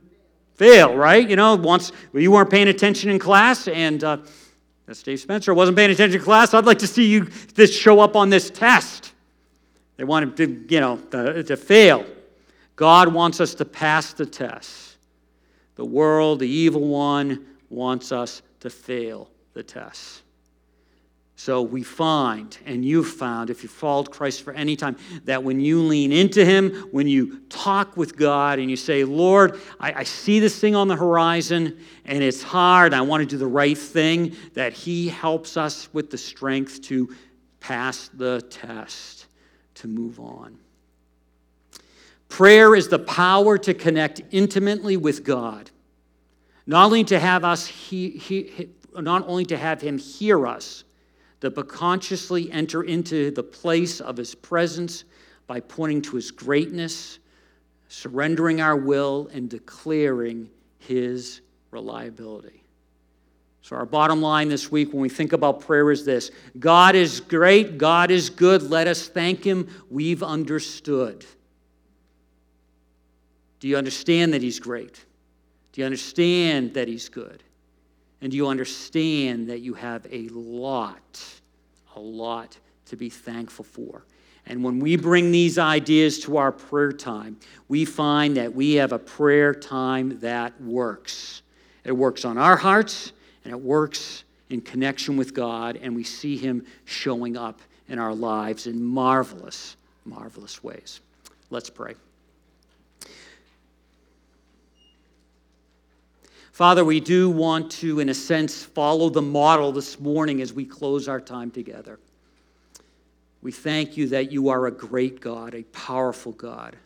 fail, 0.56 0.94
right? 0.94 1.26
You 1.26 1.36
know, 1.36 1.54
wants 1.54 1.90
well, 2.12 2.22
you 2.22 2.30
weren't 2.30 2.50
paying 2.50 2.68
attention 2.68 3.08
in 3.08 3.18
class, 3.18 3.66
and 3.66 4.04
uh, 4.04 4.18
that's 4.84 5.02
Dave 5.02 5.18
Spencer 5.18 5.54
wasn't 5.54 5.78
paying 5.78 5.90
attention 5.90 6.20
in 6.20 6.22
class. 6.22 6.52
I'd 6.52 6.66
like 6.66 6.80
to 6.80 6.86
see 6.86 7.06
you 7.06 7.30
this 7.54 7.74
show 7.74 8.00
up 8.00 8.14
on 8.14 8.28
this 8.28 8.50
test. 8.50 9.14
They 9.96 10.04
want 10.04 10.36
to, 10.36 10.66
you 10.68 10.80
know, 10.80 10.98
to, 11.12 11.42
to 11.42 11.56
fail. 11.56 12.04
God 12.76 13.14
wants 13.14 13.40
us 13.40 13.54
to 13.54 13.64
pass 13.64 14.12
the 14.12 14.26
test. 14.26 14.98
The 15.76 15.86
world, 15.86 16.40
the 16.40 16.48
evil 16.48 16.86
one, 16.88 17.46
wants 17.70 18.12
us 18.12 18.42
to 18.60 18.68
fail 18.68 19.30
the 19.54 19.62
test. 19.62 20.24
So 21.44 21.60
we 21.60 21.82
find, 21.82 22.56
and 22.66 22.84
you've 22.84 23.08
found, 23.08 23.50
if 23.50 23.64
you've 23.64 23.72
followed 23.72 24.12
Christ 24.12 24.44
for 24.44 24.52
any 24.52 24.76
time, 24.76 24.96
that 25.24 25.42
when 25.42 25.58
you 25.58 25.82
lean 25.82 26.12
into 26.12 26.44
Him, 26.44 26.70
when 26.92 27.08
you 27.08 27.40
talk 27.48 27.96
with 27.96 28.16
God 28.16 28.60
and 28.60 28.70
you 28.70 28.76
say, 28.76 29.02
Lord, 29.02 29.60
I, 29.80 29.92
I 29.92 30.04
see 30.04 30.38
this 30.38 30.60
thing 30.60 30.76
on 30.76 30.86
the 30.86 30.94
horizon 30.94 31.80
and 32.04 32.22
it's 32.22 32.44
hard, 32.44 32.94
I 32.94 33.00
want 33.00 33.22
to 33.22 33.26
do 33.26 33.38
the 33.38 33.48
right 33.48 33.76
thing, 33.76 34.36
that 34.54 34.72
He 34.72 35.08
helps 35.08 35.56
us 35.56 35.92
with 35.92 36.12
the 36.12 36.16
strength 36.16 36.80
to 36.82 37.12
pass 37.58 38.08
the 38.14 38.42
test, 38.42 39.26
to 39.74 39.88
move 39.88 40.20
on. 40.20 40.56
Prayer 42.28 42.76
is 42.76 42.86
the 42.86 43.00
power 43.00 43.58
to 43.58 43.74
connect 43.74 44.22
intimately 44.30 44.96
with 44.96 45.24
God, 45.24 45.72
not 46.68 46.84
only 46.84 47.02
to 47.02 47.18
have 47.18 47.44
us, 47.44 47.66
he, 47.66 48.10
he, 48.10 48.70
not 48.94 49.26
only 49.26 49.44
to 49.46 49.56
have 49.56 49.80
Him 49.80 49.98
hear 49.98 50.46
us 50.46 50.84
but 51.50 51.68
consciously 51.68 52.50
enter 52.52 52.82
into 52.82 53.30
the 53.30 53.42
place 53.42 54.00
of 54.00 54.16
his 54.16 54.34
presence 54.34 55.04
by 55.46 55.60
pointing 55.60 56.00
to 56.02 56.16
his 56.16 56.30
greatness, 56.30 57.18
surrendering 57.88 58.60
our 58.60 58.76
will, 58.76 59.28
and 59.34 59.50
declaring 59.50 60.48
his 60.78 61.40
reliability. 61.70 62.62
So, 63.62 63.76
our 63.76 63.86
bottom 63.86 64.20
line 64.20 64.48
this 64.48 64.72
week 64.72 64.92
when 64.92 65.02
we 65.02 65.08
think 65.08 65.32
about 65.32 65.60
prayer 65.60 65.90
is 65.90 66.04
this 66.04 66.30
God 66.58 66.94
is 66.94 67.20
great, 67.20 67.78
God 67.78 68.10
is 68.10 68.28
good, 68.28 68.62
let 68.62 68.88
us 68.88 69.08
thank 69.08 69.44
him. 69.44 69.68
We've 69.90 70.22
understood. 70.22 71.24
Do 73.60 73.68
you 73.68 73.76
understand 73.76 74.34
that 74.34 74.42
he's 74.42 74.58
great? 74.58 75.04
Do 75.72 75.80
you 75.80 75.84
understand 75.84 76.74
that 76.74 76.88
he's 76.88 77.08
good? 77.08 77.44
And 78.22 78.32
you 78.32 78.48
understand 78.48 79.48
that 79.48 79.60
you 79.60 79.74
have 79.74 80.06
a 80.10 80.28
lot, 80.28 81.24
a 81.96 82.00
lot 82.00 82.56
to 82.86 82.96
be 82.96 83.10
thankful 83.10 83.64
for? 83.64 84.04
And 84.46 84.64
when 84.64 84.80
we 84.80 84.96
bring 84.96 85.30
these 85.30 85.58
ideas 85.58 86.20
to 86.20 86.36
our 86.36 86.52
prayer 86.52 86.92
time, 86.92 87.36
we 87.68 87.84
find 87.84 88.36
that 88.36 88.54
we 88.54 88.74
have 88.74 88.92
a 88.92 88.98
prayer 88.98 89.54
time 89.54 90.18
that 90.20 90.58
works. 90.60 91.42
It 91.84 91.92
works 91.92 92.24
on 92.24 92.38
our 92.38 92.56
hearts 92.56 93.12
and 93.44 93.52
it 93.52 93.60
works 93.60 94.24
in 94.50 94.60
connection 94.60 95.16
with 95.16 95.34
God, 95.34 95.78
and 95.80 95.96
we 95.96 96.04
see 96.04 96.36
Him 96.36 96.64
showing 96.84 97.36
up 97.36 97.60
in 97.88 97.98
our 97.98 98.14
lives 98.14 98.66
in 98.66 98.82
marvelous, 98.82 99.76
marvelous 100.04 100.62
ways. 100.62 101.00
Let's 101.50 101.70
pray. 101.70 101.94
Father, 106.52 106.84
we 106.84 107.00
do 107.00 107.30
want 107.30 107.70
to, 107.70 108.00
in 108.00 108.10
a 108.10 108.14
sense, 108.14 108.62
follow 108.62 109.08
the 109.08 109.22
model 109.22 109.72
this 109.72 109.98
morning 109.98 110.42
as 110.42 110.52
we 110.52 110.66
close 110.66 111.08
our 111.08 111.20
time 111.20 111.50
together. 111.50 111.98
We 113.40 113.50
thank 113.52 113.96
you 113.96 114.08
that 114.08 114.30
you 114.30 114.50
are 114.50 114.66
a 114.66 114.70
great 114.70 115.20
God, 115.20 115.54
a 115.54 115.62
powerful 115.64 116.32
God. 116.32 116.76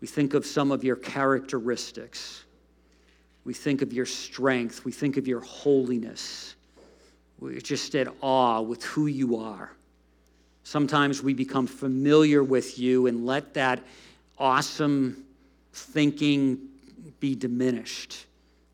We 0.00 0.06
think 0.06 0.32
of 0.32 0.46
some 0.46 0.72
of 0.72 0.82
your 0.82 0.96
characteristics. 0.96 2.44
We 3.44 3.52
think 3.52 3.82
of 3.82 3.92
your 3.92 4.06
strength. 4.06 4.82
We 4.82 4.92
think 4.92 5.18
of 5.18 5.28
your 5.28 5.40
holiness. 5.40 6.56
We're 7.38 7.60
just 7.60 7.94
at 7.96 8.08
awe 8.22 8.62
with 8.62 8.82
who 8.82 9.08
you 9.08 9.36
are. 9.36 9.72
Sometimes 10.64 11.22
we 11.22 11.34
become 11.34 11.66
familiar 11.66 12.42
with 12.42 12.78
you 12.78 13.08
and 13.08 13.26
let 13.26 13.52
that 13.54 13.80
awesome 14.38 15.24
thinking 15.72 16.58
be 17.20 17.34
diminished. 17.34 18.24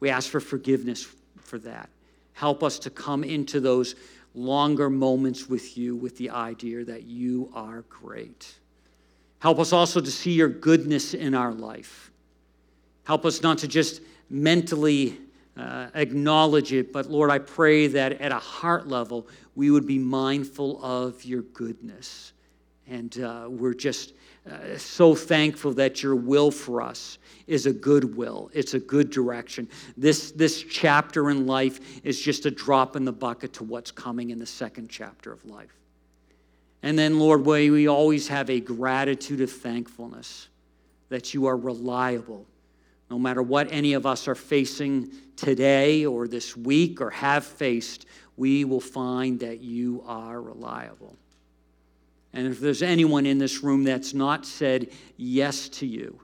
We 0.00 0.10
ask 0.10 0.30
for 0.30 0.40
forgiveness 0.40 1.06
for 1.38 1.58
that. 1.60 1.88
Help 2.32 2.62
us 2.62 2.78
to 2.80 2.90
come 2.90 3.24
into 3.24 3.60
those 3.60 3.94
longer 4.34 4.90
moments 4.90 5.48
with 5.48 5.78
you 5.78 5.94
with 5.94 6.16
the 6.18 6.30
idea 6.30 6.84
that 6.84 7.04
you 7.04 7.50
are 7.54 7.82
great. 7.88 8.54
Help 9.38 9.58
us 9.58 9.72
also 9.72 10.00
to 10.00 10.10
see 10.10 10.32
your 10.32 10.48
goodness 10.48 11.14
in 11.14 11.34
our 11.34 11.52
life. 11.52 12.10
Help 13.04 13.24
us 13.24 13.42
not 13.42 13.58
to 13.58 13.68
just 13.68 14.00
mentally 14.30 15.18
uh, 15.56 15.88
acknowledge 15.94 16.72
it, 16.72 16.92
but 16.92 17.10
Lord, 17.10 17.30
I 17.30 17.38
pray 17.38 17.86
that 17.88 18.20
at 18.20 18.32
a 18.32 18.38
heart 18.38 18.88
level, 18.88 19.28
we 19.54 19.70
would 19.70 19.86
be 19.86 19.98
mindful 19.98 20.82
of 20.82 21.24
your 21.24 21.42
goodness. 21.42 22.32
And 22.88 23.18
uh, 23.20 23.46
we're 23.48 23.74
just 23.74 24.14
so 24.76 25.14
thankful 25.14 25.72
that 25.74 26.02
your 26.02 26.14
will 26.14 26.50
for 26.50 26.82
us 26.82 27.18
is 27.46 27.66
a 27.66 27.72
good 27.72 28.16
will. 28.16 28.50
It's 28.52 28.74
a 28.74 28.78
good 28.78 29.10
direction. 29.10 29.68
This, 29.96 30.32
this 30.32 30.62
chapter 30.62 31.30
in 31.30 31.46
life 31.46 32.04
is 32.04 32.20
just 32.20 32.46
a 32.46 32.50
drop 32.50 32.96
in 32.96 33.04
the 33.04 33.12
bucket 33.12 33.54
to 33.54 33.64
what's 33.64 33.90
coming 33.90 34.30
in 34.30 34.38
the 34.38 34.46
second 34.46 34.88
chapter 34.88 35.32
of 35.32 35.44
life. 35.44 35.74
And 36.82 36.98
then, 36.98 37.18
Lord, 37.18 37.46
we, 37.46 37.70
we 37.70 37.88
always 37.88 38.28
have 38.28 38.50
a 38.50 38.60
gratitude 38.60 39.40
of 39.40 39.50
thankfulness 39.50 40.48
that 41.08 41.32
you 41.32 41.46
are 41.46 41.56
reliable. 41.56 42.46
No 43.10 43.18
matter 43.18 43.42
what 43.42 43.68
any 43.70 43.94
of 43.94 44.04
us 44.04 44.28
are 44.28 44.34
facing 44.34 45.10
today 45.36 46.04
or 46.04 46.28
this 46.28 46.56
week 46.56 47.00
or 47.00 47.10
have 47.10 47.44
faced, 47.44 48.06
we 48.36 48.64
will 48.64 48.80
find 48.80 49.40
that 49.40 49.60
you 49.60 50.02
are 50.06 50.40
reliable. 50.42 51.16
And 52.34 52.48
if 52.48 52.60
there's 52.60 52.82
anyone 52.82 53.26
in 53.26 53.38
this 53.38 53.62
room 53.62 53.84
that's 53.84 54.12
not 54.12 54.44
said 54.44 54.88
yes 55.16 55.68
to 55.70 55.86
you, 55.86 56.20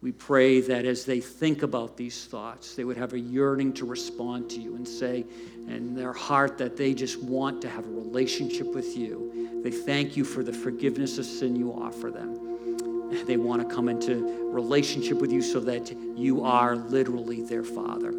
we 0.00 0.12
pray 0.12 0.60
that 0.60 0.84
as 0.84 1.06
they 1.06 1.20
think 1.20 1.62
about 1.62 1.96
these 1.96 2.26
thoughts, 2.26 2.74
they 2.74 2.84
would 2.84 2.96
have 2.96 3.14
a 3.14 3.18
yearning 3.18 3.72
to 3.74 3.86
respond 3.86 4.50
to 4.50 4.60
you 4.60 4.76
and 4.76 4.86
say 4.86 5.24
in 5.66 5.94
their 5.94 6.12
heart 6.12 6.58
that 6.58 6.76
they 6.76 6.92
just 6.92 7.22
want 7.22 7.62
to 7.62 7.70
have 7.70 7.86
a 7.86 7.90
relationship 7.90 8.74
with 8.74 8.96
you. 8.96 9.60
They 9.64 9.70
thank 9.70 10.14
you 10.14 10.24
for 10.24 10.42
the 10.42 10.52
forgiveness 10.52 11.16
of 11.16 11.24
sin 11.24 11.56
you 11.56 11.72
offer 11.72 12.10
them. 12.10 13.24
They 13.26 13.38
want 13.38 13.66
to 13.66 13.74
come 13.74 13.88
into 13.88 14.50
relationship 14.50 15.18
with 15.18 15.32
you 15.32 15.40
so 15.40 15.60
that 15.60 15.90
you 16.16 16.44
are 16.44 16.76
literally 16.76 17.42
their 17.42 17.64
Father. 17.64 18.12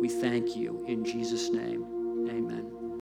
We 0.00 0.08
thank 0.08 0.54
you 0.54 0.84
in 0.86 1.04
Jesus' 1.04 1.48
name. 1.48 2.28
Amen. 2.28 2.61